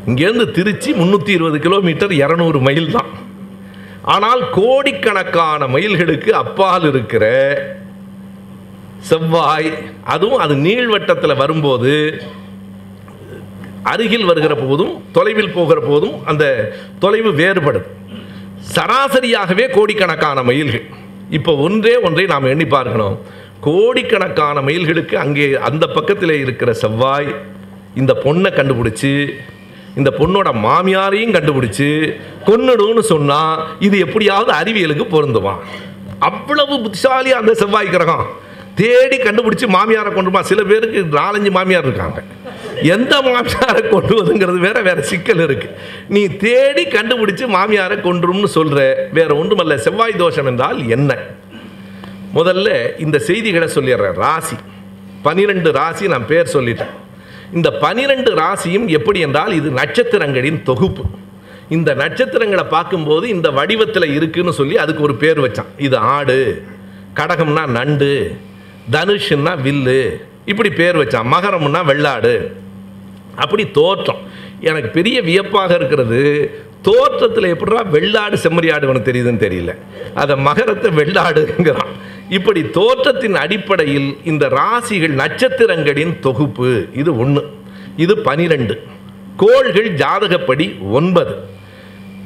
[0.08, 3.12] இங்கேருந்து திருச்சி முந்நூற்றி இருபது கிலோமீட்டர் இரநூறு மைல் தான்.
[4.02, 7.26] ஆனால் கோடிக்கணக்கான மைல்களுக்கு அப்பால் இருக்கிற
[9.02, 9.70] செவ்வாய்
[10.04, 11.94] அதுவும் அது நீள்வட்டத்தில் வரும்போது
[13.84, 16.44] அருகில் வருகிற போதும் தொலைவில் போகிற போதும் அந்த
[17.00, 17.90] தொலைவு வேறுபடுது
[18.76, 20.86] சராசரியாகவே கோடிக்கணக்கான மைல்கள்
[21.30, 23.16] இப்போ ஒன்றே ஒன்றை நாம் எண்ணி பார்க்கணும்.
[23.62, 27.30] கோடிக்கணக்கான மைல்களுக்கு அங்கே அந்த பக்கத்தில் இருக்கிற செவ்வாய்
[27.96, 29.12] இந்த பொண்ணை கண்டுபிடிச்சி
[29.96, 35.58] இந்த பொண்ணோட மாமியாரையும் கண்டுபிடிச்சு கொன்னுடும்னு சொன்னா இது எப்படியாவது அறிவியலுக்கு பொருந்துவான்
[36.20, 38.28] அவ்வளவு புத்திசாலி அந்த செவ்வாய் கிரகம்.
[38.76, 42.24] தேடி கண்டுபிடிச்சு மாமியாரை கொண்டுமா சில பேருக்கு நாலஞ்சு மாமியார் இருக்காங்க.
[42.82, 45.78] எந்த மாமியாரை கொண்டுவதுங்கிறது வேற வேற சிக்கல் இருக்கு.
[46.10, 49.76] நீ தேடி கண்டுபிடிச்சு மாமியாரை கொன்றும்னு சொல்ற வேற ஒன்றுமல்ல.
[49.76, 51.18] செவ்வாய் தோஷம் என்றால் என்ன?
[52.36, 54.14] முதல்ல இந்த செய்திகளை சொல்லிடுறேன்.
[54.14, 54.56] ராசி.
[55.22, 56.94] பனிரெண்டு ராசி நான் பேர் சொல்லிட்டேன்.
[57.54, 61.04] இந்த பனிரெண்டு ராசியும் எப்படி என்றால் இது நட்சத்திரங்களின் தொகுப்பு.
[61.70, 65.72] இந்த நட்சத்திரங்களை பார்க்கும்போது இந்த வடிவத்தில் இருக்குன்னு சொல்லி அதுக்கு ஒரு பேர் வச்சான்.
[65.78, 66.64] இது ஆடு
[67.16, 68.36] கடகம்னா நண்டு
[68.92, 71.32] தனுஷுன்னா வில்லு இப்படி பேர் வச்சான்.
[71.32, 72.56] மகரம்னா வெள்ளாடு.
[73.36, 74.22] அப்படி தோற்றம்.
[74.60, 76.22] எனக்கு பெரிய வியப்பாக இருக்கிறது
[76.88, 79.72] தோற்றத்தில் எப்படா வெள்ளாடு செம்மறியாடு உனக்கு தெரியுதுன்னு தெரியல.
[80.22, 81.92] அதை மகரத்தை வெள்ளாடுங்கிறான்.
[82.38, 87.44] இப்படி தோற்றத்தின் அடிப்படையில் இந்த ராசிகள் நட்சத்திரங்களின் தொகுப்பு இது ஒன்று
[87.98, 88.76] இது பனிரெண்டு.
[89.36, 90.66] கோள்கள் ஜாதகப்படி
[91.00, 91.34] ஒன்பது.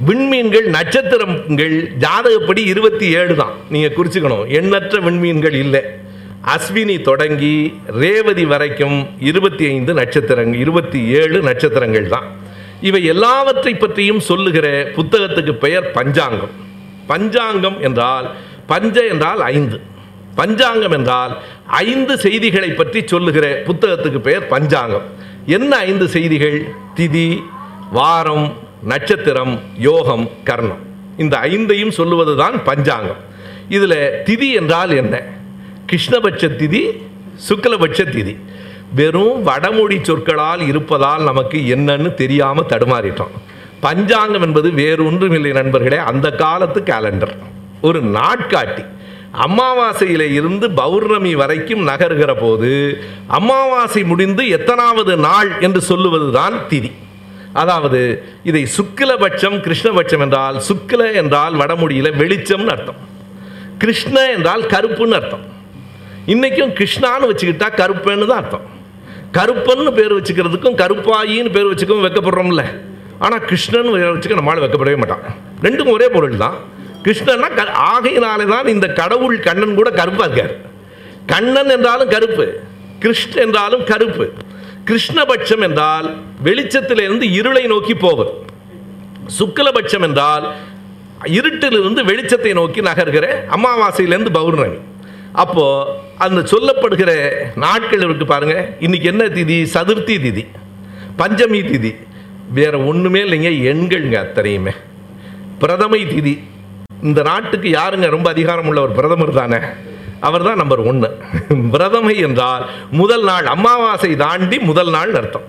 [0.07, 3.53] விண்மீன்கள் நட்சத்திரங்கள் ஜாதகப்படி இருபத்தி ஏழு தான்.
[3.69, 4.47] நீங்கள் குறிச்சுக்கணும்.
[4.59, 5.81] எண்ணற்ற விண்மீன்கள் இல்லை.
[6.55, 7.55] அஸ்வினி தொடங்கி
[8.01, 12.27] ரேவதி வரைக்கும் இருபத்தி ஐந்து நட்சத்திரங்கள் இருபத்தி ஏழு நட்சத்திரங்கள் தான்.
[12.81, 16.49] இவை எல்லாவற்றை பற்றியும் சொல்லுகிற புத்தகத்துக்கு பெயர் பஞ்சாங்கம்.
[17.07, 19.81] பஞ்சாங்கம் என்றால் பஞ்ச என்றால் ஐந்து.
[20.35, 25.01] பஞ்சாங்கம் என்றால் ஐந்து செய்திகளை பற்றி சொல்லுகிற புத்தகத்துக்கு பெயர் பஞ்சாங்கம்.
[25.45, 26.67] என்ன ஐந்து செய்திகள்?
[26.95, 27.43] திதி
[27.91, 28.53] வாரம்
[28.83, 30.79] நட்சத்திரம் யோகம் கர்ணம்.
[31.17, 33.21] இந்த ஐந்தையும் சொல்லுவது தான் பஞ்சாங்கம்.
[33.69, 35.23] இதில் திதி என்றால் என்ன?
[35.85, 37.01] கிருஷ்ணபட்ச திதி
[37.35, 38.37] சுக்லபட்ச திதி.
[38.95, 43.33] வெறும் வடமொழி சொற்களால் இருப்பதால் நமக்கு என்னன்னு தெரியாமல் தடுமாறிட்டோம்.
[43.79, 47.33] பஞ்சாங்கம் என்பது வேறொன்றும் இல்லை நண்பர்களே அந்த காலத்து கேலண்டர்
[47.81, 48.83] ஒரு நாட்காட்டி.
[49.45, 52.71] அமாவாசையில் இருந்து பௌர்ணமி வரைக்கும் நகர்கிற போது
[53.27, 56.91] அமாவாசை முடிந்து எத்தனாவது நாள் என்று சொல்லுவது தான் திதி.
[57.53, 57.99] அதாவது
[58.43, 62.99] இதை சுக்கிலபட்சம் கிருஷ்ணபட்சம் என்றால் சுக்கில என்றால் வடமொழியில் வெளிச்சம்னு அர்த்தம்.
[63.77, 65.45] கிருஷ்ண என்றால் கருப்புன்னு அர்த்தம்.
[66.25, 68.65] இன்றைக்கும் கிருஷ்ணான்னு வச்சுக்கிட்டா கருப்புன்னு தான் அர்த்தம்.
[69.37, 72.63] கருப்பன்னு பேர் வச்சுக்கிறதுக்கும் கருப்பாயின்னு பேர் வச்சுக்கவும் வைக்கப்படுறோம்ல.
[73.25, 75.23] ஆனால் கிருஷ்ணன் வச்சுக்க நம்மளால் வைக்கப்படவே மாட்டான்.
[75.65, 76.57] ரெண்டும் ஒரே பொருள் தான்.
[77.05, 80.53] கிருஷ்ணன்னா க ஆகையினாலே தான் இந்த கடவுள் கண்ணன் கூட கருப்பாக இருக்கார்.
[81.31, 82.45] கண்ணன் என்றாலும் கருப்பு
[83.03, 84.25] கிருஷ்ண என்றாலும் கருப்பு.
[84.89, 86.07] கிருஷ்ணபட்சம் என்றால்
[86.47, 88.33] வெளிச்சத்திலிருந்து இருளை நோக்கி போவது
[89.37, 90.45] சுக்கலபட்சம் என்றால்
[91.37, 93.25] இருட்டிலிருந்து வெளிச்சத்தை நோக்கி நகர்கிற
[93.55, 94.77] அமாவாசையிலேருந்து பௌர்ணமி.
[95.43, 97.11] அப்போது அந்த சொல்லப்படுகிற
[97.55, 98.55] நாட்கள் இருக்கு பாருங்க.
[98.79, 99.57] இன்னைக்கு என்ன திதி?
[99.73, 100.43] சதுர்த்தி திதி.
[101.19, 101.91] பஞ்சமி திதி.
[102.57, 104.73] வேற ஒண்ணுமே இல்லைங்க எண்கள்ங்க அத்தனையுமே.
[105.61, 106.33] பிரதமை திதி.
[107.03, 109.59] இந்த நாட்டுக்கு யாருங்க ரொம்ப அதிகாரம் உள்ளவர் பிரதமர் தானே?
[110.19, 111.09] அவர் தான் நம்பர் ஒன்று
[111.73, 112.63] பிரதமை என்றால்
[113.01, 115.47] முதல் நாள் அமாவாசை தாண்டி முதல் நாள் அர்த்தம்.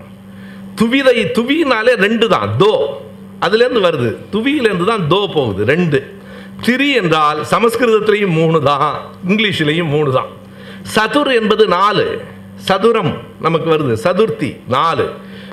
[0.81, 2.73] துவிதை துவினாலே ரெண்டு தான் தோ.
[3.47, 4.11] அதுலேருந்து வருது.
[4.33, 6.01] துவியிலேருந்து தான் தோ போகுது ரெண்டு.
[6.66, 8.93] திரி என்றால் சமஸ்கிருதத்திலையும் மூணு தான்
[9.29, 10.31] இங்கிலீஷ்லேயும் மூணு தான்.
[10.95, 12.20] சதுர் என்பது நாலு.
[12.57, 13.97] சதுரம் நமக்கு வருது.
[14.05, 15.11] சதுர்த்தி நாலு.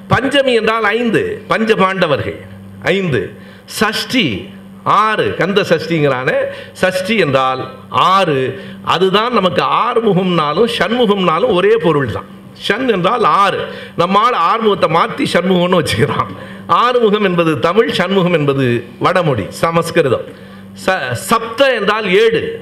[0.09, 1.43] பஞ்சமி என்றால் ஐந்து.
[1.47, 2.45] பஞ்ச பாண்டவர்கள்
[2.83, 3.33] ஐந்து.
[3.65, 4.49] சஷ்டி
[4.83, 5.35] ஆறு.
[5.35, 6.33] கந்த சஷ்டிங்கிறான.
[6.71, 8.63] சஷ்டி என்றால் ஆறு.
[8.83, 12.25] அதுதான் நமக்கு ஆறுமுகம்னாலும் சண்முகம்னாலும் ஒரே பொருள் தான்
[12.67, 13.67] ஷண் என்றால் ஆறு.
[13.97, 16.27] நம்மால் ஆறுமுகத்தை மாற்றி சண்முகம்னு வச்சுக்கிறான்.
[16.67, 20.25] ஆறுமுகம் என்பது தமிழ் சண்முகம் என்பது வடமொழி சமஸ்கிருதம்.
[20.85, 22.61] ச சப்த என்றால் ஏழு.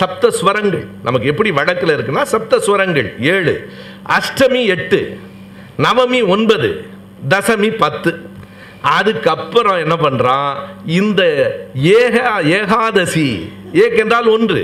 [0.00, 3.54] சப்த ஸ்வரங்கள் நமக்கு எப்படி வடக்கில் இருக்குன்னா சப்த ஸ்வரங்கள் ஏழு.
[4.08, 5.18] அஷ்டமி எட்டு.
[5.78, 6.70] நவமி ஒன்பது.
[7.28, 8.10] தசமி பத்து.
[8.82, 10.54] அதுக்கப்புறம் என்ன பண்ணுறான்
[10.86, 11.22] இந்த
[11.74, 13.52] ஏக ஏகாதசி.
[13.72, 14.62] ஏக்கென்றால் ஒன்று.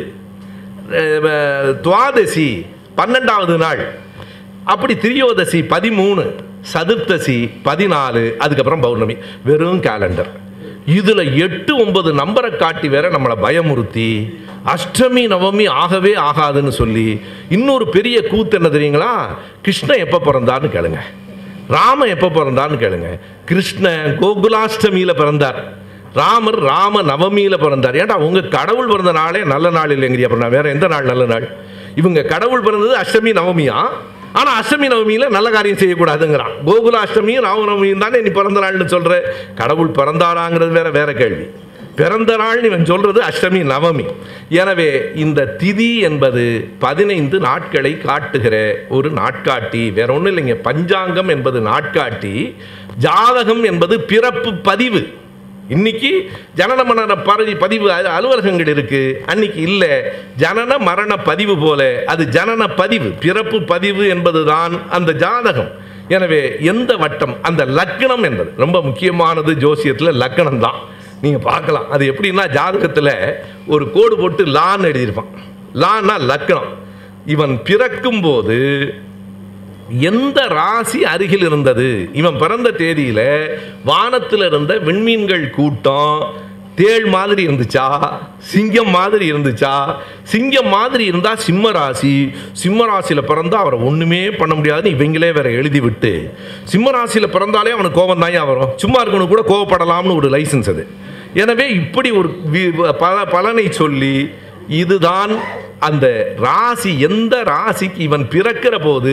[1.87, 2.67] துவாதசி.
[2.97, 3.83] பன்னெண்டாவது நாள்.
[4.65, 6.35] அப்படி திரியோதசி பதிமூணு.
[6.73, 8.37] சதுர்த்தசி பதினாலு.
[8.37, 9.17] அதுக்கப்புறம் பௌர்ணமி.
[9.45, 10.31] வெறும் கேலண்டர்
[10.99, 14.11] இதில் எட்டு ஒன்பது நம்பரை காட்டி வேற நம்மளை பயமுறுத்தி
[14.75, 19.13] அஷ்டமி நவமி ஆகவே ஆகாதுன்னு சொல்லி இன்னொரு பெரிய கூத்து என்ன தெரியுங்களா?
[19.63, 21.01] கிருஷ்ணன் எப்போ பிறந்தான்னு கேளுங்க.
[21.69, 23.09] ராமன் எப்போ பிறந்தான்னு கேளுங்க.
[23.45, 25.61] கிருஷ்ணன் கோகுலாஷ்டமியில் பிறந்தார்.
[26.15, 27.95] ராமர் ராம நவமியில் பிறந்தார்.
[27.95, 31.47] ஏன்டா உங்கள் கடவுள் பிறந்த நாளே நல்ல நாள் இல்லைங்கிறியா அப்புறம் நான் வேற எந்த நாள் நல்ல நாள்?
[31.95, 33.79] இவங்க கடவுள் பிறந்தது அஷ்டமி நவமியா?
[34.33, 36.55] ஆனால் அஷ்டமி நவமியில் நல்ல காரியம் செய்யக்கூடாதுங்கிறான்.
[36.67, 41.47] கோகுல அஷ்டமியும் ராமநவமியும் தானே நீ பிறந்த நாள்னு சொல்கிற கடவுள் பிறந்தாராங்கிறது வேற வேற கேள்வி.
[41.97, 44.07] பிறந்த நாள் இவன் சொல்றது அஷ்டமி நவமி.
[44.49, 49.93] எனவே இந்த திதி என்பது பதினைந்து நாட்களை காட்டுகிற ஒரு நாட்காட்டி.
[49.93, 52.55] வேற ஒன்றும் இல்லைங்க பஞ்சாங்கம் என்பது நாட்காட்டி.
[52.99, 55.03] ஜாதகம் என்பது பிறப்பு பதிவு.
[55.75, 56.11] இன்னைக்கு
[56.59, 59.03] ஜனன மரண பரதி பதிவு அலுவலகங்கள் இருக்கு.
[59.27, 59.93] அன்னைக்கு இல்லை.
[60.43, 62.03] ஜனன மரண பதிவு போல.
[62.13, 65.71] அது ஜனன பதிவு பிறப்பு பதிவு என்பதுதான் அந்த ஜாதகம்.
[66.09, 66.41] எனவே
[66.73, 68.51] எந்த வட்டம் அந்த லக்னம் என்பது.
[68.57, 70.81] ரொம்ப முக்கியமானது ஜோசியத்தில் லக்னம் தான்
[71.23, 71.91] நீங்கள் பார்க்கலாம்.
[71.91, 73.15] அது எப்படின்னா ஜாதகத்தில்
[73.67, 75.33] ஒரு கோடு போட்டு லான்னு எழுதியிருப்பான்.
[75.75, 76.69] லான்னா லக்னம்.
[77.27, 78.59] இவன் பிறக்கும் போது
[79.99, 82.11] எந்த ராசி அருகில் இருந்தது?
[82.13, 86.35] இவன் பிறந்த தேதியில் வானத்தில் இருந்த விண்மீன்கள் கூட்டம்
[86.75, 88.13] தேள் மாதிரி இருந்துச்சா?
[88.39, 89.95] சிங்கம் மாதிரி இருந்துச்சா?
[90.23, 92.33] சிங்கம் மாதிரி இருந்தால் சிம்ம ராசி.
[92.53, 96.35] சிம்ம ராசியில் பிறந்தா அவரை ஒன்றுமே பண்ண முடியாதுன்னு இவங்களே வேற எழுதி விட்டு
[96.65, 98.73] சிம்ம ராசியில் பிறந்தாலே அவனுக்கு கோபம் தான் வரும்.
[98.77, 100.87] சும்மா இருக்கணும் கூட கோவப்படலாம்னு ஒரு லைசன்ஸ் அது.
[101.35, 102.31] எனவே இப்படி ஒரு
[102.99, 104.31] பல பலனை சொல்லி
[104.79, 105.33] இதுதான்
[105.89, 106.07] அந்த
[106.37, 109.13] ராசி எந்த ராசிக்கு இவன் பிறக்கிற போது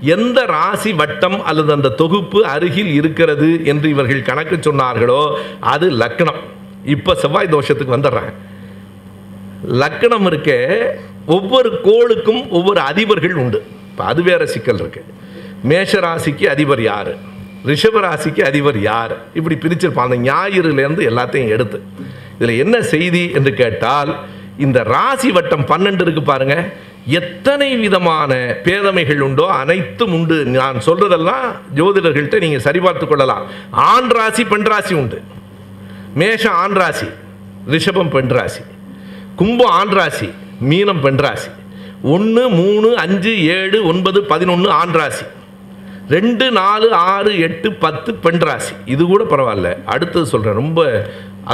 [0.00, 5.22] எந்த ராசி வட்டம் அல்லது அந்த தொகுப்பு அருகில் இருக்கிறது என்று இவர்கள் கணக்கு சொன்னார்களோ
[5.60, 6.40] அது லக்னம்.
[6.84, 8.32] இப்போ செவ்வாய் தோஷத்துக்கு வந்துடுறாங்க.
[9.82, 10.50] லக்னம் இருக்க
[11.26, 13.60] ஒவ்வொரு கோளுக்கும் ஒவ்வொரு அதிபர்கள் உண்டு.
[13.90, 15.04] இப்போ அது வேற சிக்கல் இருக்கு.
[15.62, 17.14] மேஷ ராசிக்கு அதிபர் யாரு?
[17.66, 19.14] ரிஷபராசிக்கு அதிபர் யார்?
[19.34, 21.80] இப்படி பிரிச்சிருப்பான் அந்த ஞாயிறுலேருந்து எல்லாத்தையும் எடுத்து.
[22.38, 24.10] இதில் என்ன செய்தி என்று கேட்டால்
[24.58, 26.72] இந்த ராசி வட்டம் பன்னெண்டு இருக்கு பாருங்க.
[27.06, 28.34] எத்தனை விதமான
[28.64, 30.44] பேதமைகள் உண்டோ அனைத்தும் உண்டு.
[30.44, 33.46] நான் சொல்றதெல்லாம் ஜோதிடர்கள்ட்ட நீங்கள் சரிபார்த்து கொள்ளலாம்.
[33.70, 35.22] ஆண் ராசி பெண் ராசி உண்டு.
[36.14, 37.08] மேஷம் ஆண் ராசி
[37.68, 38.60] ரிஷபம் பெண் ராசி
[39.36, 40.28] கும்பம் ஆண் ராசி
[40.70, 41.48] மீனம் பெண் ராசி.
[42.02, 45.24] ஒன்று மூணு அஞ்சு ஏழு ஒன்பது பதினொன்று ஆண் ராசி.
[46.14, 48.74] ரெண்டு நாலு ஆறு எட்டு பத்து பெண் ராசி.
[48.94, 49.70] இது கூட பரவாயில்ல.
[49.94, 50.80] அடுத்தது சொல்கிறேன் ரொம்ப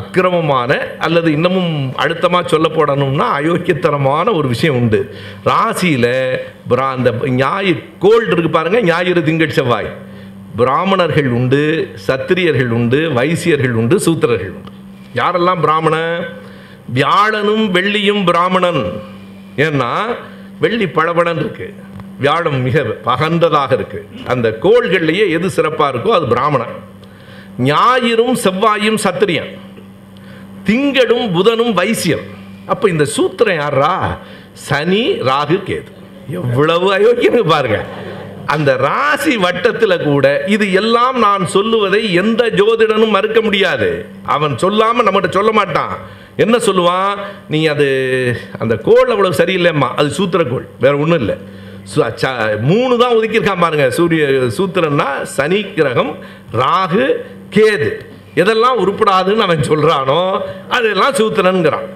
[0.00, 0.70] அக்கிரமமான
[1.06, 5.00] அல்லது இன்னமும் அழுத்தமாக சொல்ல போடணும்னா அயோக்கியத்தனமான ஒரு விஷயம் உண்டு.
[5.50, 6.12] ராசியில்
[6.94, 7.10] அந்த
[7.42, 9.90] ஞாயிறு கோல்டு இருக்கு பாருங்கள் ஞாயிறு திங்கள் செவ்வாய்.
[10.60, 11.62] பிராமணர்கள் உண்டு
[12.06, 14.72] சத்திரியர்கள் உண்டு வைசியர்கள் உண்டு சூத்திரர்கள் உண்டு.
[15.20, 16.14] யாரெல்லாம் பிராமணன்
[16.98, 18.82] வியாழனும் வெள்ளியும் பிராமணன்.
[19.66, 19.90] ஏன்னா
[20.62, 21.72] வெள்ளி பழபடன் இருக்குது
[22.18, 24.06] வியாழம் மிக பகந்ததாக இருக்கு.
[24.26, 26.74] அந்த கோள்கள்லேயே எது சிறப்பாக இருக்கோ அது பிராமணன்.
[27.58, 29.58] ஞாயிறும் செவ்வாயும் சத்திரியன்.
[30.64, 32.20] திங்களும் புதனும் வைசியம்.
[32.66, 34.18] அப்போ இந்த சூத்திரம் யாரா
[34.52, 35.90] சனி ராகு கேது.
[36.28, 37.84] எவ்வளவு அயோக்கியம் பாருங்க.
[38.46, 44.06] அந்த ராசி வட்டத்தில் கூட இது எல்லாம் நான் சொல்லுவதை எந்த ஜோதிடனும் மறுக்க முடியாது.
[44.24, 45.98] அவன் சொல்லாமல் நம்மகிட்ட சொல்ல மாட்டான்.
[46.36, 47.14] என்ன சொல்லுவான்?
[47.48, 47.86] நீ அது
[48.58, 49.88] அந்த கோள் அவ்வளவு சரியில்லைம்மா.
[49.96, 51.36] அது சூத்திர கோள் வேற ஒன்றும் இல்லை.
[52.60, 53.90] மூணு தான் ஒதுக்கியிருக்கான் பாருங்க.
[53.90, 56.18] சூரிய சூத்திரன்னா சனி கிரகம்
[56.52, 57.12] ராகு
[57.50, 57.88] கேது.
[58.34, 61.86] எதெல்லாம் உருப்படாதுன்னு அவன் சொல்கிறானோ அதெல்லாம் சூத்திரனுங்கிறான்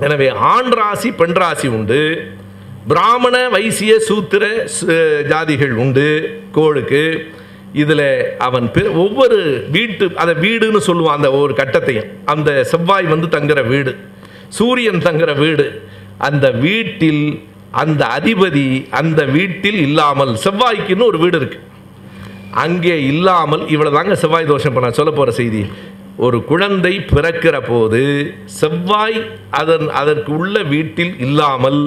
[0.00, 2.28] எனவே ஆண் ராசி பெண் ராசி உண்டு.
[2.88, 7.30] பிராமண வைசிய சூத்திர சு- ஜாதிகள் உண்டு கோளுக்கு.
[7.72, 12.10] இதில் அவன் பெ- ஒவ்வொரு வீட்டு அதை வீடுன்னு சொல்லுவான் அந்த ஒவ்வொரு கட்டத்தையும்.
[12.24, 13.96] அந்த செவ்வாய் வந்து தங்குற வீடு
[14.48, 15.82] சூரியன் தங்குற வீடு.
[16.18, 17.42] அந்த வீட்டில்
[17.82, 18.66] அந்த அதிபதி
[19.00, 21.60] அந்த வீட்டில் இல்லாமல் செவ்வாய்க்குன்னு ஒரு வீடு இருக்கு.
[22.64, 25.62] அங்கே இல்லாமல் இவ்வளோதாங்க செவ்வாய் தோஷம் இப்போ நான் சொல்ல போகிற செய்தி.
[26.26, 28.02] ஒரு குழந்தை பிறக்கிற போது
[28.58, 29.18] செவ்வாய்
[29.60, 31.80] அதன் அதற்கு உள்ள வீட்டில் இல்லாமல்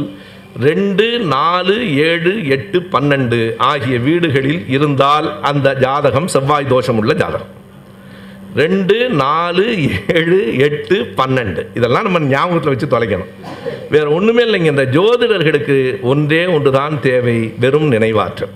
[0.67, 1.75] ரெண்டு நாலு
[2.09, 3.39] ஏழு எட்டு பன்னெண்டு
[3.71, 7.53] ஆகிய வீடுகளில் இருந்தால் அந்த ஜாதகம் செவ்வாய் தோஷம் உள்ள ஜாதகம்.
[8.55, 9.65] ரெண்டு நாலு
[10.15, 11.61] ஏழு எட்டு பன்னெண்டு.
[11.73, 13.33] இதெல்லாம் நம்ம ஞாபகத்தில் வச்சு தொலைக்கணும்.
[13.89, 14.71] வேறு ஒன்றுமே இல்லைங்க.
[14.75, 18.53] இந்த ஜோதிடர்களுக்கு ஒன்றே ஒன்று தான் தேவை வெறும் நினைவாற்றல்.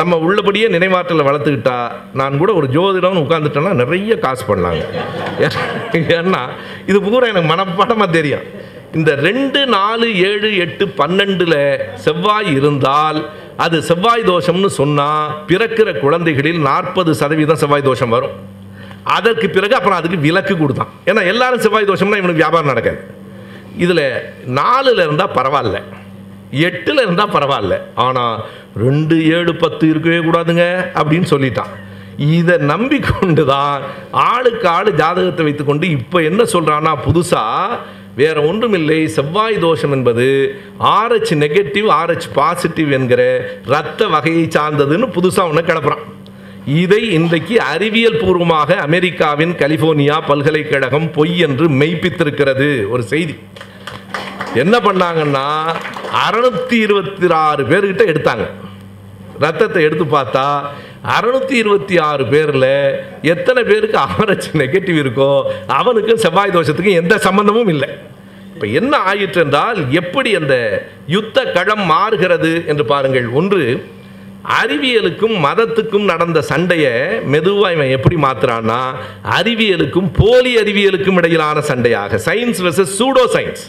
[0.00, 1.76] நம்ம உள்ளபடியே நினைவாற்றலை வளர்த்துக்கிட்டா
[2.12, 4.84] நான் கூட ஒரு ஜோதிடம்னு உட்காந்துட்டேன்னா நிறைய காசு பண்ணலாங்க.
[6.18, 6.42] ஏன்னா
[6.86, 8.46] இது பூரா எனக்கு மனப்பாடமாக தெரியும்.
[8.94, 11.60] இந்த ரெண்டு நாலு ஏழு எட்டு பன்னெண்டில்
[11.94, 18.54] செவ்வாய் இருந்தால் அது செவ்வாய் தோஷம்னு சொன்னால் பிறக்கிற குழந்தைகளில் நாற்பது சதவீதம் செவ்வாய் தோஷம் வரும்.
[19.06, 20.88] அதற்கு பிறகு அப்புறம் அதுக்கு விலக்கு கொடுத்தான்.
[21.04, 23.00] ஏன்னா எல்லாரும் செவ்வாய் தோஷம்னா இவனுக்கு வியாபாரம் நடக்காது.
[23.76, 24.06] இதில்
[24.44, 25.82] நாலில் இருந்தால் பரவாயில்ல.
[26.50, 27.76] எட்டில் இருந்தால் பரவாயில்ல.
[27.94, 28.44] ஆனால்
[28.76, 31.72] ரெண்டு ஏழு பத்து இருக்கவே கூடாதுங்க அப்படின்னு சொல்லிட்டான்.
[32.16, 37.78] இதை நம்பிக்கொண்டு தான் ஆளுக்கு ஆள் ஜாதகத்தை வைத்துக்கொண்டு இப்போ என்ன சொல்கிறான்னா புதுசாக
[38.16, 39.08] வேற ஒன்றுமில்லை.
[39.08, 40.26] செவ்வாய் தோஷம் என்பது
[40.80, 43.22] ஆர்ஹெச் நெகட்டிவ் ஆர்ஹெச் பாசிட்டிவ் என்கிற
[43.66, 46.04] இரத்த வகையை சார்ந்ததுன்னு புதுசாக ஒன்று கிளப்புறான்.
[46.74, 52.88] இதை இன்றைக்கு அறிவியல் பூர்வமாக அமெரிக்காவின் கலிபோர்னியா பல்கலைக்கழகம் பொய் என்று மெய்ப்பித்திருக்கிறது.
[52.88, 53.34] ஒரு செய்தி.
[54.54, 55.74] என்ன பண்ணாங்கன்னா
[56.26, 58.46] அறுநூத்தி இருபத்தி ஆறு பேர்கிட்ட எடுத்தாங்க.
[59.38, 60.60] ரத்தத்தை எடுத்து பார்த்தா
[61.16, 67.88] அறுநூத்தி இருபத்தி ஆறு பேரில் எத்தனை பேருக்கு ஆர்ஹெச் நெகட்டிவ் இருக்கோ அவனுக்கு செவ்வாய் தோஷத்துக்கும் எந்த சம்பந்தமும் இல்லை.
[68.54, 73.28] இப்போ என்ன ஆயிற்று என்றால் எப்படி அந்த யுத்த களம் மாறுகிறது என்று பாருங்கள்.
[73.28, 73.86] ஒன்று
[74.60, 76.92] அறிவியலுக்கும் மதத்துக்கும் நடந்த சண்டையை
[77.34, 78.80] மெதுவாக இவன் எப்படி மாத்துறான்னா
[79.38, 82.20] அறிவியலுக்கும் போலி அறிவியலுக்கும் இடையிலான சண்டையாக.
[82.26, 83.64] சயின்ஸ் வெர்சஸ் சூடோ சயின்ஸ்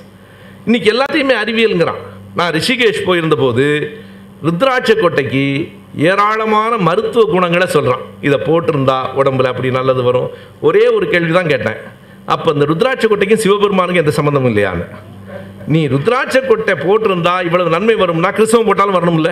[0.65, 2.01] இன்னைக்கு எல்லாத்தையுமே அறிவியலுங்கிறான்.
[2.35, 3.65] நான் ரிஷிகேஷ் போயிருந்தபோது
[4.45, 5.45] ருத்ராட்ச கோட்டைக்கு
[5.95, 10.29] ஏராளமான மருத்துவ குணங்களை சொல்கிறான் இதை போட்டிருந்தா உடம்புல அப்படி நல்லது வரும்?
[10.61, 11.79] ஒரே ஒரு கேள்வி தான் கேட்டேன்.
[12.25, 14.87] அப்போ இந்த ருத்ராட்ச கோட்டைக்கும் சிவபெருமானுக்கும் எந்த சம்மந்தமும் இல்லையான்னு.
[15.67, 19.31] நீ ருத்ராட்ச கொட்டை போட்டிருந்தா இவ்வளவு நன்மை வரும்னா கிறிஸ்தவம் போட்டாலும் வரணும்ல?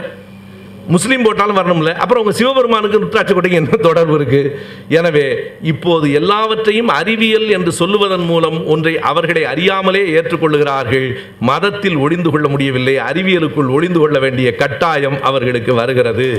[0.93, 1.93] முஸ்லீம் போட்டாலும் வரணும்ல.
[1.93, 4.59] அப்புறம் உங்கள் சிவபெருமானுக்கு ருத்ராட்ச கொட்டைக்கு என்ன தொடர்பு இருக்கு?
[4.89, 5.25] எனவே
[5.61, 11.07] இப்போது எல்லாவற்றையும் அறிவியல் என்று சொல்லுவதன் மூலம் ஒன்றை அவர்களை அறியாமலே ஏற்றுக்கொள்ளுகிறார்கள்.
[11.39, 12.95] மதத்தில் ஒளிந்து கொள்ள முடியவில்லை.
[12.97, 16.29] அறிவியலுக்குள் ஒளிந்து கொள்ள வேண்டிய கட்டாயம் அவர்களுக்கு வருகிறது.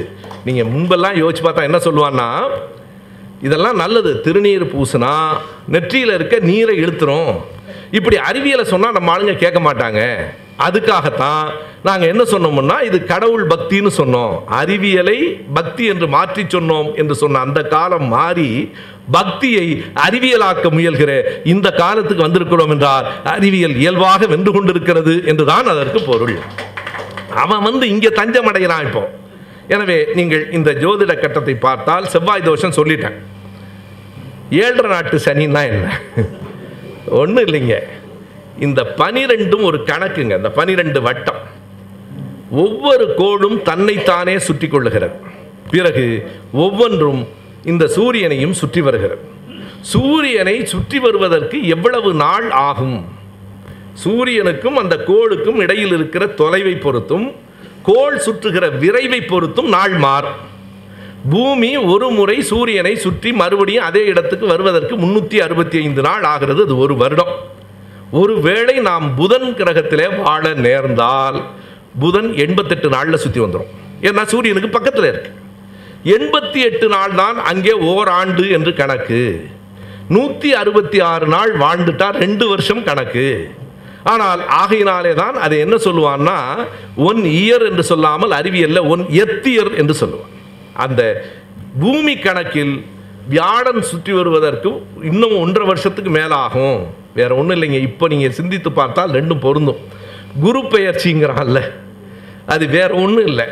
[0.44, 2.30] நீங்கள் முன்பெல்லாம் யோசிச்சு பார்த்தா என்ன சொல்லுவான்னா
[3.42, 4.20] இதெல்லாம் நல்லது.
[4.24, 5.14] திருநீர் பூசினா
[5.68, 7.34] நெற்றியில் இருக்க நீரை இழுத்துரும்.
[7.90, 10.00] இப்படி அறிவியலை சொன்னால் நம்ம ஆளுங்க கேட்க மாட்டாங்க.
[10.64, 11.46] அதுக்காகத்தான்
[11.86, 14.32] நாங்கள் என்ன சொன்னோம்னா இது கடவுள் பக்தின்னு சொன்னோம்.
[14.60, 15.16] அறிவியலை
[15.58, 18.48] பக்தி என்று மாற்றி சொன்னோம் என்று சொன்ன அந்த காலம் மாறி
[19.16, 19.66] பக்தியை
[20.04, 21.10] அறிவியலாக்க முயல்கிற
[21.44, 26.36] இந்த காலத்துக்கு வந்திருக்கிறோம் என்றால் அறிவியல் இயல்பாக வென்று கொண்டிருக்கிறது என்றுதான் அதற்கு பொருள்.
[27.44, 29.04] அவன் வந்து இங்கே தஞ்சம் அடைகிறான் இப்போ.
[29.74, 33.16] எனவே நீங்கள் இந்த ஜோதிட கட்டத்தை பார்த்தால் செவ்வாய் தோஷம் சொல்லிட்டேன்.
[34.64, 35.86] ஏழரை நாட்டு சனின்னா என்ன?
[37.20, 37.76] ஒன்றும் இல்லைங்க.
[38.60, 40.36] இந்த பனிரெண்டும் ஒரு கணக்குங்க.
[40.36, 41.40] இந்த பனிரெண்டு வட்டம்.
[42.50, 45.16] ஒவ்வொரு கோடும் தன்னைத்தானே சுற்றி கொள்ளுகிறது.
[45.70, 47.28] பிறகு ஒவ்வொன்றும்
[47.64, 49.24] இந்த சூரியனையும் சுற்றி வருகிறது.
[49.80, 53.04] சூரியனை சுற்றி வருவதற்கு எவ்வளவு நாள் ஆகும்?
[54.04, 57.34] சூரியனுக்கும் அந்த கோளுக்கும் இடையில் இருக்கிற தொலைவை பொறுத்தும்
[57.82, 60.38] கோள் சுற்றுகிற விரைவை பொறுத்தும் நாள் மாறும்.
[61.30, 66.62] பூமி ஒரு முறை சூரியனை சுற்றி மறுபடியும் அதே இடத்துக்கு வருவதற்கு முன்னூற்றி அறுபத்தி ஐந்து நாள் ஆகிறது.
[66.62, 67.54] அது ஒரு வருடம்.
[68.20, 71.38] ஒருவேளை நாம் புதன் கிரகத்திலே வாழ நேர்ந்தால்
[72.02, 73.72] புதன் எண்பத்தெட்டு நாளில் சுற்றி வந்துடும்
[74.06, 75.30] ஏன்னா சூரியனுக்கு பக்கத்தில் இருக்கு.
[76.16, 79.22] எண்பத்தி எட்டு நாள் தான் அங்கே ஓராண்டு என்று கணக்கு.
[80.14, 83.28] நூற்றி அறுபத்தி ஆறு நாள் வாழ்ந்துட்டா ரெண்டு வருஷம் கணக்கு.
[84.12, 86.36] ஆனால் ஆகையினாலே தான் அதை என்ன சொல்லுவான்னா
[87.08, 90.34] ஒன் இயர் என்று சொல்லாமல் அறிவியல்ல ஒன் எத்தியர் என்று சொல்லுவான்.
[90.84, 91.02] அந்த
[91.80, 92.74] பூமி கணக்கில்
[93.32, 94.70] வியாழன் சுற்றி வருவதற்கு
[95.10, 96.78] இன்னும் ஒன்றரை வருஷத்துக்கு மேலாகும்.
[97.18, 97.78] வேற ஒன்றும் இல்லைங்க.
[97.88, 99.80] இப்போ நீங்கள் சிந்தித்து பார்த்தால் ரெண்டும் பொருந்தும்.
[100.44, 101.60] குரு பெயர்ச்சிங்கிறான்ல
[102.54, 103.46] அது வேற ஒன்றும் இல்லை.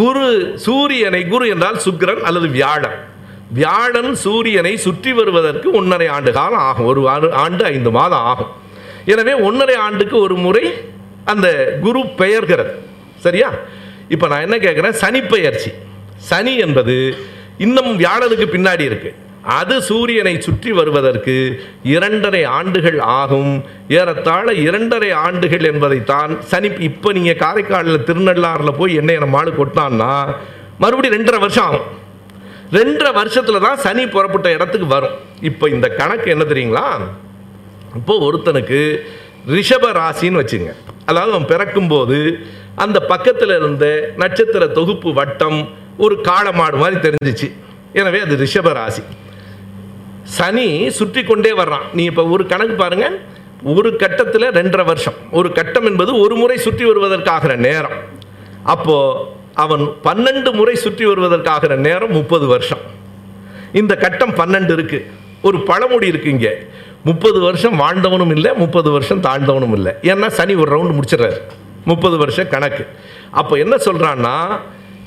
[0.00, 0.26] குரு
[0.66, 2.96] சூரியனை குரு என்றால் சுக்கிரன் அல்லது வியாழன்.
[3.58, 6.88] வியாழன் சூரியனை சுற்றி வருவதற்கு ஒன்றரை ஆண்டு காலம் ஆகும்.
[6.92, 8.52] ஒரு ஆண்டு ஆண்டு ஐந்து மாதம் ஆகும்.
[9.12, 10.64] எனவே ஒன்றரை ஆண்டுக்கு ஒரு முறை
[11.32, 11.46] அந்த
[11.84, 12.72] குரு பெயர்கிறது.
[13.26, 13.50] சரியா?
[14.14, 14.98] இப்போ நான் என்ன கேட்குறேன்?
[15.02, 15.70] சனி பெயர்ச்சி.
[16.30, 16.96] சனி என்பது
[17.64, 19.16] இன்னும் வியாழனுக்கு பின்னாடி இருக்குது
[19.58, 21.34] அது சூரியனை சுற்றி வருவதற்கு
[21.94, 23.52] இரண்டரை ஆண்டுகள் ஆகும்.
[23.98, 30.10] ஏறத்தாழ இரண்டரை ஆண்டுகள் என்பதைத்தான் சனி இப்போ நீங்கள் காரைக்காலில் திருநள்ளாறில் போய் என்ன நம்ம மாடு கொட்டான்னா
[30.82, 31.86] மறுபடியும் ரெண்டரை வருஷம் ஆகும்.
[32.78, 35.16] ரெண்டரை வருஷத்தில் தான் சனி புறப்பட்ட இடத்துக்கு வரும்.
[35.50, 36.86] இப்போ இந்த கணக்கு என்ன தெரியுங்களா?
[38.00, 38.80] இப்போ ஒருத்தனுக்கு
[39.54, 40.70] ரிஷப ராசின்னு வச்சுங்க.
[41.10, 42.18] அதாவது அவன் பிறக்கும்போது
[42.84, 43.84] அந்த பக்கத்தில் இருந்த
[44.22, 45.60] நட்சத்திர தொகுப்பு வட்டம்
[46.04, 47.48] ஒரு காளமாடு மாதிரி தெரிஞ்சிச்சு.
[48.00, 49.04] எனவே அது ரிஷப ராசி.
[50.26, 51.86] சனி சுற்றி கொண்டே வர்றான்.
[51.92, 53.10] நீ இப்போ ஒரு கணக்கு பாருங்க.
[53.62, 55.14] ஒரு கட்டத்தில் ரெண்டரை வருஷம்.
[55.30, 57.98] ஒரு கட்டம் என்பது ஒரு முறை சுற்றி வருவதற்காகிற நேரம்.
[58.62, 58.96] அப்போ
[59.54, 62.78] அவன் பன்னெண்டு முறை சுற்றி வருவதற்காகிற நேரம் முப்பது வருஷம்.
[63.72, 65.10] இந்த கட்டம் பன்னெண்டு இருக்கு.
[65.42, 66.52] ஒரு பழமொழி இருக்கு இங்கே.
[67.04, 69.92] முப்பது வருஷம் வாழ்ந்தவனும் இல்லை முப்பது வருஷம் தாழ்ந்தவனும் இல்லை.
[70.02, 71.40] ஏன்னா சனி ஒரு ரவுண்டு முடிச்சிடுறாரு.
[71.84, 72.86] முப்பது வருஷம் கணக்கு.
[73.30, 74.60] அப்போ என்ன சொல்கிறான்னா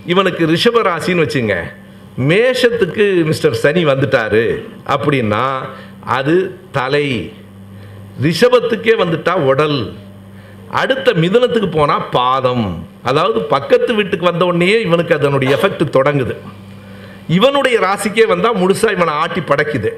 [0.05, 1.55] இவனுக்கு ரிஷபராசின்னு வச்சுங்க.
[2.27, 5.43] மேஷத்துக்கு மிஸ்டர் சனி வந்துட்டாரு அப்படின்னா
[6.05, 7.33] அது தலை.
[8.21, 9.93] ரிஷபத்துக்கே வந்துட்டா உடல்.
[10.69, 12.87] அடுத்த மிதனத்துக்கு போனால் பாதம்.
[13.03, 16.35] அதாவது பக்கத்து வீட்டுக்கு வந்த உடனேயே இவனுக்கு அதனுடைய எஃபெக்ட் தொடங்குது.
[17.27, 19.91] இவனுடைய ராசிக்கே வந்தால் முழுசாக இவனை ஆட்டி படைக்குது.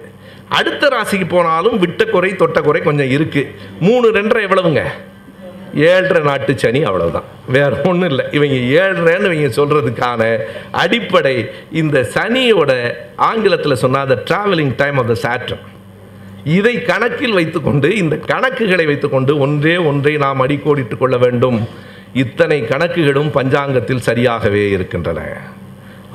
[0.49, 4.83] அடுத்த ராசிக்கு போனாலும் விட்ட குறை தொட்ட குறை கொஞ்சம் இருக்குது மூணு ரெண்டரை எவ்வளவுங்க?
[5.75, 7.23] ஏழரை நாட்டு சனி அவ்வளவுதான்.
[7.47, 8.25] வேற ஒன்றும் இல்லை.
[8.31, 10.39] இவங்க ஏழரைன்னு இவங்க சொல்கிறதுக்கான
[10.71, 15.69] அடிப்படை இந்த சனியோட ஆங்கிலத்தில் சொன்னால் the travelling time of the Saturn
[16.43, 21.67] இதை கணக்கில் வைத்துக்கொண்டு இந்த கணக்குகளை வைத்துக்கொண்டு ஒன்றே ஒன்றை நாம் அடிக்கோடிட்டு கொள்ள வேண்டும்.
[22.13, 25.21] இத்தனை கணக்குகளும் பஞ்சாங்கத்தில் சரியாகவே இருக்கின்றன.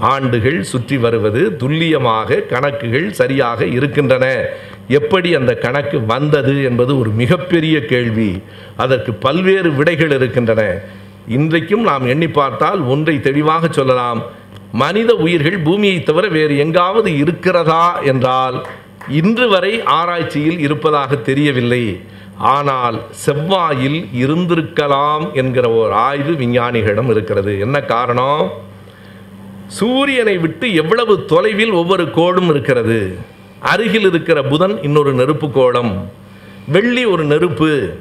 [0.00, 4.46] ஆண்டுகள் சுற்றி வருவது துல்லியமாக கணக்குகள் சரியாக இருக்கின்றன.
[4.88, 8.42] எப்படி அந்த கணக்கு வந்தது என்பது ஒரு மிகப்பெரிய கேள்வி.
[8.76, 10.80] அதற்கு பல்வேறு விடைகள் இருக்கின்றன.
[11.28, 14.22] இன்றைக்கும் நாம் எண்ணி பார்த்தால் ஒன்றை தெளிவாக சொல்லலாம்.
[14.72, 18.66] மனித உயிர்கள் பூமியை தவிர வேறு எங்காவது இருக்கிறதா என்றால்
[19.08, 22.00] இன்று வரை ஆராய்ச்சியில் இருப்பதாக தெரியவில்லை.
[22.38, 27.60] ஆனால் செவ்வாயில் இருந்திருக்கலாம் என்கிற ஒரு ஆய்வு விஞ்ஞானிகளிடம் இருக்கிறது.
[27.60, 28.52] என்ன காரணம்?
[29.66, 33.18] சூரியனை விட்டு எவ்வளவு தொலைவில் ஒவ்வொரு கோடும் இருக்கிறது?
[33.60, 36.10] அருகில் இருக்கிற புதன் இன்னொரு நெருப்பு கோளம்
[36.66, 37.98] வெள்ளி ஒரு நெருப்பு.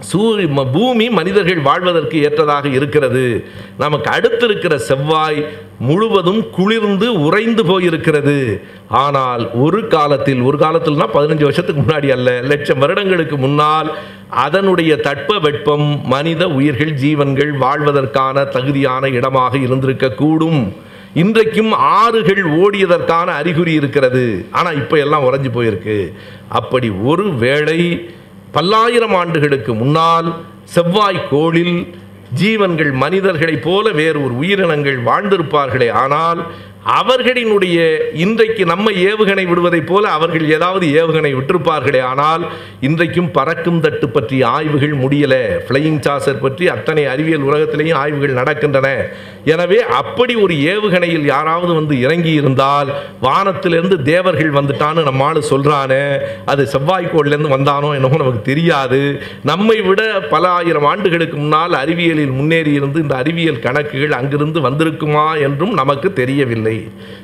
[0.00, 3.44] சூரிய ம- பூமி மனிதர்கள் வாழ்வதற்கு ஏற்றதாக இருக்கிறது.
[3.78, 5.46] நமக்கு அடுத்து இருக்கிற செவ்வாய்
[5.78, 8.60] முழுவதும் குளிர்ந்து உறைந்து போயிருக்கிறது.
[8.88, 13.96] ஆனால் ஒரு காலத்தில் ஒரு காலத்தில்னா பதினஞ்சு வருஷத்துக்கு முன்னாடி அல்ல லட்சம் வருடங்களுக்கு முன்னால்
[14.28, 20.76] அதனுடைய தட்ப வெப்பம் மனித உயிர்கள் ஜீவன்கள் வாழ்வதற்கான தகுதியான இடமாக இருந்திருக்க கூடும்
[21.14, 24.46] இன்றைக்கும் ஆறுகள் ஓடியதற்கான அறிகுறி இருக்கிறது.
[24.50, 26.12] ஆனால் இப்போ எல்லாம் உறைஞ்சி போயிருக்கு.
[26.48, 28.10] அப்படி ஒரு வேளை
[28.52, 30.28] பல்லாயிரம் ஆண்டுகளுக்கு முன்னால்
[30.64, 31.94] செவ்வாய் கோளில்
[32.34, 35.90] ஜீவன்கள் மனிதர்களைப் போல வேறு ஒரு உயிரினங்கள் வாழ்ந்திருப்பார்களே.
[35.90, 36.46] ஆனால்
[36.96, 37.78] அவர்களினுடைய
[38.24, 42.44] இன்றைக்கு நம்ம ஏவுகணை விடுவதைப் போல அவர்கள் ஏதாவது ஏவுகணை விட்டிருப்பார்களே ஆனால்
[42.88, 45.34] இன்றைக்கும் பறக்கும் தட்டு பற்றிய ஆய்வுகள் முடியல.
[45.66, 48.86] ஃப்ளையிங் சாசர் பற்றி அத்தனை அறிவியல் உலகத்திலேயும் ஆய்வுகள் நடக்கின்றன.
[49.54, 52.90] எனவே அப்படி ஒரு ஏவுகணையில் யாராவது வந்து இறங்கி இருந்தால்
[53.26, 56.02] வானத்திலிருந்து தேவர்கள் வந்துட்டான்னு நம்ம சொல்கிறானே
[56.52, 59.02] அது செவ்வாய்க்கோள்லேருந்து வந்தானோ என்னவோ நமக்கு தெரியாது.
[59.42, 60.02] நம்மை விட
[60.34, 66.77] பல ஆயிரம் ஆண்டுகளுக்கு முன்னால் அறிவியலில் முன்னேறி இருந்து இந்த அறிவியல் கணக்குகள் அங்கிருந்து வந்திருக்குமா என்றும் நமக்கு தெரியவில்லை.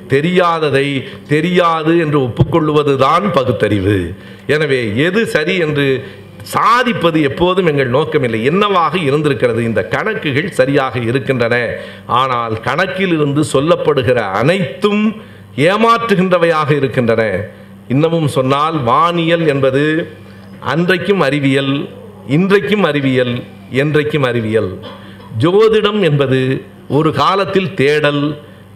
[0.08, 0.86] தெரியாததை
[1.28, 3.98] தெரியாது என்று ஒப்புக்கொள்வதுதான் பகுத்தறிவு.
[4.46, 5.86] எனவே எது சரி என்று
[6.54, 8.40] சாதிப்பது எப்போதும் எங்கள் நோக்கமில்லை.
[8.42, 9.60] என்னவாக இருந்திருக்கிறது?
[9.64, 11.54] இந்த கணக்குகள் சரியாக இருக்கின்றன.
[12.06, 15.04] ஆனால் கணக்கிலிருந்து சொல்லப்படுகிற அனைத்தும்
[15.68, 17.22] ஏமாற்றுகின்றவையாக இருக்கின்றன.
[17.88, 19.82] இன்னமும் சொன்னால் வானியல் என்பது
[20.72, 21.74] அன்றைக்கும் அறிவியல்
[22.36, 23.34] இன்றைக்கும் அறிவியல்
[23.82, 24.70] என்றைக்கும் அறிவியல்.
[25.38, 26.40] ஜோதிடம் என்பது
[26.88, 28.22] ஒரு காலத்தில் தேடல்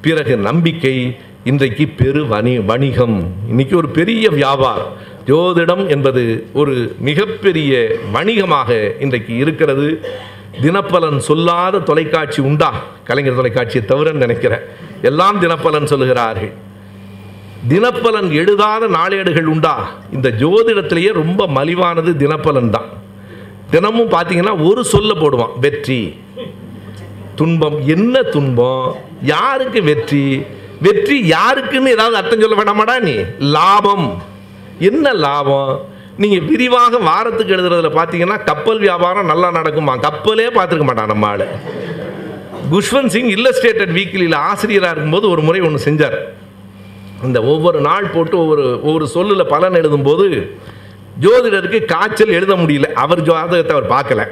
[0.01, 3.35] பிறகு நம்பிக்கை இன்றைக்கு பெரு வணி வணிகம்.
[3.53, 4.93] இன்றைக்கி ஒரு பெரிய வியாபாரம்.
[5.27, 10.01] ஜோதிடம் என்பது ஒரு மிகப்பெரிய வணிகமாக இன்றைக்கு இருக்கிறது.
[10.63, 12.83] தினப்பலன் சொல்லாத தொலைக்காட்சி உண்டா?
[13.05, 14.61] கலைஞர் தொலைக்காட்சியை தவிர நினைக்கிறேன்
[15.03, 16.53] எல்லாம் தினப்பலன் சொல்லுகிறார்கள்.
[17.69, 19.91] தினப்பலன் எழுதாத நாளேடுகள் உண்டா?
[20.13, 22.89] இந்த ஜோதிடத்திலேயே ரொம்ப மலிவானது தினப்பலன் தான்.
[23.71, 25.59] தினமும் பார்த்தீங்கன்னா ஒரு சொல்ல போடுவான்.
[25.61, 26.15] வெற்றி.
[27.39, 28.87] துன்பம் என்ன துன்பம்?
[29.23, 30.25] யாருக்கு வெற்றி?
[30.81, 33.15] வெற்றி யாருக்குன்னு ஏதாவது அர்த்தம் சொல்ல வேண்டாமாடா நீ?
[33.39, 34.23] லாபம்.
[34.79, 35.73] என்ன லாபம்?
[36.17, 39.95] நீங்கள் விரிவாக வாரத்துக்கு எழுதுறதுல பார்த்தீங்கன்னா கப்பல் வியாபாரம் நல்லா நடக்குமா?
[40.07, 41.47] கப்பலே பார்த்துருக்க மாட்டான் நம்ம ஆள்.
[42.73, 46.19] குஷ்வந்த் சிங் இல்லஸ்டேட்டட் வீக்லியில் ஆசிரியராக இருக்கும்போது ஒரு முறை ஒன்று செஞ்சார்.
[47.23, 50.27] இந்த ஒவ்வொரு நாள் போட்டு ஒவ்வொரு ஒவ்வொரு சொல்லில் பலன் எழுதும்போது
[51.21, 52.89] ஜோதிடருக்கு காய்ச்சல் எழுத முடியல.
[53.05, 54.23] அவர் ஜாதகத்தை அவர் பார்க்கல.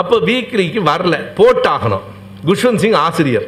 [0.00, 2.04] அப்போ வீக்லிக்கு வரல போட்டாகணும்.
[2.46, 3.46] குஷ்வந்த் சிங் ஆசிரியர்.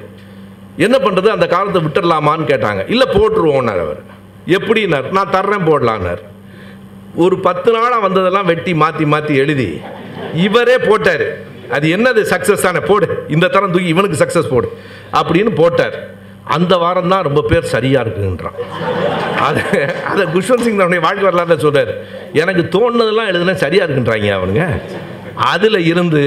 [0.84, 2.82] என்ன பண்ணுறது அந்த காலத்தை விட்டுடலாமான்னு கேட்டாங்க.
[2.90, 4.00] இல்லை போட்டுருவோன்னார் அவர்.
[4.46, 5.08] எப்படின்னார்?
[5.10, 6.22] நான் தர்றேன் போடலான்னார்.
[7.14, 9.80] ஒரு பத்து நாளாக வந்ததெல்லாம் வெட்டி மாற்றி மாற்றி எழுதி
[10.34, 11.26] இவரே போட்டார்.
[11.70, 12.80] அது என்னது சக்ஸஸ் தானே?
[12.80, 13.06] போடு.
[13.28, 14.68] இந்த தரம் தூக்கி இவனுக்கு சக்ஸஸ் போடு.
[15.12, 15.96] அப்படின்னு போட்டார்.
[16.56, 18.56] அந்த வாரம் தான் ரொம்ப பேர் சரியாக இருக்குன்றான்.
[19.48, 19.62] அது
[20.04, 21.92] அதை குஷ்வந்த் சிங் தன்னுடைய வாழ்க்கை வரலாறு சொல்கிறார்
[22.32, 24.64] எனக்கு தோணுனதெல்லாம் எழுதுனா சரியாக இருக்குன்றாங்க அவனுங்க.
[25.36, 26.22] அதில் இருந்து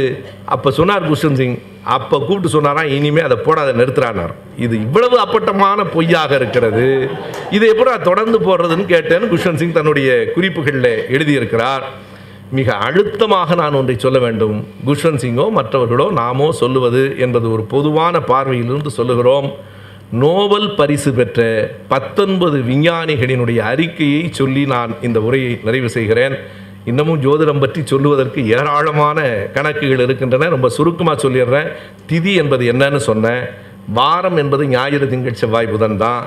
[0.45, 1.57] அப்போ சொன்னார் குஷ்வந்த் சிங்.
[1.83, 7.09] அப்போ கூப்பிட்டு சொன்னாராம் இனிமேல் அதை போடாத நிறுத்துறானார் இது இவ்வளவு அப்பட்டமான பொய்யாக இருக்கிறது.
[7.51, 11.85] இதை எப்படி நான் தொடர்ந்து போடுறதுன்னு கேட்டேன்னு குஷ்வந்த் சிங் தன்னுடைய குறிப்புகளில் எழுதியிருக்கிறார்.
[12.51, 14.67] மிக அழுத்தமாக நான் ஒன்றை சொல்ல வேண்டும்.
[14.85, 19.49] குஷ்வந்த் சிங்கோ மற்றவர்களோ நாமோ சொல்லுவது என்பது ஒரு பொதுவான பார்வையிலிருந்து சொல்லுகிறோம்.
[20.11, 21.41] நோபல் பரிசு பெற்ற
[21.87, 26.35] பத்தொன்பது விஞ்ஞானிகளினுடைய அறிக்கையை சொல்லி நான் இந்த உரையை நிறைவு செய்கிறேன்.
[26.91, 29.19] இன்னமும் ஜோதிடம் பற்றி சொல்லுவதற்கு ஏராளமான
[29.55, 30.49] கணக்குகள் இருக்கின்றன.
[30.55, 31.69] ரொம்ப சுருக்கமாக சொல்லிடுறேன்.
[32.11, 33.43] திதி என்பது என்னன்னு சொன்னேன்.
[33.97, 36.23] வாரம் என்பது ஞாயிறு திங்கள் செவ்வாய் புதன் தான்.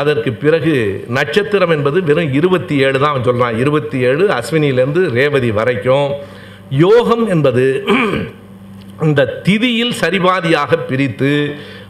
[0.00, 0.74] அதற்கு பிறகு
[1.18, 6.10] நட்சத்திரம் என்பது வெறும் இருபத்தி ஏழு தான் அவன் சொல்கிறான் இருபத்தி ஏழு அஸ்வினியிலேருந்து ரேவதி வரைக்கும்.
[6.84, 7.64] யோகம் என்பது
[9.06, 11.32] இந்த திதியில் சரிபாதியாக பிரித்து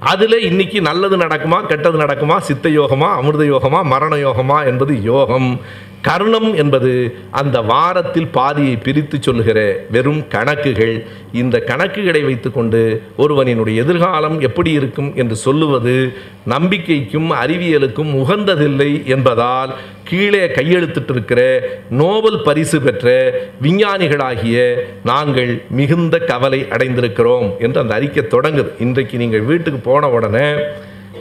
[0.00, 5.60] அதில் இன்னைக்கு நல்லது நடக்குமா கெட்டது நடக்குமா சித்த யோகமா அமிர்த யோகமா மரண யோகமா என்பது யோகம்.
[6.02, 11.06] கர்ணம் என்பது அந்த வாரத்தில் பாதியை பிரித்து சொல்லுகிற வெறும் கணக்குகள்.
[11.32, 16.12] இந்த கணக்குகளை வைத்துக்கொண்டு ஒருவனினுடைய எதிர்காலம் எப்படி இருக்கும் என்று சொல்லுவது
[16.48, 19.74] நம்பிக்கைக்கும் அறிவியலுக்கும் உகந்ததில்லை என்பதால்
[20.04, 21.60] கீழே கையெழுத்திட்டிருக்கிற
[21.90, 24.74] நோபல் பரிசு பெற்ற விஞ்ஞானிகளாகிய
[25.04, 28.70] நாங்கள் மிகுந்த கவலை அடைந்திருக்கிறோம் என்று அந்த அறிக்கை தொடங்குது.
[28.78, 30.48] இன்றைக்கு நீங்கள் வீட்டுக்கு போன உடனே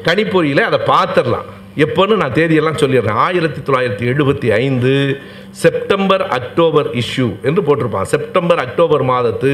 [0.07, 1.47] கணிப்பொறியில் அதை பார்த்துடலாம்.
[1.85, 3.19] எப்போன்னு நான் தேதியெல்லாம் சொல்லிடுறேன்.
[3.27, 4.93] ஆயிரத்தி தொள்ளாயிரத்தி எழுபத்தி ஐந்து
[5.63, 8.09] செப்டம்பர் அக்டோபர் இஷ்யூ என்று போட்டிருப்பான்.
[8.13, 9.51] செப்டம்பர் அக்டோபர் மாதத்து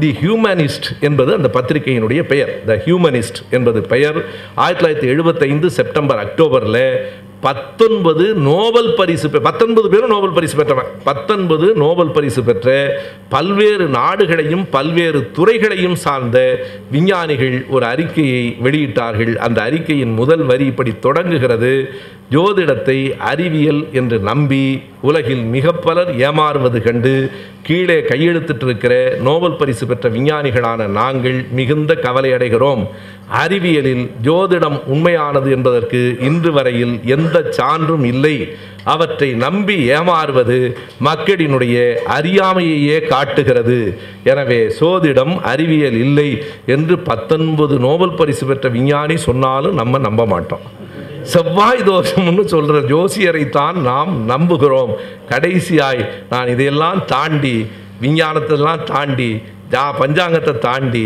[0.00, 2.52] தி ஹியூமனிஸ்ட் என்பது அந்த பத்திரிகையினுடைய பெயர்.
[2.68, 4.18] த ஹியூமனிஸ்ட் என்பது பெயர்.
[4.54, 6.84] ஆயிரத்தி தொள்ளாயிரத்தி எழுபத்தைந்து செப்டம்பர் அக்டோபரில்
[7.40, 10.84] பத்தொன்பது நோபல் பரிசு பெ- பத்தொன்பது பேரும் நோபல் பரிசு பெற்றவன்.
[11.04, 19.36] பத்தொன்பது நோபல் பரிசு பெற்ற பல்வேறு நாடுகளையும் பல்வேறு துறைகளையும் சார்ந்த விஞ்ஞானிகள் ஒரு அறிக்கையை வெளியிட்டார்கள்.
[19.36, 21.94] அந்த அறிக்கையின் முதல் வரி இப்படி தொடங்குகிறது.
[22.30, 27.30] ஜோதிடத்தை அறிவியல் என்று நம்பி உலகில் மிக பலர் ஏமாறுவது கண்டு
[27.62, 32.82] கீழே கையெழுத்திட்டிருக்கிற நோபல் பரிசு பெற்ற விஞ்ஞானிகளான நாங்கள் மிகுந்த கவலையடைகிறோம்
[33.42, 38.36] அறிவியலில் ஜோதிடம் உண்மையானது என்பதற்கு இன்று வரையில் எந்த சான்றும் இல்லை.
[38.84, 40.76] அவற்றை நம்பி ஏமாறுவது
[41.08, 41.76] மக்களினுடைய
[42.16, 43.98] அறியாமையையே காட்டுகிறது.
[44.24, 50.82] எனவே சோதிடம் அறிவியல் இல்லை என்று பத்தொன்பது நோபல் பரிசு பெற்ற விஞ்ஞானி சொன்னாலும் நம்ம நம்ப மாட்டோம்.
[51.32, 54.92] செவ்வாய் தோஷம்னு சொல்கிற ஜோசியரை தான் நாம் நம்புகிறோம்.
[55.30, 56.02] கடைசியாய்
[56.32, 57.56] நான் இதையெல்லாம் தாண்டி
[58.02, 59.30] விஞ்ஞானத்தெல்லாம் தாண்டி
[59.74, 61.04] ஜா பஞ்சாங்கத்தை தாண்டி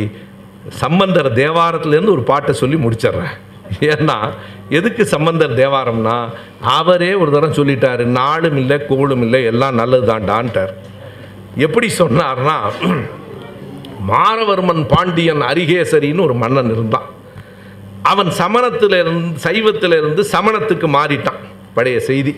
[0.83, 3.35] சம்பந்தர் தேவாரத்துலேருந்து ஒரு பாட்டை சொல்லி முடிச்சிடுறேன்.
[3.93, 4.17] ஏன்னா
[4.79, 6.17] எதுக்கு சம்பந்தர் தேவாரம்னா
[6.79, 10.73] அவரே ஒரு தரம் சொல்லிட்டாரு நாளும் இல்லை கோளும் இல்லை எல்லாம் நல்லது தான்டான்ட்டார்
[11.67, 12.57] எப்படி சொன்னார்னா
[14.11, 17.09] மாரவர்மன் பாண்டியன் அரிகேசரின்னு ஒரு மன்னன் இருந்தான்.
[18.13, 21.41] அவன் சமணத்திலிருந்து சைவத்திலிருந்து சமணத்துக்கு மாறிட்டான்.
[21.77, 22.33] பழைய செய்தி.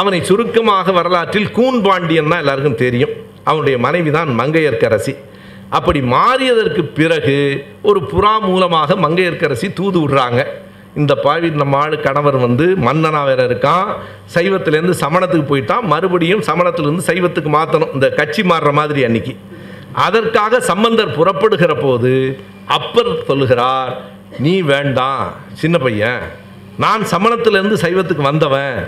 [0.00, 3.14] அவனை சுருக்கமாக வரலாற்றில் கூன் பாண்டியன் தான் எல்லாருக்கும் தெரியும்.
[3.50, 5.12] அவனுடைய மனைவி தான் மங்கையர்க்கரசி.
[5.78, 7.36] அப்படி மாறியதற்கு பிறகு
[7.88, 10.42] ஒரு புறா மூலமாக மங்கையர்க்கரசி தூது விடுறாங்க.
[11.00, 13.88] இந்த பாவி நம்ம ஆள் கணவர் வந்து மன்னனா வேற இருக்கான்.
[14.34, 15.84] சைவத்திலேருந்து சமணத்துக்கு போயிட்டான்.
[15.92, 19.34] மறுபடியும் சமணத்திலேருந்து சைவத்துக்கு மாற்றணும் இந்த கட்சி மாறுற மாதிரி அன்னைக்கு.
[20.06, 22.12] அதற்காக சம்பந்தர் புறப்படுகிற போது
[22.78, 23.92] அப்பர் சொல்லுகிறார்
[24.30, 26.22] நீ வேண்டாம் சின்ன பையன்.
[26.76, 28.78] நான் சமணத்திலிருந்து சைவத்துக்கு வந்தவன்.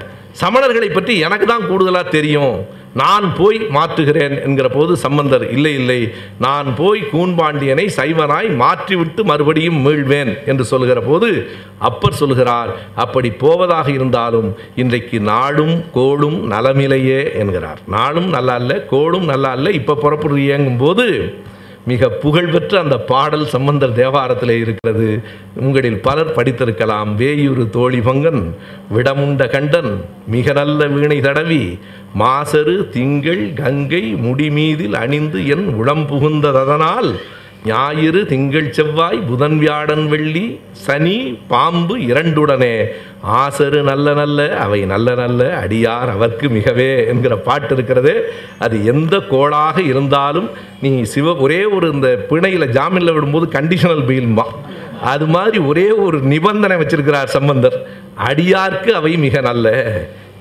[0.41, 2.67] சமணர்களை பற்றி எனக்கு தான் கூடுதலாக தெரியும்.
[2.95, 6.13] நான் போய் மாற்றுகிறேன் என்கிற போது சம்பந்தர் இல்லை இல்லை.
[6.39, 14.57] நான் போய் கூன்பாண்டியனை சைவனாய் மாற்றிவிட்டு மறுபடியும் மீள்வேன் என்று சொல்கிற போது அப்பர் சொல்கிறார் அப்படி போவதாக இருந்தாலும்
[14.75, 17.79] இன்றைக்கு நாடும் கோளும் நலமிலையே என்கிறார்.
[17.87, 21.07] நாளும் நல்லா இல்லை கோளும் நல்லா இல்லை இப்போ புறப்படுறியங்கும் போது
[21.91, 25.09] மிக புகழ்பெற்ற அந்த பாடல் சம்பந்தர் தேவாரத்தில் இருக்கிறது.
[25.65, 27.11] உங்களில் பலர் படித்திருக்கலாம்.
[27.23, 28.43] வேயூரு தோழி பங்கன்
[28.95, 29.93] விடமுண்ட கண்டன்
[30.35, 31.63] மிக நல்ல வீணை தடவி
[32.23, 37.11] மாசரு திங்கள் கங்கை முடிமீதில் அணிந்து என் உளம் புகுந்ததனால்
[37.69, 40.45] ஞாயிறு திங்கள் செவ்வாய் புதன் வியாழன் வெள்ளி
[40.85, 41.17] சனி
[41.53, 42.75] பாம்பு இரண்டுடனே.
[43.43, 48.15] ஆசரு நல்ல நல்ல அவை நல்ல நல்ல அடியார் அவர்க்கு மிகவே என்கிற பாட்டு இருக்கிறது.
[48.59, 50.49] அது எந்த கோளாக இருந்தாலும்
[50.85, 54.47] நீ சிவ ஒரே ஒரு இந்த பிணையில் ஜாமீனில் விடும்போது கண்டிஷனல் பெயில்மா
[55.13, 57.77] அது மாதிரி ஒரே ஒரு நிபந்தனை வச்சிருக்கிறார் சம்பந்தர்.
[58.29, 59.67] அடியார்க்கு அவை மிக நல்ல.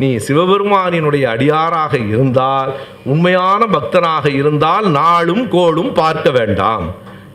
[0.01, 2.71] நீ சிவபெருமானினுடைய அடியாராக இருந்தால்
[3.11, 6.85] உண்மையான பக்தனாக இருந்தால் நாளும் கோளும் பார்க்க வேண்டாம்.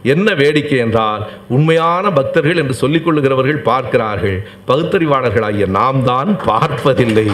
[0.04, 1.22] என்ன வேடிக்கை என்றால்
[1.56, 4.38] உண்மையான பக்தர்கள் என்று சொல்லிக்கொள்ளுகிறவர்கள் பார்க்கிறார்கள்.
[4.70, 7.26] பகுத்தறிவாளர்களாகிய நாம் தான் பார்ப்பதில்லை.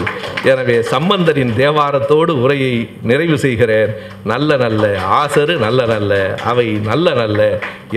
[0.51, 2.73] எனவே சம்பந்தரின் தேவாரத்தோடு உரையை
[3.11, 3.91] நிறைவு செய்கிறேன்.
[4.31, 4.83] நல்ல நல்ல
[5.21, 7.39] ஆசரு நல்ல நல்ல அவை நல்ல நல்ல.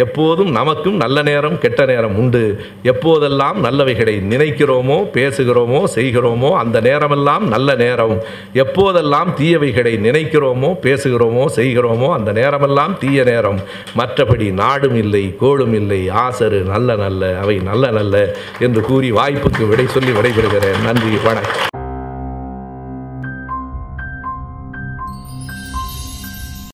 [0.04, 2.44] எப்போதும் நமக்கும் நல்ல நேரம் கெட்ட நேரம் உண்டு.
[2.92, 8.16] எப்போதெல்லாம் நல்லவைகளை நினைக்கிறோமோ பேசுகிறோமோ செய்கிறோமோ அந்த நேரமெல்லாம் நல்ல நேரம்.
[8.64, 13.60] எப்போதெல்லாம் தீயவைகளை நினைக்கிறோமோ பேசுகிறோமோ செய்கிறோமோ அந்த நேரமெல்லாம் தீய நேரம்.
[14.00, 18.24] மற்றபடி நாடும் இல்லை கோளும் இல்லை ஆசரு நல்ல நல்ல அவை நல்ல நல்ல
[18.66, 20.80] என்று கூறி வாய்ப்புக்கு விடை சொல்லி விடைபெறுகிறேன்.
[20.84, 21.81] நன்றி வணக்கம்.